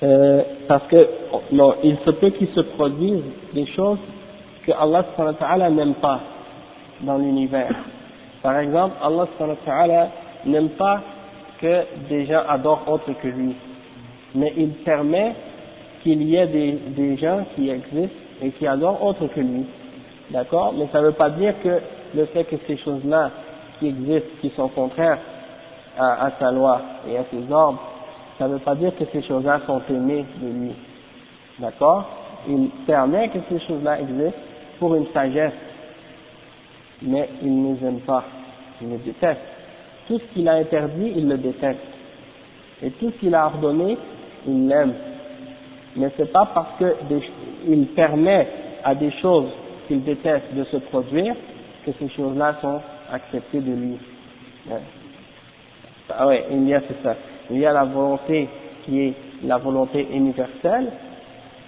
Euh, 0.03 0.43
parce 0.68 0.87
que 0.89 1.09
non, 1.53 1.74
il 1.82 1.97
se 2.05 2.11
peut 2.11 2.30
qu'il 2.30 2.49
se 2.49 2.61
produise 2.61 3.22
des 3.53 3.66
choses 3.66 3.99
que 4.66 4.72
Allah 4.72 5.70
n'aime 5.70 5.95
pas 5.95 6.20
dans 7.03 7.18
l'univers. 7.18 7.74
Par 8.43 8.59
exemple, 8.59 8.97
Allah 9.03 10.09
n'aime 10.47 10.70
pas 10.70 11.01
que 11.61 11.85
des 12.09 12.26
gens 12.26 12.43
adorent 12.49 12.85
autre 12.87 13.12
que 13.22 13.28
lui. 13.28 13.55
Mais 14.35 14.53
il 14.57 14.70
permet 14.85 15.35
qu'il 16.03 16.22
y 16.22 16.37
ait 16.37 16.47
des, 16.47 16.72
des 16.72 17.16
gens 17.16 17.45
qui 17.55 17.70
existent 17.70 18.16
et 18.43 18.51
qui 18.51 18.66
adorent 18.66 19.03
autre 19.03 19.26
que 19.28 19.41
lui. 19.41 19.64
D'accord? 20.30 20.74
Mais 20.76 20.89
ça 20.93 21.01
ne 21.01 21.07
veut 21.07 21.12
pas 21.12 21.30
dire 21.30 21.55
que 21.62 21.80
le 22.14 22.26
fait 22.26 22.45
que 22.45 22.57
ces 22.66 22.76
choses-là 22.78 23.30
qui 23.78 23.89
existent, 23.89 24.28
qui 24.41 24.51
sont 24.51 24.68
contraires 24.68 25.18
à 25.99 26.30
sa 26.41 26.51
loi 26.51 26.80
et 27.09 27.16
à 27.16 27.24
ses 27.30 27.53
ordres, 27.53 27.80
ça 28.39 28.49
ne 28.49 28.55
veut 28.55 28.59
pas 28.61 28.74
dire 28.74 28.95
que 28.97 29.05
ces 29.12 29.22
choses-là 29.22 29.61
sont 29.66 29.80
aimées 29.89 30.24
de 30.43 30.47
lui. 30.49 30.72
D'accord? 31.59 32.05
Il 32.49 32.68
permet 32.87 33.28
que 33.28 33.39
ces 33.49 33.61
choses-là 33.66 34.01
existent 34.01 34.39
pour 34.78 34.95
une 34.95 35.07
sagesse, 35.12 35.53
mais 37.03 37.28
il 37.43 37.62
ne 37.62 37.74
les 37.74 37.87
aime 37.87 38.01
pas, 38.01 38.24
il 38.82 38.91
les 38.91 38.99
déteste. 38.99 39.41
Tout 40.09 40.18
ce 40.18 40.24
qu'il 40.35 40.49
a 40.49 40.55
interdit, 40.55 41.12
il 41.16 41.28
le 41.28 41.39
déteste. 41.39 41.78
Et 42.82 42.91
tout 42.91 43.11
ce 43.11 43.16
qu'il 43.18 43.35
a 43.35 43.47
ordonné, 43.47 43.97
il 44.47 44.68
l'aime. 44.68 44.95
Mais 45.97 46.11
c'est 46.16 46.30
pas 46.32 46.51
parce 46.53 46.76
que 46.78 46.97
des- 47.09 47.22
il 47.68 47.87
permet 47.89 48.47
à 48.82 48.95
des 48.95 49.11
choses 49.22 49.49
qu'il 49.87 50.03
déteste 50.03 50.53
de 50.55 50.64
se 50.64 50.76
produire 50.78 51.35
que 51.87 51.93
ces 51.99 52.09
choses-là 52.11 52.57
sont 52.61 52.80
acceptées 53.12 53.61
de 53.61 53.72
lui. 53.72 53.97
Ah 56.11 56.28
il 56.51 56.68
y 56.68 56.74
a 56.74 56.80
c'est 56.80 57.03
ça. 57.03 57.14
Il 57.51 57.59
y 57.59 57.66
a 57.66 57.72
la 57.72 57.84
volonté 57.84 58.49
qui 58.84 59.01
est 59.01 59.14
la 59.45 59.59
volonté 59.59 60.07
universelle, 60.12 60.90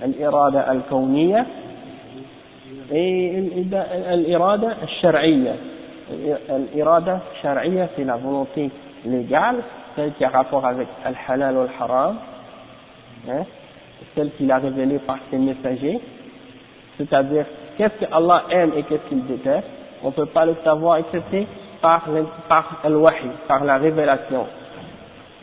l'irada 0.06 0.62
al-kawniyya, 0.62 1.44
et 2.92 3.42
l'irada 4.16 4.76
al-shar'iyya. 4.82 5.52
L'irada 6.74 7.20
al-shar'iyya, 7.34 7.88
c'est 7.96 8.04
la 8.04 8.16
volonté 8.16 8.70
légale, 9.04 9.56
celle 9.94 10.12
qui 10.14 10.24
a 10.24 10.28
rapport 10.28 10.64
avec 10.64 10.88
al-halal 11.04 11.56
ou 11.56 11.60
al-haram, 11.60 12.16
hein, 13.28 13.44
celle 14.14 14.30
qu'il 14.32 14.50
a 14.50 14.58
révélée 14.58 14.98
par 14.98 15.18
ses 15.30 15.38
messagers, 15.38 16.00
c'est-à-dire 16.98 17.46
qu'est-ce 17.76 18.04
que 18.04 18.12
Allah 18.12 18.44
aime 18.50 18.72
et 18.76 18.82
qu'est-ce 18.84 19.08
qu'il 19.08 19.26
déteste, 19.26 19.66
on 20.02 20.08
ne 20.08 20.12
peut 20.12 20.26
pas 20.26 20.46
le 20.46 20.56
savoir 20.64 20.98
excepté 20.98 21.46
par, 21.80 22.04
par 22.48 22.80
al-wahi, 22.84 23.30
par 23.48 23.64
la 23.64 23.76
révélation. 23.78 24.46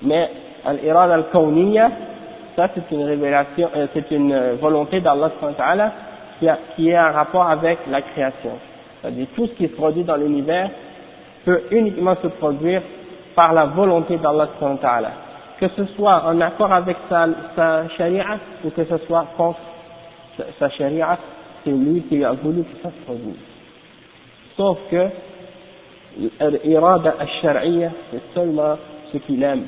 Mais 0.04 0.30
al-irad 0.66 1.12
al-kawniyya, 1.12 1.90
ça 2.56 2.70
c'est 2.76 2.92
une 2.94 3.04
révélation, 3.04 3.70
euh, 3.76 3.88
c'est 3.94 4.12
une 4.12 4.32
euh, 4.32 4.56
volonté 4.60 5.00
d'Allah 5.02 5.32
qui, 6.40 6.48
qui 6.76 6.90
est 6.90 7.00
en 7.00 7.12
rapport 7.12 7.50
avec 7.50 7.80
la 7.90 8.02
création. 8.02 8.52
C'est-à-dire 9.02 9.28
tout 9.36 9.48
ce 9.48 9.52
qui 9.54 9.68
se 9.68 9.74
produit 9.74 10.04
dans 10.04 10.16
l'univers 10.16 10.70
peut 11.46 11.64
uniquement 11.72 12.16
se 12.22 12.28
produire 12.28 12.82
par 13.36 13.54
la 13.54 13.66
volonté 13.66 14.18
d'Allah 14.18 14.50
ta'ala. 14.82 15.12
Que 15.60 15.68
ce 15.70 15.86
soit 15.96 16.24
en 16.26 16.40
accord 16.42 16.72
avec 16.72 16.98
sa, 17.10 17.28
sa 17.56 17.88
sharia 17.90 18.26
ou 18.64 18.70
que 18.70 18.84
ce 18.84 18.98
soit 19.06 19.26
contre 19.38 19.60
sa, 20.60 20.70
sharia, 20.70 21.18
c'est 21.64 21.72
lui 21.72 22.02
qui 22.10 22.24
a 22.24 22.32
voulu 22.34 22.64
que 22.64 22.82
ça 22.82 22.90
se 22.90 23.06
produise. 23.06 23.36
Sauf 24.58 24.78
que 24.92 25.08
l'irada 26.66 27.16
al-shar'iyya, 27.20 27.90
c'est 28.12 28.22
seulement 28.34 28.78
ce 29.12 29.18
qu'il 29.20 29.42
aime 29.44 29.64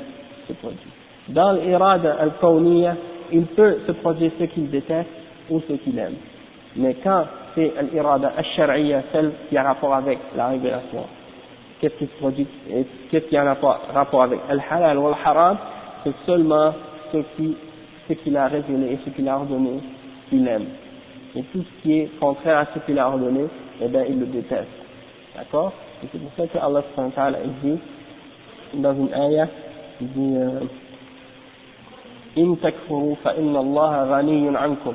se 0.47 0.53
produit. 0.53 0.91
Dans 1.29 1.53
l'irada 1.53 2.15
al-kawniyya, 2.19 2.95
il 3.31 3.45
peut 3.47 3.79
se 3.87 3.91
produire 3.93 4.31
ce 4.39 4.43
qu'il 4.45 4.69
déteste 4.69 5.09
ou 5.49 5.61
ce 5.67 5.73
qu'il 5.73 5.97
aime. 5.97 6.15
Mais 6.75 6.95
quand 7.03 7.25
c'est 7.55 7.73
l'irada 7.91 8.33
al-shar'iyya, 8.37 9.03
celle 9.11 9.31
qui 9.49 9.57
a 9.57 9.63
rapport 9.63 9.93
avec 9.93 10.19
la 10.35 10.49
révélation, 10.49 11.05
qu'est-ce 11.79 11.95
qui 11.95 12.05
se 12.05 12.43
qu'est-ce 13.09 13.25
qui 13.25 13.37
a 13.37 13.43
rapport, 13.93 14.23
avec 14.23 14.39
al-halal 14.49 14.97
ou 14.97 15.07
al-haram, 15.07 15.57
c'est 16.03 16.13
seulement 16.25 16.73
ce 17.11 17.17
qui, 17.35 17.57
ce 18.07 18.13
qu'il 18.13 18.37
a 18.37 18.47
révélé 18.47 18.93
et 18.93 18.99
ce 19.05 19.09
qu'il 19.09 19.27
a 19.27 19.37
ordonné 19.37 19.79
qu'il 20.29 20.47
aime. 20.47 20.65
Et 21.35 21.43
tout 21.43 21.63
ce 21.63 21.81
qui 21.81 21.99
est 21.99 22.19
contraire 22.19 22.59
à 22.59 22.65
ce 22.73 22.79
qu'il 22.85 22.97
a 22.99 23.07
ordonné, 23.09 23.45
eh 23.81 23.87
bien, 23.87 24.03
il 24.07 24.19
le 24.19 24.25
déteste. 24.27 24.67
D'accord? 25.35 25.73
Et 26.03 26.07
c'est 26.11 26.19
pour 26.19 26.31
ça 26.37 26.47
que 26.47 26.57
Allah 26.57 26.81
dit, 27.63 27.77
dans 28.75 28.93
une 28.93 29.13
ayah, 29.13 29.47
il 30.00 30.08
dit, 30.12 30.36
euh, 30.36 30.60
إن 32.38 32.56
تكفروا 32.62 33.14
فإن 33.24 33.56
الله 33.56 34.04
غني 34.04 34.56
عنكم 34.58 34.94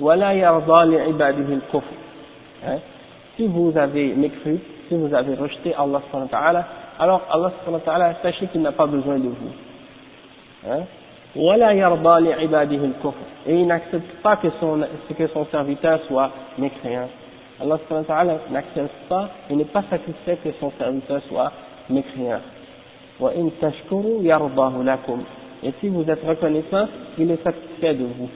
ولا 0.00 0.32
يرضى 0.32 0.96
لعباده 0.96 1.54
الكفر 1.54 1.94
Hein? 2.66 2.78
Si 3.36 3.46
vous 3.46 3.76
avez 3.76 4.14
mécru, 4.14 4.58
si 4.88 4.94
vous 4.94 5.12
avez 5.12 5.34
rejeté 5.34 5.74
Allah 5.74 6.00
subhanahu 6.06 6.28
wa 6.32 6.38
ta'ala, 6.38 6.64
alors 6.98 7.20
Allah 7.30 7.52
subhanahu 7.58 7.82
wa 7.84 7.92
ta'ala, 7.92 8.14
sachez 8.22 8.46
qu'il 8.46 8.62
n'a 8.62 8.72
pas 8.72 8.86
besoin 8.86 9.18
de 9.18 9.28
vous. 9.28 9.52
Hein? 10.70 10.84
ولا 11.36 11.72
يرضى 11.72 12.20
لعباده 12.20 12.84
الكفر 12.84 13.26
et 13.46 13.54
il 13.54 13.66
n'accepte 13.66 14.22
pas 14.22 14.36
que 14.36 14.48
son, 14.60 14.86
que 15.18 15.26
son 15.28 15.44
serviteur 15.46 15.98
soit 16.08 16.30
mécréant. 16.58 17.08
Allah 17.60 17.78
subhanahu 17.82 18.06
wa 18.08 18.14
ta'ala 18.14 18.38
n'accepte 18.50 18.94
pas 19.08 19.28
et 19.50 19.56
n'est 19.56 19.64
pas 19.64 19.82
satisfait 19.90 20.38
que 20.42 20.50
son 20.60 20.72
serviteur 20.78 21.20
soit 21.28 21.52
mécréant. 21.90 22.40
Et 23.21 23.51
si 25.81 25.89
vous 25.89 26.09
êtes 26.09 26.25
reconnaissant, 26.25 26.87
il 27.17 27.29
est 27.31 27.43
satisfait 27.43 27.95
de 27.95 28.05
vous. 28.05 28.29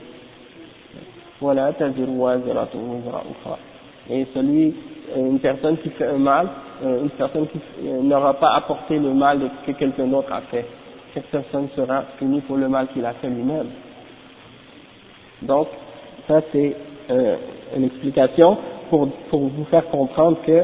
Et 4.10 4.26
celui, 4.34 4.74
euh, 5.16 5.30
une 5.30 5.40
personne 5.40 5.78
qui 5.78 5.88
fait 5.90 6.06
un 6.06 6.18
mal, 6.18 6.48
euh, 6.84 7.02
une 7.02 7.10
personne 7.10 7.46
qui 7.48 7.58
euh, 7.86 8.02
n'aura 8.02 8.34
pas 8.34 8.54
apporté 8.56 8.98
le 8.98 9.14
mal 9.14 9.40
que 9.66 9.72
quelqu'un 9.72 10.06
d'autre 10.06 10.32
a 10.32 10.42
fait. 10.42 10.66
Cette 11.14 11.26
personne 11.26 11.68
sera 11.74 12.02
punie 12.18 12.40
pour 12.42 12.56
le 12.56 12.68
mal 12.68 12.88
qu'il 12.88 13.04
a 13.06 13.14
fait 13.14 13.28
lui-même. 13.28 13.68
Donc, 15.42 15.68
ça 16.28 16.40
c'est 16.52 16.76
euh, 17.10 17.36
une 17.76 17.84
explication 17.84 18.58
pour, 18.90 19.08
pour 19.30 19.40
vous 19.40 19.64
faire 19.64 19.88
comprendre 19.88 20.38
que, 20.46 20.62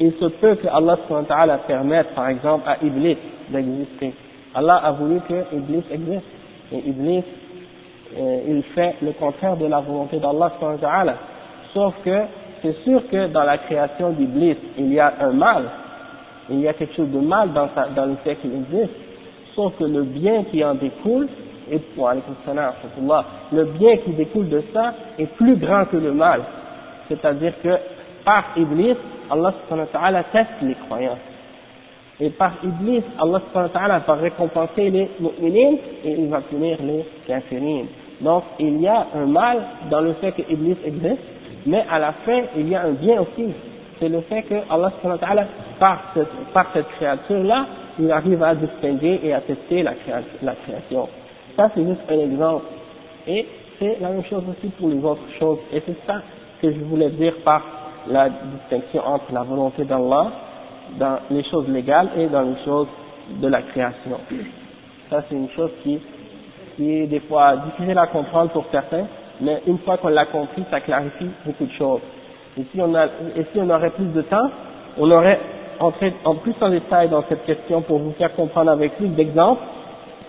il 0.00 0.12
se 0.12 0.24
peut 0.26 0.54
que 0.56 0.66
Allah 0.68 0.98
ta'ala 1.28 1.58
permette 1.58 2.14
par 2.14 2.28
exemple 2.28 2.68
à 2.68 2.82
Iblis 2.84 3.16
d'exister. 3.50 4.12
Allah 4.54 4.80
a 4.84 4.92
voulu 4.92 5.20
que 5.28 5.54
Iblis 5.54 5.84
existe. 5.90 6.26
Et 6.72 6.78
Iblis, 6.88 7.24
euh, 8.18 8.40
il 8.48 8.62
fait 8.74 8.96
le 9.02 9.12
contraire 9.12 9.56
de 9.56 9.66
la 9.66 9.80
volonté 9.80 10.18
d'Allah 10.18 10.52
ta'ala. 10.80 11.14
Sauf 11.72 11.94
que 12.04 12.18
c'est 12.62 12.76
sûr 12.84 13.02
que 13.08 13.28
dans 13.28 13.44
la 13.44 13.58
création 13.58 14.10
d'Iblis, 14.10 14.56
il 14.78 14.92
y 14.92 15.00
a 15.00 15.12
un 15.20 15.32
mal. 15.32 15.64
Il 16.50 16.60
y 16.60 16.68
a 16.68 16.74
quelque 16.74 16.94
chose 16.94 17.10
de 17.10 17.20
mal 17.20 17.50
dans 17.52 18.06
le 18.06 18.16
fait 18.24 18.36
qu'il 18.36 18.54
existe. 18.54 18.92
sauf 19.54 19.74
que 19.78 19.84
le 19.84 20.02
bien 20.02 20.44
qui 20.44 20.64
en 20.64 20.74
découle, 20.74 21.28
et 21.70 21.80
le 23.52 23.64
bien 23.64 23.96
qui 23.98 24.10
découle 24.10 24.48
de 24.48 24.62
ça 24.72 24.94
est 25.18 25.26
plus 25.36 25.56
grand 25.56 25.84
que 25.86 25.96
le 25.96 26.12
mal. 26.12 26.42
C'est-à-dire 27.08 27.54
que 27.62 27.68
par 28.24 28.44
Iblis, 28.56 28.96
Allah 29.30 30.24
teste 30.32 30.50
les 30.62 30.74
croyants. 30.86 31.18
Et 32.20 32.30
par 32.30 32.52
Iblis, 32.62 33.02
Allah 33.18 34.00
va 34.06 34.14
récompenser 34.14 34.90
les 34.90 35.10
mu'minines 35.18 35.78
et 36.04 36.12
il 36.12 36.28
va 36.28 36.40
punir 36.40 36.78
les 36.82 37.04
kafirines. 37.26 37.86
Donc 38.20 38.44
il 38.58 38.80
y 38.80 38.86
a 38.86 39.06
un 39.14 39.26
mal 39.26 39.62
dans 39.90 40.00
le 40.00 40.12
fait 40.14 40.32
que 40.32 40.42
Iblis 40.42 40.76
existe, 40.84 41.22
mais 41.66 41.84
à 41.90 41.98
la 41.98 42.12
fin 42.24 42.42
il 42.56 42.68
y 42.68 42.74
a 42.74 42.82
un 42.82 42.92
bien 42.92 43.20
aussi. 43.20 43.52
C'est 43.98 44.08
le 44.08 44.20
fait 44.22 44.42
que 44.42 44.54
Allah 44.70 44.92
par 45.78 45.98
cette, 46.14 46.28
par 46.52 46.66
cette 46.72 46.88
créature-là, 46.96 47.66
il 47.98 48.10
arrive 48.10 48.42
à 48.42 48.54
distinguer 48.54 49.20
et 49.24 49.32
à 49.32 49.40
tester 49.40 49.82
la 49.82 49.94
création. 49.94 51.08
Ça 51.56 51.70
c'est 51.74 51.84
juste 51.84 52.02
un 52.08 52.18
exemple. 52.18 52.66
Et 53.26 53.46
c'est 53.78 53.98
la 54.00 54.10
même 54.10 54.24
chose 54.24 54.42
aussi 54.48 54.68
pour 54.78 54.88
les 54.88 55.02
autres 55.04 55.28
choses. 55.38 55.58
Et 55.72 55.82
c'est 55.84 56.06
ça 56.06 56.22
que 56.60 56.70
je 56.70 56.78
voulais 56.84 57.10
dire 57.10 57.34
par 57.44 57.81
la 58.08 58.28
distinction 58.28 59.02
entre 59.06 59.32
la 59.32 59.42
volonté 59.42 59.84
d'Allah 59.84 60.30
dans 60.98 61.18
les 61.30 61.44
choses 61.44 61.68
légales 61.68 62.08
et 62.16 62.26
dans 62.26 62.42
les 62.42 62.56
choses 62.64 62.88
de 63.40 63.48
la 63.48 63.62
création. 63.62 64.18
Ça 65.10 65.22
c'est 65.28 65.34
une 65.34 65.50
chose 65.50 65.70
qui, 65.82 65.98
qui 66.76 67.00
est 67.00 67.06
des 67.06 67.20
fois 67.20 67.56
difficile 67.56 67.98
à 67.98 68.06
comprendre 68.06 68.50
pour 68.50 68.64
certains, 68.70 69.06
mais 69.40 69.62
une 69.66 69.78
fois 69.78 69.96
qu'on 69.98 70.08
l'a 70.08 70.26
compris, 70.26 70.64
ça 70.70 70.80
clarifie 70.80 71.30
beaucoup 71.44 71.64
de 71.64 71.72
choses. 71.72 72.00
Et 72.58 72.64
si 72.72 72.80
on, 72.80 72.94
a, 72.94 73.06
et 73.06 73.46
si 73.52 73.58
on 73.58 73.70
aurait 73.70 73.90
plus 73.90 74.12
de 74.12 74.22
temps, 74.22 74.50
on 74.98 75.10
aurait 75.10 75.40
entré 75.80 76.12
en 76.24 76.34
plus 76.34 76.54
en 76.60 76.68
détail 76.68 77.08
dans 77.08 77.24
cette 77.28 77.44
question 77.44 77.82
pour 77.82 77.98
vous 77.98 78.12
faire 78.12 78.34
comprendre 78.34 78.70
avec 78.70 78.96
plus 78.96 79.08
d'exemples, 79.08 79.62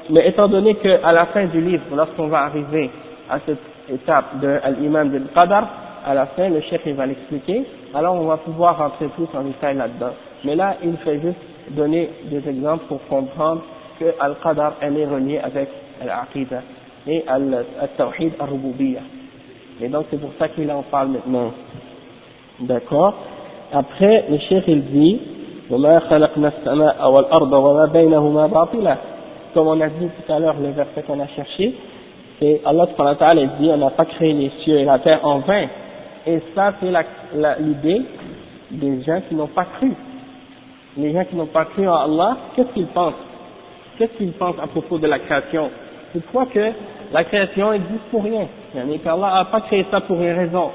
mais 0.10 0.28
étant 0.28 0.48
donné 0.48 0.76
qu'à 0.76 1.12
la 1.12 1.26
fin 1.28 1.46
du 1.46 1.62
livre, 1.62 1.84
lorsqu'on 1.96 2.28
va 2.28 2.44
arriver 2.44 2.90
à 3.30 3.40
cette 3.46 3.60
étape 3.90 4.40
de 4.40 4.60
l'imam 4.80 5.10
del 5.10 5.28
qadar, 5.34 5.68
à 6.07 6.15
la 6.15 6.27
fin, 6.27 6.49
le 6.49 6.61
chef 6.63 6.81
il 6.87 6.95
va 6.95 7.07
l'expliquer, 7.07 7.65
alors 7.95 8.15
on 8.15 8.27
va 8.27 8.37
pouvoir 8.39 8.79
rentrer 8.79 9.07
plus 9.09 9.27
en 9.35 9.43
détail 9.43 9.77
là-dedans. 9.77 10.13
Mais 10.45 10.55
là, 10.55 10.77
il 10.83 10.97
fait 10.99 11.21
juste 11.21 11.39
donner 11.71 12.11
des 12.25 12.49
exemples 12.49 12.85
pour 12.89 13.05
comprendre 13.09 13.63
que 13.99 14.07
Al-Qadar, 14.21 14.75
elle 14.81 14.97
est 14.97 15.07
reliée 15.07 15.39
avec 15.39 15.69
Al-Aqidah 16.03 16.63
et 17.07 17.25
Al-Tawhid 17.27 18.33
Al-Rububiyya. 18.41 19.01
Et 19.81 19.89
donc 19.89 20.07
c'est 20.11 20.21
pour 20.21 20.31
ça 20.39 20.49
qu'il 20.49 20.71
en 20.71 20.83
parle 20.83 21.09
maintenant. 21.09 21.53
D'accord 22.61 23.15
Après, 23.73 24.25
le 24.31 24.39
chef 24.39 24.65
il 24.67 24.85
dit, 24.85 25.21
وما 25.71 25.99
خلقنا 25.99 26.49
السماء 26.49 27.11
والأرض 27.11 27.53
وما 27.53 27.87
بينهما 27.93 28.47
باطلا 28.47 28.97
comme 29.55 29.67
on 29.69 29.81
a 29.81 29.89
dit 29.89 30.07
tout 30.07 30.33
à 30.33 30.39
l'heure, 30.39 30.57
le 30.61 30.71
verset 30.71 31.03
qu'on 31.03 31.21
a 31.21 31.27
cherché, 31.29 31.75
c'est 32.39 32.61
Allah 32.65 32.87
subhanahu 32.87 33.49
dit, 33.61 33.71
on 33.73 33.79
n'a 33.79 33.91
pas 33.91 34.05
créé 34.05 34.33
les 34.33 34.51
cieux 34.63 34.79
et 34.79 34.85
la 34.85 34.99
terre 34.99 35.25
en 35.25 35.39
vain. 35.39 35.67
et 36.26 36.40
ça, 36.56 36.74
c'est 36.80 36.92
l'idée 37.60 38.02
des 38.72 39.04
gens 39.04 39.22
qui 39.28 39.36
n'ont 39.36 39.48
pas 39.48 39.66
cru. 39.78 39.92
Les 40.98 41.12
gens 41.12 41.26
qui 41.26 41.36
n'ont 41.36 41.48
pas 41.48 41.66
cru 41.66 41.88
en 41.88 41.96
Allah, 41.96 42.38
qu'est-ce 42.56 42.74
qu'ils 42.74 42.88
pensent? 42.88 43.14
Qu'est-ce 43.98 44.14
qu'ils 44.18 44.34
pensent 44.34 44.60
à 44.62 44.68
propos 44.68 44.98
de 44.98 45.08
la 45.08 45.20
création? 45.20 45.70
Ils 46.16 46.22
croient 46.24 46.46
que 46.46 46.72
la 47.12 47.24
création 47.26 47.74
existe 47.74 48.06
pour 48.12 48.24
rien? 48.24 48.48
qu'Allah 49.04 49.34
n'a 49.36 49.46
pas 49.46 49.62
créé 49.62 49.86
ça 49.92 50.02
pour 50.02 50.22
une 50.22 50.32
raison. 50.32 50.72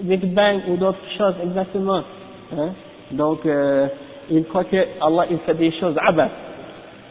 Big 0.00 0.24
Bang 0.34 0.60
ou 0.68 0.76
d'autres 0.76 0.98
choses, 1.16 1.34
exactement. 1.42 2.02
Hein? 2.56 2.70
Donc, 3.12 3.44
euh, 3.46 3.88
ils 4.30 4.44
croient 4.44 4.64
que 4.64 4.76
Allah 5.00 5.26
il 5.30 5.38
fait 5.38 5.54
des 5.54 5.72
choses 5.72 5.96
abat 6.06 6.30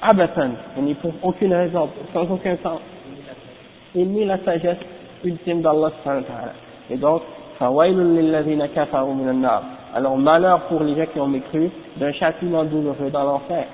abathan, 0.01 0.51
n'y 0.81 0.93
pour 0.95 1.13
aucune 1.21 1.53
raison, 1.53 1.89
sans 2.13 2.29
aucun 2.31 2.57
sens. 2.63 2.79
Il 3.95 4.07
nie 4.09 4.25
la 4.25 4.37
sagesse 4.39 4.77
ultime 5.23 5.61
d'Allah 5.61 5.91
Et 6.91 6.97
donc, 6.97 7.21
alors 9.95 10.17
malheur 10.17 10.61
pour 10.61 10.83
les 10.83 10.95
gens 10.95 11.05
qui 11.13 11.19
ont 11.19 11.27
mécru 11.27 11.69
d'un 11.97 12.11
châtiment 12.13 12.63
douloureux 12.63 13.09
dans 13.11 13.23
l'enfer. 13.23 13.65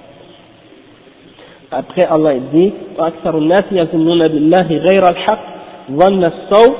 Après 1.72 2.06
Allah 2.06 2.34
dit 2.54 2.74
وأكثر 3.00 3.38
الناس 3.38 3.64
يظنون 3.72 4.28
بالله 4.28 4.68
غير 4.68 5.04
الحق 5.10 5.40
ظن 5.92 6.24
السوء 6.24 6.76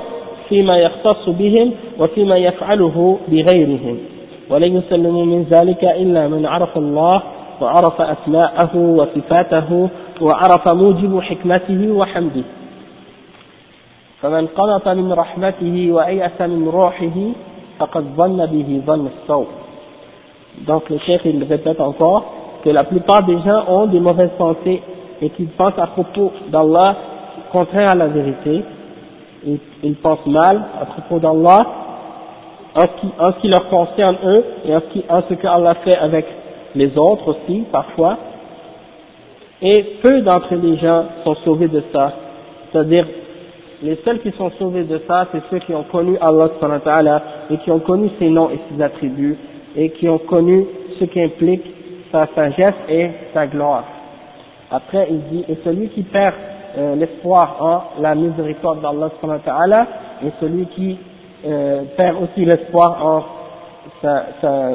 فيما 0.50 0.78
يختص 0.78 1.30
بهم 1.30 1.72
وفيما 2.00 2.38
يفعله 2.38 3.20
بغيرهم 3.28 3.98
ولن 4.50 4.78
يسلموا 4.78 5.26
من 5.26 5.44
ذلك 5.44 5.84
إلا 5.84 6.28
من 6.28 6.46
عرف 6.46 6.78
الله 6.78 7.22
وعرف 7.62 8.02
أسماءه 8.02 8.78
وصفاته 8.78 9.90
وعرف 10.22 10.68
موجب 10.68 11.22
حكمته 11.22 11.92
وحمده 11.92 12.44
فمن 14.23 14.47
قنط 14.47 14.89
من 14.89 15.13
رحمته 15.13 15.93
وأيأس 15.93 16.41
من 16.41 16.69
روحه 16.69 17.17
فقد 17.79 18.05
ظن 18.17 18.47
به 18.47 18.83
ظن 18.87 19.07
السوء 19.07 19.47
Donc 20.67 20.91
le 20.91 20.99
chef 20.99 21.23
il 21.25 21.43
répète 21.45 21.81
encore 21.81 22.25
que 22.65 22.71
la 22.71 22.85
plupart 22.85 23.23
des 23.23 23.39
gens 23.41 23.65
ont 23.69 23.87
des 23.87 24.01
mauvaises 24.01 24.37
pensées 24.37 24.83
et 25.23 25.31
qu'ils 25.31 25.49
pensent 25.49 25.79
à 25.79 25.87
propos 25.87 26.33
d'Allah 26.51 26.97
contraire 27.53 27.91
à 27.91 27.95
la 27.95 28.07
vérité. 28.09 28.63
Ils, 29.47 29.59
ils 29.83 29.97
pensent 29.97 30.27
mal 30.27 30.61
à 30.81 30.87
propos 30.87 31.19
d'Allah 31.19 31.61
en 32.75 32.83
ce, 32.83 33.01
qui, 33.01 33.13
en 33.19 33.33
ce 33.33 33.39
qui 33.41 33.49
leur 33.49 33.69
concerne 33.69 34.17
eux 34.25 34.45
et 34.67 34.75
en 34.77 34.81
ce, 34.81 34.87
qui, 34.93 35.05
en 35.09 35.23
ce 35.29 35.35
que 35.35 35.47
Allah 35.47 35.75
fait 35.85 35.97
avec 35.97 36.27
les 36.75 36.97
autres 36.97 37.29
aussi, 37.29 37.65
parfois, 37.73 38.17
et 39.63 39.83
peu 40.03 40.21
d'entre 40.23 40.55
les 40.55 40.77
gens 40.79 41.05
sont 41.25 41.35
sauvés 41.45 41.69
de 41.69 41.83
ça. 41.93 42.13
C'est-à-dire, 42.71 43.07
les 43.83 43.97
seuls 44.05 44.21
qui 44.21 44.31
sont 44.33 44.51
sauvés 44.59 44.85
de 44.85 45.01
ça, 45.09 45.27
c'est 45.33 45.43
ceux 45.51 45.59
qui 45.61 45.75
ont 45.75 45.85
connu 45.85 46.17
Allah 46.21 47.23
et 47.51 47.57
qui 47.59 47.71
ont 47.71 47.79
connu 47.81 48.11
ses 48.19 48.29
noms 48.29 48.51
et 48.51 48.59
ses 48.71 48.83
attributs, 48.83 49.37
et 49.75 49.91
qui 49.91 50.09
ont 50.09 50.19
connu 50.19 50.67
ce 50.99 51.05
qui 51.05 51.21
implique 51.21 51.65
sa 52.13 52.27
sagesse 52.35 52.75
et 52.89 53.11
sa 53.33 53.47
gloire. 53.47 53.85
Après, 54.71 55.09
il 55.11 55.23
dit, 55.31 55.45
et 55.49 55.57
celui 55.65 55.89
qui 55.89 56.03
perd 56.03 56.35
euh, 56.77 56.95
l'espoir 56.95 57.57
en 57.61 58.03
la 58.03 58.15
miséricorde 58.15 58.81
d'Allah 58.83 59.87
et 60.25 60.31
celui 60.41 60.67
qui 60.67 60.99
euh, 61.47 61.83
perd 61.97 62.17
aussi 62.23 62.45
l'espoir 62.45 63.05
en 63.05 63.25
sa, 64.03 64.27
sa, 64.41 64.71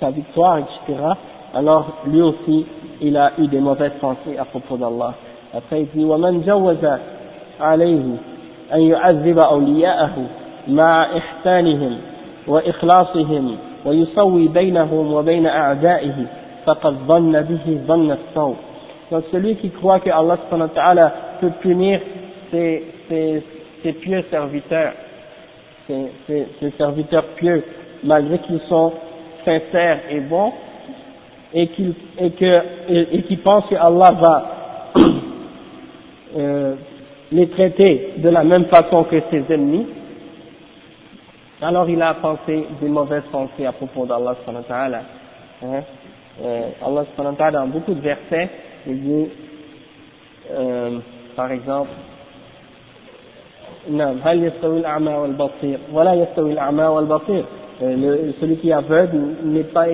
sa 0.00 0.10
victoire, 0.10 0.58
etc., 0.58 0.98
alors 1.54 1.98
lui 2.06 2.22
aussi, 2.22 2.64
il 3.02 3.16
a 3.16 3.32
eu 3.38 3.46
des 3.48 3.60
mauvaises 3.60 3.92
pensées 4.00 4.38
à 4.38 4.46
propos 4.46 4.78
d'Allah. 4.78 5.14
Après, 5.54 5.82
il 5.82 5.88
dit, 5.88 6.04
وَمَنْ 6.04 6.42
جَوَّزَ 6.44 6.98
عَلَيْهِ 7.60 8.16
أن 8.74 8.80
يعذب 8.80 9.38
أولياءه 9.38 10.26
مع 10.68 11.06
إحسانهم 11.18 11.98
وإخلاصهم 12.46 13.56
ويسوي 13.84 14.48
بينهم 14.48 15.12
وبين 15.12 15.46
أعدائه 15.46 16.26
فقد 16.66 16.94
ظن 17.06 17.40
به 17.42 17.78
ظن 17.86 18.10
السوء 18.10 18.56
Donc 19.10 19.24
celui 19.30 19.56
qui 19.56 19.68
croit 19.68 20.00
que 20.00 20.08
Allah 20.08 20.38
peut 21.38 21.50
punir 21.60 22.00
ses, 22.50 22.82
ses, 23.10 23.42
ses 23.82 23.92
pieux 23.92 24.24
serviteurs, 24.30 24.94
ses, 25.86 26.06
ses, 26.26 26.46
ses 26.58 26.70
serviteurs 26.78 27.24
pieux, 27.36 27.62
malgré 28.04 28.38
qu'ils 28.38 28.60
sont 28.70 28.94
sincère 29.44 29.98
et 30.10 30.20
bon, 30.20 30.50
et 31.52 31.66
qu'il 31.68 31.92
et 32.18 32.30
que 32.30 32.60
et, 32.88 33.22
qui 33.24 33.36
pense 33.36 33.66
que 33.66 33.74
Allah 33.74 34.12
va 34.12 34.52
euh, 36.38 36.74
les 37.32 37.48
traiter 37.48 38.14
de 38.18 38.28
la 38.28 38.44
même 38.44 38.66
façon 38.66 39.04
que 39.04 39.16
ses 39.30 39.44
ennemis, 39.52 39.86
alors 41.60 41.88
il 41.88 42.00
a 42.02 42.14
pensé 42.14 42.66
des 42.80 42.88
mauvaises 42.88 43.22
pensées 43.30 43.66
à 43.66 43.72
propos 43.72 44.04
d'Allah 44.06 44.34
hein? 44.48 45.80
euh, 46.44 46.62
Allah 46.84 47.50
dans 47.52 47.66
beaucoup 47.68 47.94
de 47.94 48.00
versets, 48.00 48.48
il 48.86 49.00
dit, 49.02 49.28
euh, 50.52 50.98
par 51.36 51.50
exemple, 51.52 51.90
نعم 53.90 54.16
هل 54.24 54.44
يستوي 54.44 54.78
الأعمى 54.78 55.14
والبصير 55.14 55.78
ولا 55.92 56.14
يستوي 56.14 56.52
الأعمى 56.52 56.84
والبصير 56.84 57.44
euh, 57.82 57.96
le, 57.96 58.32
celui 58.40 58.56
qui 58.58 58.68
est 58.68 58.72
aveugle 58.74 59.18
n'est 59.44 59.64
pas 59.64 59.88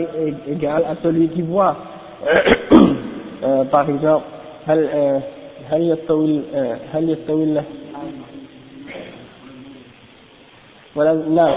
égal 0.47 0.83
à 0.91 0.95
celui 1.03 1.29
qui 1.29 1.41
voit. 1.43 1.75
euh, 3.43 3.65
par 3.65 3.89
exemple, 3.89 4.25
هل 4.67 5.21
هل 5.74 5.82
يستوي 5.92 6.42
هل 6.94 7.10
يستوي 7.10 7.64
ولا 10.96 11.14
لا 11.14 11.48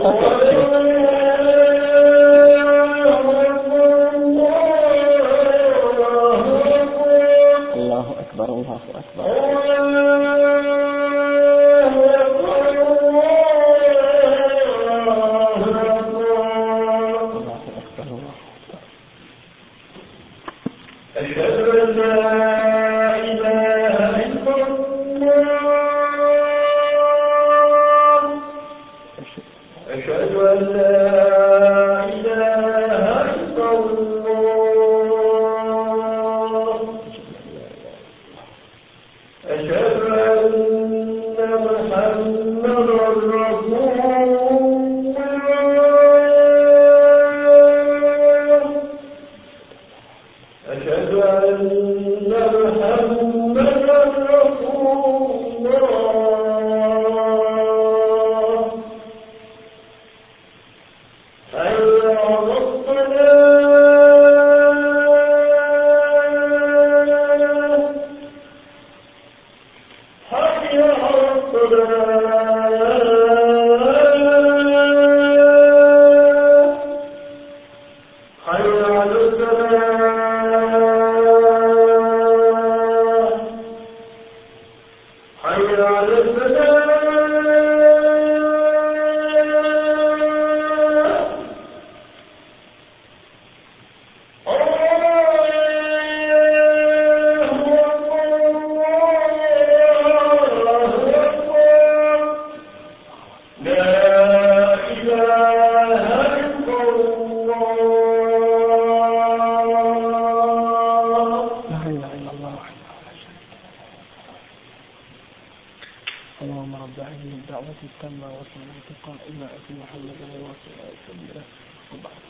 تم 118.03 118.09
وصل 118.09 118.61
الانتقاء 118.67 119.17
إلى 119.29 119.45
أبي 119.45 119.73
محمد 119.83 120.21
وصل 120.45 121.17
إلى 121.33 121.41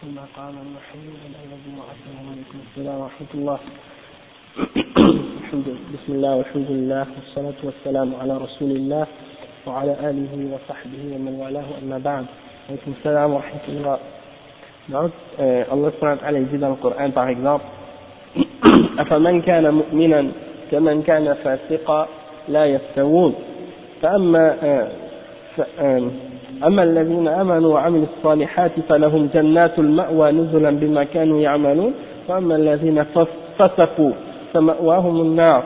ثم 0.00 0.18
قام 0.36 0.54
المحمود 0.66 1.20
الذي 1.26 1.70
السلام 1.96 2.26
عليكم 2.32 2.58
السلام 2.70 3.00
ورحمة 3.00 3.32
الله. 3.34 3.58
بسم 5.94 6.12
الله 6.12 6.36
والحمد 6.36 6.70
لله. 6.70 7.06
والصلاة 7.16 7.60
والسلام 7.64 8.14
على 8.20 8.38
رسول 8.38 8.70
الله 8.70 9.06
وعلى 9.66 9.92
آله 10.10 10.32
وصحبه 10.54 11.02
ومن 11.14 11.34
والاه. 11.34 11.68
أما 11.82 11.98
بعد 11.98 12.26
عليكم 12.68 12.90
السلام 12.98 13.32
ورحمة 13.34 13.66
الله. 13.68 13.98
Donc, 14.88 15.12
الله 15.74 15.90
سبحانه 15.90 16.12
وتعالى 16.12 16.38
يزيد 16.38 16.64
القرآن 16.64 17.10
par 17.12 17.26
exemple 17.26 17.66
أفمن 18.98 19.42
كان 19.42 19.74
مؤمنا 19.74 20.30
كمن 20.70 21.02
كان 21.02 21.34
فاسقا 21.34 22.08
لا 22.48 22.66
يستوون 22.66 23.34
فأما 24.02 24.46
أما 26.66 26.82
الذين 26.82 27.28
آمنوا 27.28 27.74
وعملوا 27.74 28.06
الصالحات 28.16 28.72
فلهم 28.88 29.28
جنات 29.34 29.78
المأوى 29.78 30.32
نزلا 30.32 30.70
بما 30.70 31.04
كانوا 31.04 31.40
يعملون 31.40 31.92
وأما 32.28 32.56
الذين 32.56 33.04
فسقوا 33.58 34.12
فمأواهم 34.52 35.20
النار 35.20 35.62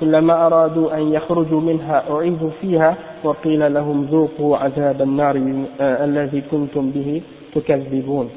كلما 0.00 0.46
أرادوا 0.46 0.96
أن 0.96 1.12
يخرجوا 1.12 1.60
منها 1.60 2.04
أعيدوا 2.10 2.50
فيها 2.60 2.96
وقيل 3.24 3.74
لهم 3.74 4.04
ذوقوا 4.10 4.56
عذاب 4.56 5.02
النار 5.02 5.36
الذي 5.80 6.42
كنتم 6.50 6.90
به 6.90 7.22
تكذبون 7.54 8.30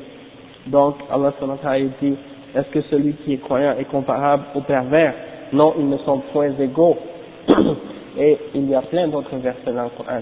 Donc 0.68 0.96
Allah 1.10 1.34
subhanahu 1.40 1.90
dit 2.02 2.14
Est-ce 2.54 2.70
que 2.70 2.82
celui 2.92 3.14
qui 3.14 3.34
est 3.34 3.38
croyant 3.38 3.74
est 3.80 3.86
comparable 3.90 4.44
au 4.56 4.62
pervers 4.62 5.14
Non, 5.54 5.74
ils 5.80 5.90
ne 5.90 5.98
sont 5.98 6.20
point 6.32 6.52
égaux. 6.60 6.98
Et 8.18 8.38
il 8.54 8.70
y 8.70 8.76
a 8.76 8.82
plein 8.82 9.08
d'autres 9.08 9.36
versets 9.38 9.72
dans 9.72 9.84
le 9.84 9.90
Coran. 9.90 10.22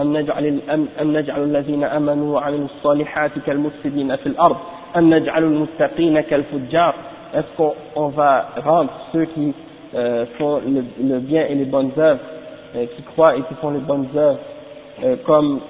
أم 0.00 0.16
نجعل, 0.16 0.60
أم 1.00 1.16
نجعل 1.16 1.42
الذين 1.42 1.84
آمنوا 1.84 2.34
وعملوا 2.34 2.64
الصالحات 2.64 3.30
كالمفسدين 3.46 4.16
في 4.16 4.26
الأرض 4.26 4.56
أم 4.96 5.14
نجعل 5.14 5.44
المتقين 5.44 6.20
كالفجار 6.20 6.94
Est-ce 7.34 7.56
qu'on 7.56 8.08
va 8.08 8.46
rendre 8.64 8.90
ceux 9.12 9.24
qui 9.24 9.52
euh, 9.94 10.24
font 10.38 10.60
le, 10.64 11.18
bien 11.18 11.46
et 11.46 11.54
les 11.54 11.64
bonnes 11.64 11.90
œuvres, 11.98 12.20
euh, 12.74 12.86
qui 12.94 13.02
croient 13.02 13.36
et 13.36 13.42
qui 13.42 13.54
font 13.54 13.70
les 13.70 13.80
bonnes 13.80 14.06
œuvres, 14.16 14.38
euh, 15.04 15.16
comme 15.26 15.60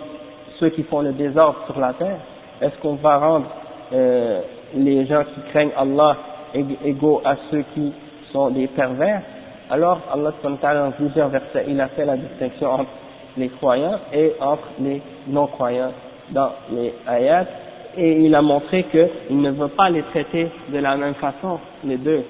ceux 0.60 0.68
qui 0.68 0.82
font 0.84 1.00
le 1.00 1.12
désordre 1.12 1.56
sur 1.66 1.80
la 1.80 1.94
terre 1.94 2.18
Est-ce 2.60 2.76
qu'on 2.80 2.94
va 2.94 3.18
rendre 3.18 3.46
les 4.74 5.06
gens 5.06 5.22
qui 5.22 5.40
craignent 5.50 5.72
Allah 5.76 6.16
égaux 6.84 7.20
à 7.24 7.36
ceux 7.50 7.64
qui 7.74 7.92
sont 8.32 8.50
des 8.50 8.66
pervers 8.68 9.22
Alors 9.70 10.00
Allah 10.12 10.32
dans 10.42 10.90
plusieurs 10.92 11.28
versets, 11.28 11.66
il 11.68 11.80
a 11.80 11.88
fait 11.88 12.04
la 12.04 12.16
distinction 12.16 12.70
entre 12.70 12.90
les 13.37 13.49
croyants 13.49 13.99
et 14.13 14.33
entre 14.39 14.67
les 14.79 15.01
non-croyants 15.27 15.93
dans 16.31 16.51
les 16.71 16.93
ayats 17.07 17.45
et 17.97 18.21
il 18.21 18.33
a 18.33 18.41
montré 18.41 18.85
qu'il 18.85 19.41
ne 19.41 19.51
veut 19.51 19.67
pas 19.69 19.89
les 19.89 20.03
traiter 20.03 20.47
de 20.69 20.77
la 20.77 20.95
même 20.95 21.15
façon, 21.15 21.59
les 21.83 21.97
deux 21.97 22.23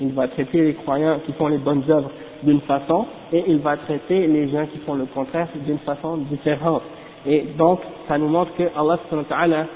il 0.00 0.12
va 0.12 0.28
traiter 0.28 0.60
les 0.62 0.74
croyants 0.74 1.18
qui 1.24 1.32
font 1.32 1.48
les 1.48 1.58
bonnes 1.58 1.82
œuvres 1.88 2.10
d'une 2.42 2.60
façon 2.62 3.06
et 3.32 3.44
il 3.46 3.58
va 3.58 3.76
traiter 3.76 4.26
les 4.26 4.48
gens 4.48 4.66
qui 4.66 4.78
font 4.80 4.94
le 4.94 5.06
contraire 5.06 5.48
d'une 5.64 5.78
façon 5.78 6.18
différente. 6.18 6.82
Et 7.26 7.44
donc, 7.56 7.80
ça 8.06 8.18
nous 8.18 8.28
montre 8.28 8.54
que 8.56 8.64
Allah 8.76 9.66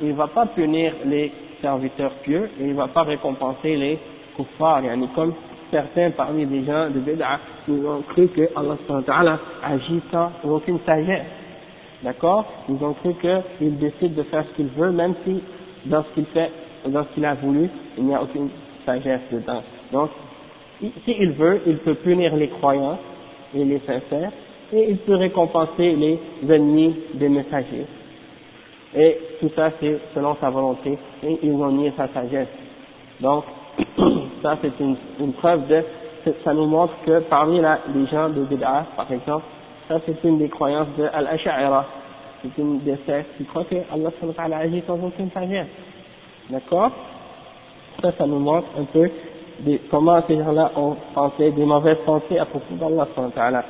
il 0.00 0.12
va 0.12 0.26
pas 0.28 0.46
punir 0.46 0.92
les 1.06 1.32
serviteurs 1.60 2.12
pieux 2.22 2.50
et 2.60 2.64
il 2.64 2.74
va 2.74 2.88
pas 2.88 3.02
récompenser 3.02 3.76
les 3.76 3.98
kuffars, 4.36 4.82
comme 5.14 5.32
certains 5.70 6.10
parmi 6.10 6.44
les 6.46 6.64
gens 6.64 6.90
de 6.90 7.00
Bid'a 7.00 7.40
qui 7.64 7.72
ont 7.72 8.02
cru 8.08 8.28
que 8.28 8.48
Allah 8.56 9.38
agit 9.62 10.00
sans 10.10 10.30
aucune 10.44 10.78
sagesse. 10.86 11.26
D'accord? 12.02 12.44
Ils 12.68 12.82
ont 12.84 12.94
cru 12.94 13.14
qu'il 13.14 13.78
décide 13.78 14.14
de 14.14 14.22
faire 14.24 14.44
ce 14.48 14.56
qu'il 14.56 14.68
veut, 14.68 14.90
même 14.92 15.14
si 15.24 15.42
dans 15.86 16.04
ce 16.04 16.08
qu'il 16.14 16.26
fait, 16.26 16.50
dans 16.86 17.04
ce 17.04 17.08
qu'il 17.14 17.24
a 17.24 17.34
voulu, 17.34 17.68
il 17.96 18.04
n'y 18.04 18.14
a 18.14 18.22
aucune 18.22 18.48
sagesse 18.86 19.20
dedans. 19.32 19.62
Donc, 19.92 20.10
s'il 21.04 21.32
veut, 21.32 21.60
il 21.66 21.78
peut 21.78 21.94
punir 21.94 22.36
les 22.36 22.48
croyants 22.48 22.98
et 23.54 23.64
les 23.64 23.80
sincères, 23.80 24.30
et 24.72 24.90
il 24.90 24.98
peut 24.98 25.16
récompenser 25.16 25.92
les 25.96 26.18
ennemis 26.48 26.94
des 27.14 27.28
messagers. 27.28 27.86
Et 28.96 29.18
tout 29.40 29.50
ça, 29.56 29.70
c'est 29.80 29.98
selon 30.14 30.36
sa 30.40 30.50
volonté, 30.50 30.96
et 31.22 31.38
ils 31.42 31.52
ont 31.52 31.72
nié 31.72 31.92
sa 31.96 32.08
sagesse. 32.08 32.48
Donc, 33.20 33.44
ça, 34.41 34.57
c'est 34.61 34.79
une, 34.79 34.95
une, 35.19 35.33
preuve 35.33 35.67
de, 35.67 35.83
ça 36.43 36.53
nous 36.53 36.65
montre 36.65 36.93
que 37.05 37.19
parmi 37.21 37.61
la, 37.61 37.79
les 37.93 38.05
gens 38.07 38.29
de 38.29 38.43
Bid'a, 38.43 38.85
par 38.95 39.11
exemple, 39.11 39.45
ça, 39.87 39.99
c'est 40.05 40.23
une 40.23 40.37
des 40.37 40.49
croyances 40.49 40.87
de 40.97 41.05
Al-Ash'ara. 41.13 41.85
C'est 42.41 42.61
une 42.61 42.79
des 42.79 42.97
sectes 43.05 43.37
qui 43.37 43.45
croit 43.45 43.63
que 43.63 43.75
Allah 43.91 44.57
agit 44.57 44.83
sans 44.85 44.95
aucune 44.95 45.31
sagesse. 45.31 45.67
D'accord 46.49 46.91
ça, 48.01 48.11
ça 48.17 48.25
nous 48.25 48.39
montre 48.39 48.67
un 48.77 48.83
peu 48.83 49.09
des, 49.61 49.79
comment 49.89 50.21
ces 50.27 50.37
gens-là 50.37 50.71
ont 50.75 50.95
pensé, 51.13 51.51
des 51.51 51.63
mauvaises 51.63 51.97
pensées 52.05 52.37
à 52.37 52.45
propos 52.45 52.75
d'Allah 52.75 53.63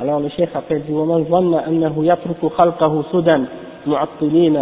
Alors 0.00 0.20
le 0.20 0.28
cheikh 0.30 0.50
appelle 0.54 0.82
dit 0.82 0.92
ومن 0.92 1.24
ظن 1.24 1.54
أنه 1.54 1.94
يترك 2.04 2.52
خلقه 2.52 3.04
سدى 3.12 3.38
معطلين 3.86 4.56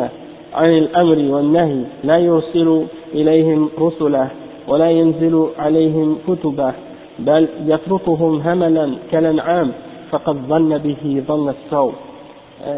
عن 0.55 0.69
الأمر 0.69 1.19
والنهي 1.35 1.81
لا 2.05 2.19
يرسل 2.19 2.87
إليهم 3.15 3.71
رسله 3.79 4.29
ولا 4.69 4.91
ينزل 4.91 5.49
عليهم 5.59 6.19
كتبه 6.29 6.73
بل 7.19 7.49
يتركهم 7.67 8.41
هملا 8.41 8.95
كالأنعام 9.13 9.73
فقد 10.11 10.37
ظن 10.49 10.79
به 10.79 11.23
ظن 11.29 11.49
السوء 11.49 11.93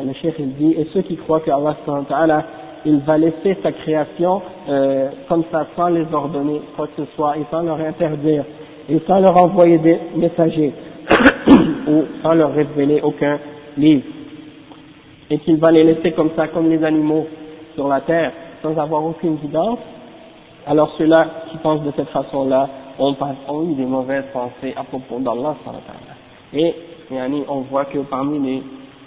le 0.05 0.12
cheikh 0.14 0.35
il 0.39 0.53
dit 0.55 0.75
et 0.79 0.87
ceux 0.93 1.03
qui 1.03 1.17
croient 1.17 1.41
que 1.41 1.51
Allah 1.51 2.45
il 2.85 2.99
va 2.99 3.19
laisser 3.19 3.57
sa 3.62 3.73
création 3.73 4.41
euh, 4.69 5.09
comme 5.29 5.43
ça 5.51 5.67
sans 5.77 5.89
les 5.89 6.07
ordonner 6.12 6.61
quoi 6.77 6.87
que 6.87 7.05
ce 7.05 7.11
soit 7.14 7.37
et 7.37 7.45
sans 7.51 7.62
leur 7.62 7.79
interdire 7.81 8.45
et 8.89 9.01
sans 9.07 9.21
leur 9.21 9.37
envoyer 9.37 9.79
des 9.79 9.99
messagers 10.17 10.73
ou 11.89 12.03
sans 12.23 12.35
leur 12.35 12.53
révéler 12.53 13.01
aucun 13.03 13.39
livre 13.77 14.05
et 15.31 15.39
qu'il 15.39 15.57
va 15.57 15.73
les 15.73 15.85
laisser 15.85 16.12
comme 16.12 16.31
ça 16.37 16.49
comme 16.49 16.71
les 16.71 16.83
animaux 16.85 17.27
sur 17.75 17.89
la 17.89 18.01
terre 18.01 18.33
sans 18.62 18.77
avoir 18.79 19.05
aucune 19.05 19.37
guidance 19.37 19.79
alors 20.68 20.93
ceux-là 20.97 21.28
qui 21.51 21.57
pensent 21.57 21.84
de 21.84 21.91
cette 21.95 22.09
façon-là 22.09 22.70
ont, 22.99 23.16
eu 23.64 23.74
des 23.74 23.86
mauvaises 23.86 24.26
pensées 24.34 24.74
à 24.76 24.84
propos 24.84 25.20
d'Allah 25.20 25.55
et 26.53 26.76
on 27.47 27.62
voit 27.62 27.86
que 27.86 27.99
parmi 27.99 28.39
les 28.39 28.64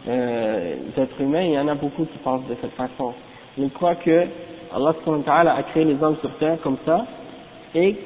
euh, 0.09 0.75
êtres 0.97 1.21
humains 1.21 1.43
il 1.43 1.53
y 1.53 1.59
en 1.59 1.69
a 1.69 1.75
beaucoup 1.75 2.05
qui 2.05 2.19
pensent 2.19 2.47
de 2.49 2.57
cette 2.61 2.73
façon 2.73 3.13
ils 3.57 3.71
croient 3.71 3.95
que 3.97 4.27
Allah 4.75 5.55
a 5.57 5.63
créé 5.65 5.85
les 5.85 6.03
hommes 6.03 6.17
sur 6.21 6.31
terre 6.39 6.59
comme 6.63 6.77
ça, 6.85 7.07
et 7.75 7.97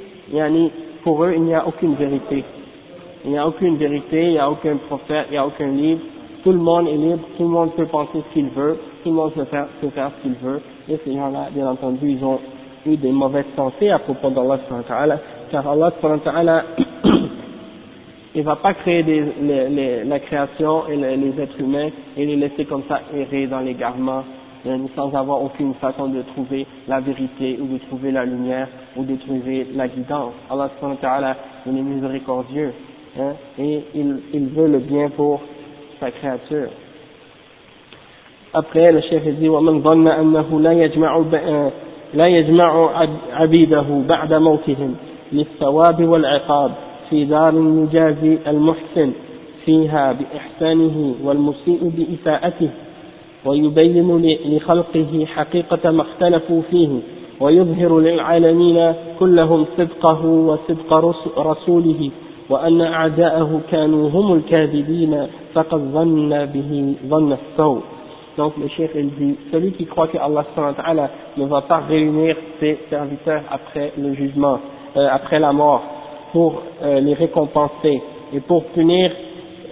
pour 1.02 1.24
eux, 1.24 1.32
il 1.34 1.42
n'y 1.42 1.54
a 1.54 1.66
aucune 1.66 1.94
vérité. 1.94 2.44
Il 3.24 3.30
n'y 3.30 3.38
a 3.38 3.46
aucune 3.46 3.76
vérité, 3.76 4.24
il 4.24 4.30
n'y 4.32 4.38
a 4.38 4.50
aucun 4.50 4.76
prophète, 4.76 5.26
il 5.28 5.32
n'y 5.32 5.38
a 5.38 5.46
aucun 5.46 5.68
livre. 5.68 6.00
Tout 6.44 6.52
le 6.52 6.58
monde 6.58 6.86
est 6.88 6.96
libre, 6.96 7.26
tout 7.36 7.44
le 7.44 7.48
monde 7.48 7.74
peut 7.74 7.86
penser 7.86 8.22
ce 8.28 8.34
qu'il 8.34 8.48
veut, 8.50 8.78
tout 9.02 9.10
le 9.10 9.16
monde 9.16 9.32
peut 9.32 9.44
faire 9.44 9.66
ce 9.80 10.22
qu'il 10.22 10.34
veut. 10.34 10.60
Et 10.88 10.98
ces 11.04 11.14
gens-là, 11.14 11.48
bien 11.52 11.66
entendu, 11.68 12.10
ils 12.10 12.24
ont 12.24 12.38
eu 12.87 12.97
des 12.97 13.11
mauvaises 13.11 13.45
pensées 13.55 13.89
à 13.89 13.99
propos 13.99 14.29
d'Allah 14.29 14.59
car 15.51 15.67
Allah 15.67 15.91
il 18.35 18.43
va 18.43 18.55
pas 18.55 18.73
créer 18.73 19.03
des, 19.03 19.23
les, 19.41 20.03
la 20.03 20.19
création 20.19 20.87
et 20.87 20.95
les, 20.95 21.15
les, 21.17 21.39
êtres 21.41 21.59
humains 21.59 21.89
et 22.17 22.25
les 22.25 22.35
laisser 22.35 22.65
comme 22.65 22.83
ça 22.87 23.01
errer 23.15 23.47
dans 23.47 23.59
les 23.59 23.75
garments 23.75 24.23
sans 24.95 25.13
avoir 25.13 25.43
aucune 25.43 25.73
façon 25.75 26.07
de 26.07 26.21
trouver 26.21 26.65
la 26.87 26.99
vérité 26.99 27.59
ou 27.61 27.67
de 27.67 27.77
trouver 27.79 28.11
la 28.11 28.25
lumière 28.25 28.67
ou 28.95 29.03
de 29.03 29.15
trouver 29.17 29.67
la 29.75 29.87
guidance. 29.87 30.33
Allah 30.49 30.69
subhanahu 30.75 30.95
wa 30.95 31.01
ta'ala, 31.01 31.35
il 31.67 31.77
est 31.77 31.81
miséricordieux 31.81 32.73
hein, 33.19 33.33
et 33.59 33.81
il, 33.93 34.19
il 34.33 34.47
veut 34.47 34.67
le 34.67 34.79
bien 34.79 35.09
pour 35.09 35.41
sa 35.99 36.11
créature. 36.11 36.69
Après, 38.53 38.91
le 38.91 39.01
chef 39.01 39.23
dit 39.39 39.49
ومن 39.49 39.81
ظن 39.81 40.07
أنه 40.07 40.61
لا 40.61 40.71
يجمع 40.73 41.23
لا 42.14 42.26
يجمع 42.26 42.90
عبيده 43.32 43.84
بعد 44.08 44.34
موتهم 44.34 44.94
للثواب 45.32 46.08
والعقاب 46.08 46.70
في 47.10 47.24
دار 47.24 47.54
يجازي 47.54 48.38
المحسن 48.46 49.12
فيها 49.64 50.12
بإحسانه 50.12 51.14
والمسيء 51.24 51.92
بإساءته 51.96 52.68
ويبين 53.44 54.36
لخلقه 54.46 55.26
حقيقة 55.26 55.90
ما 55.90 56.02
اختلفوا 56.02 56.62
فيه 56.70 56.88
ويظهر 57.40 58.00
للعالمين 58.00 58.92
كلهم 59.18 59.66
صدقه 59.78 60.26
وصدق 60.26 60.92
رسوله 61.38 62.10
وأن 62.50 62.80
أعداءه 62.80 63.60
كانوا 63.70 64.10
هم 64.10 64.32
الكاذبين 64.32 65.26
فقد 65.54 65.78
ظن 65.78 66.44
به 66.44 66.94
ظن 67.08 67.32
السوء 67.32 67.80
Donc 68.38 68.56
le 68.56 68.68
chef 68.68 68.92
il 68.94 69.10
dit, 69.16 69.36
celui 69.50 69.72
qui 69.72 69.84
croit 69.86 70.06
que 70.06 70.16
Allah 70.16 70.44
ne 71.36 71.44
va 71.46 71.62
pas 71.62 71.78
réunir 71.78 72.36
ses 72.60 72.78
serviteurs 72.88 73.42
après 73.50 73.92
le 73.98 74.14
jugement, 74.14 74.60
euh, 74.96 75.08
après 75.10 75.40
la 75.40 75.52
mort, 75.52 75.82
pour 76.32 76.62
euh, 76.80 77.00
les 77.00 77.14
récompenser 77.14 78.00
et 78.32 78.38
pour 78.46 78.66
punir 78.66 79.10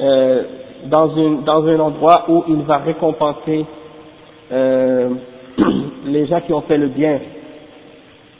euh, 0.01 0.43
dans, 0.87 1.07
dans 1.45 1.65
un 1.65 1.79
endroit 1.79 2.25
où 2.29 2.43
il 2.49 2.63
va 2.63 2.79
récompenser 2.79 3.65
les 4.51 6.27
gens 6.27 6.41
qui 6.41 6.53
ont 6.53 6.63
fait 6.63 6.79
le 6.79 6.89
bien. 6.89 7.21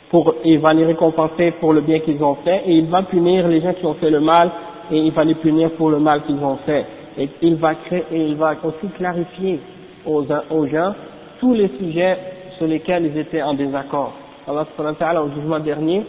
Pour, 0.09 0.35
il 0.43 0.59
va 0.59 0.73
les 0.73 0.85
récompenser 0.85 1.51
pour 1.61 1.71
le 1.71 1.79
bien 1.79 1.99
qu'ils 1.99 2.21
ont 2.21 2.35
fait 2.43 2.63
et 2.65 2.73
il 2.73 2.87
va 2.87 3.03
punir 3.03 3.47
les 3.47 3.61
gens 3.61 3.73
qui 3.73 3.85
ont 3.85 3.93
fait 3.93 4.09
le 4.09 4.19
mal 4.19 4.51
et 4.91 4.97
il 4.97 5.11
va 5.13 5.23
les 5.23 5.35
punir 5.35 5.71
pour 5.71 5.89
le 5.89 5.99
mal 5.99 6.23
qu'ils 6.23 6.43
ont 6.43 6.57
fait. 6.65 6.85
Et 7.17 7.29
il 7.41 7.55
va 7.55 7.75
créer, 7.75 8.03
et 8.11 8.27
il 8.27 8.35
va 8.35 8.55
aussi 8.63 8.87
clarifier 8.97 9.59
aux, 10.07 10.25
aux 10.49 10.67
gens 10.67 10.93
tous 11.39 11.53
les 11.53 11.69
sujets 11.79 12.17
sur 12.57 12.67
lesquels 12.67 13.05
ils 13.05 13.17
étaient 13.17 13.41
en 13.41 13.53
désaccord. 13.53 14.13
Allah 14.47 15.23
au 15.23 15.29
jugement 15.29 15.59
dernier, 15.59 16.03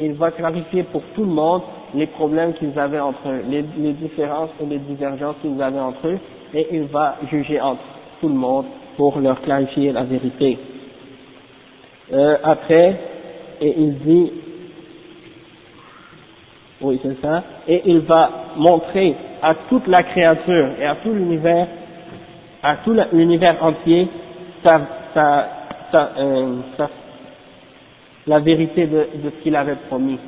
il 0.00 0.12
va 0.14 0.30
clarifier 0.30 0.82
pour 0.84 1.02
tout 1.14 1.22
le 1.24 1.30
monde 1.30 1.62
les 1.94 2.06
problèmes 2.06 2.52
qu'ils 2.54 2.78
avaient 2.78 3.00
entre 3.00 3.28
eux, 3.28 3.42
les, 3.48 3.64
les, 3.78 3.92
différences 3.92 4.50
et 4.62 4.66
les 4.66 4.78
divergences 4.78 5.36
qu'ils 5.42 5.60
avaient 5.62 5.78
entre 5.80 6.06
eux, 6.08 6.18
et 6.54 6.66
il 6.72 6.84
va 6.84 7.16
juger 7.30 7.60
entre 7.60 7.82
tout 8.20 8.28
le 8.28 8.34
monde 8.34 8.66
pour 8.96 9.18
leur 9.20 9.40
clarifier 9.42 9.92
la 9.92 10.04
vérité. 10.04 10.58
Euh, 12.12 12.36
après, 12.42 12.96
et 13.60 13.74
il 13.78 13.98
dit, 13.98 14.32
oui 16.80 17.00
c'est 17.02 17.20
ça, 17.20 17.42
et 17.68 17.82
il 17.86 18.00
va 18.00 18.30
montrer 18.56 19.14
à 19.42 19.54
toute 19.68 19.86
la 19.86 20.02
créature 20.02 20.68
et 20.80 20.84
à 20.86 20.96
tout 20.96 21.12
l'univers, 21.12 21.66
à 22.66 22.76
tout 22.78 22.96
l'univers 23.12 23.62
entier, 23.62 24.08
euh, 24.66 26.56
la 28.26 28.40
vérité 28.40 28.86
de, 28.86 29.06
ce 29.22 29.42
qu'il 29.42 29.54
avait 29.54 29.76
promis. 29.88 30.18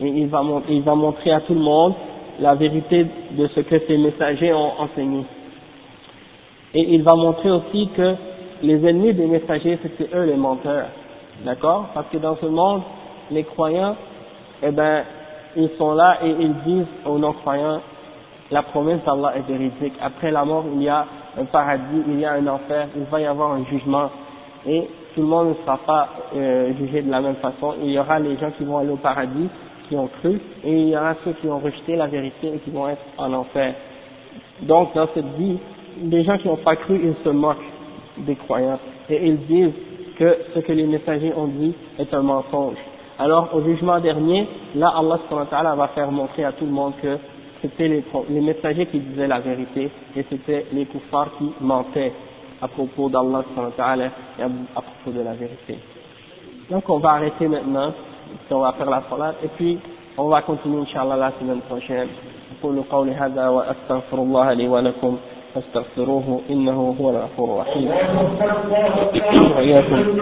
Et 0.00 0.08
il 0.08 0.26
va, 0.26 0.42
il 0.68 0.82
va 0.82 0.96
montrer 0.96 1.30
à 1.30 1.40
tout 1.42 1.54
le 1.54 1.60
monde 1.60 1.94
la 2.40 2.56
vérité 2.56 3.06
de 3.30 3.46
ce 3.54 3.60
que 3.60 3.78
ses 3.86 3.98
messagers 3.98 4.52
ont 4.52 4.72
enseigné. 4.80 5.24
Et 6.74 6.94
il 6.94 7.04
va 7.04 7.14
montrer 7.14 7.52
aussi 7.52 7.88
que 7.96 8.16
les 8.64 8.84
ennemis 8.84 9.14
des 9.14 9.26
messagers, 9.26 9.78
c'était 9.80 10.10
eux 10.12 10.24
les 10.24 10.34
menteurs. 10.34 10.88
D'accord? 11.44 11.90
Parce 11.94 12.08
que 12.08 12.16
dans 12.16 12.36
ce 12.36 12.46
monde, 12.46 12.82
les 13.30 13.44
croyants, 13.44 13.94
eh 14.60 14.72
ben, 14.72 15.04
ils 15.56 15.70
sont 15.78 15.94
là 15.94 16.18
et 16.24 16.30
ils 16.30 16.54
disent 16.64 16.86
aux 17.04 17.18
non-croyants, 17.18 17.80
la 18.50 18.62
promesse 18.62 19.04
d'Allah 19.06 19.34
est 19.36 19.48
véridique. 19.48 19.94
Après 20.02 20.32
la 20.32 20.44
mort, 20.44 20.64
il 20.74 20.82
y 20.82 20.88
a 20.88 21.06
un 21.38 21.44
paradis, 21.44 22.02
il 22.08 22.20
y 22.20 22.24
a 22.24 22.32
un 22.32 22.46
enfer, 22.46 22.88
il 22.96 23.04
va 23.04 23.20
y 23.20 23.26
avoir 23.26 23.52
un 23.52 23.64
jugement. 23.66 24.10
Et 24.66 24.88
tout 25.14 25.22
le 25.22 25.28
monde 25.28 25.48
ne 25.50 25.54
sera 25.54 25.78
pas 25.78 26.08
euh, 26.34 26.72
jugé 26.78 27.02
de 27.02 27.10
la 27.10 27.20
même 27.20 27.36
façon. 27.36 27.74
Il 27.82 27.90
y 27.90 27.98
aura 27.98 28.18
les 28.18 28.36
gens 28.36 28.50
qui 28.56 28.64
vont 28.64 28.78
aller 28.78 28.90
au 28.90 28.96
paradis, 28.96 29.48
qui 29.88 29.96
ont 29.96 30.08
cru, 30.20 30.40
et 30.64 30.72
il 30.72 30.88
y 30.88 30.96
aura 30.96 31.14
ceux 31.24 31.32
qui 31.32 31.46
ont 31.48 31.58
rejeté 31.58 31.96
la 31.96 32.06
vérité 32.06 32.48
et 32.54 32.58
qui 32.58 32.70
vont 32.70 32.88
être 32.88 33.02
en 33.18 33.32
enfer. 33.32 33.74
Donc, 34.62 34.94
dans 34.94 35.08
cette 35.14 35.36
vie, 35.38 35.58
les 36.02 36.24
gens 36.24 36.38
qui 36.38 36.48
n'ont 36.48 36.56
pas 36.56 36.76
cru, 36.76 37.00
ils 37.02 37.24
se 37.24 37.28
moquent 37.30 37.56
des 38.18 38.34
croyants 38.36 38.78
et 39.08 39.26
ils 39.26 39.38
disent 39.46 39.72
que 40.18 40.38
ce 40.54 40.60
que 40.60 40.72
les 40.72 40.84
messagers 40.84 41.32
ont 41.36 41.46
dit 41.46 41.74
est 41.98 42.12
un 42.12 42.22
mensonge. 42.22 42.76
Alors, 43.18 43.50
au 43.54 43.62
jugement 43.62 43.98
dernier, 44.00 44.46
là, 44.74 44.92
Allah 44.96 45.74
va 45.74 45.88
faire 45.88 46.10
montrer 46.10 46.44
à 46.44 46.52
tout 46.52 46.64
le 46.64 46.70
monde 46.70 46.94
que 47.00 47.18
c'était 47.65 47.87
les, 47.87 48.03
les 48.29 48.41
messagers 48.41 48.85
qui 48.87 48.99
disaient 48.99 49.27
la 49.27 49.39
vérité 49.39 49.89
et 50.15 50.25
c'était 50.29 50.65
les 50.73 50.85
kuffars 50.85 51.29
qui 51.37 51.51
mentaient 51.61 52.11
à 52.61 52.67
propos 52.67 53.09
d'Allah 53.09 53.43
et 54.39 54.43
à 54.43 54.81
propos 54.81 55.11
de 55.17 55.21
la 55.23 55.33
vérité. 55.33 55.77
Donc 56.69 56.89
on 56.89 56.97
va 56.99 57.11
arrêter 57.11 57.47
maintenant, 57.47 57.93
on 58.49 58.59
va 58.59 58.73
faire 58.73 58.89
la 58.89 59.03
salat 59.09 59.35
et 59.43 59.47
puis 59.49 59.79
on 60.17 60.27
va 60.27 60.41
continuer 60.41 60.81
Inch'Allah 60.81 61.17
la 61.17 61.31
semaine 61.39 61.61
prochaine. 61.61 62.07
أقول 62.61 62.83
قولي 62.91 63.11
هذا 63.11 63.49
وأستغفر 63.49 64.17
الله 64.17 64.53
لي 64.53 64.67
ولكم 64.67 65.17
فاستغفروه 65.55 66.41
إنه 66.49 66.95
هو 67.01 67.09
الغفور 67.09 67.53
الرحيم 67.53 67.89
وإياكم 69.55 70.17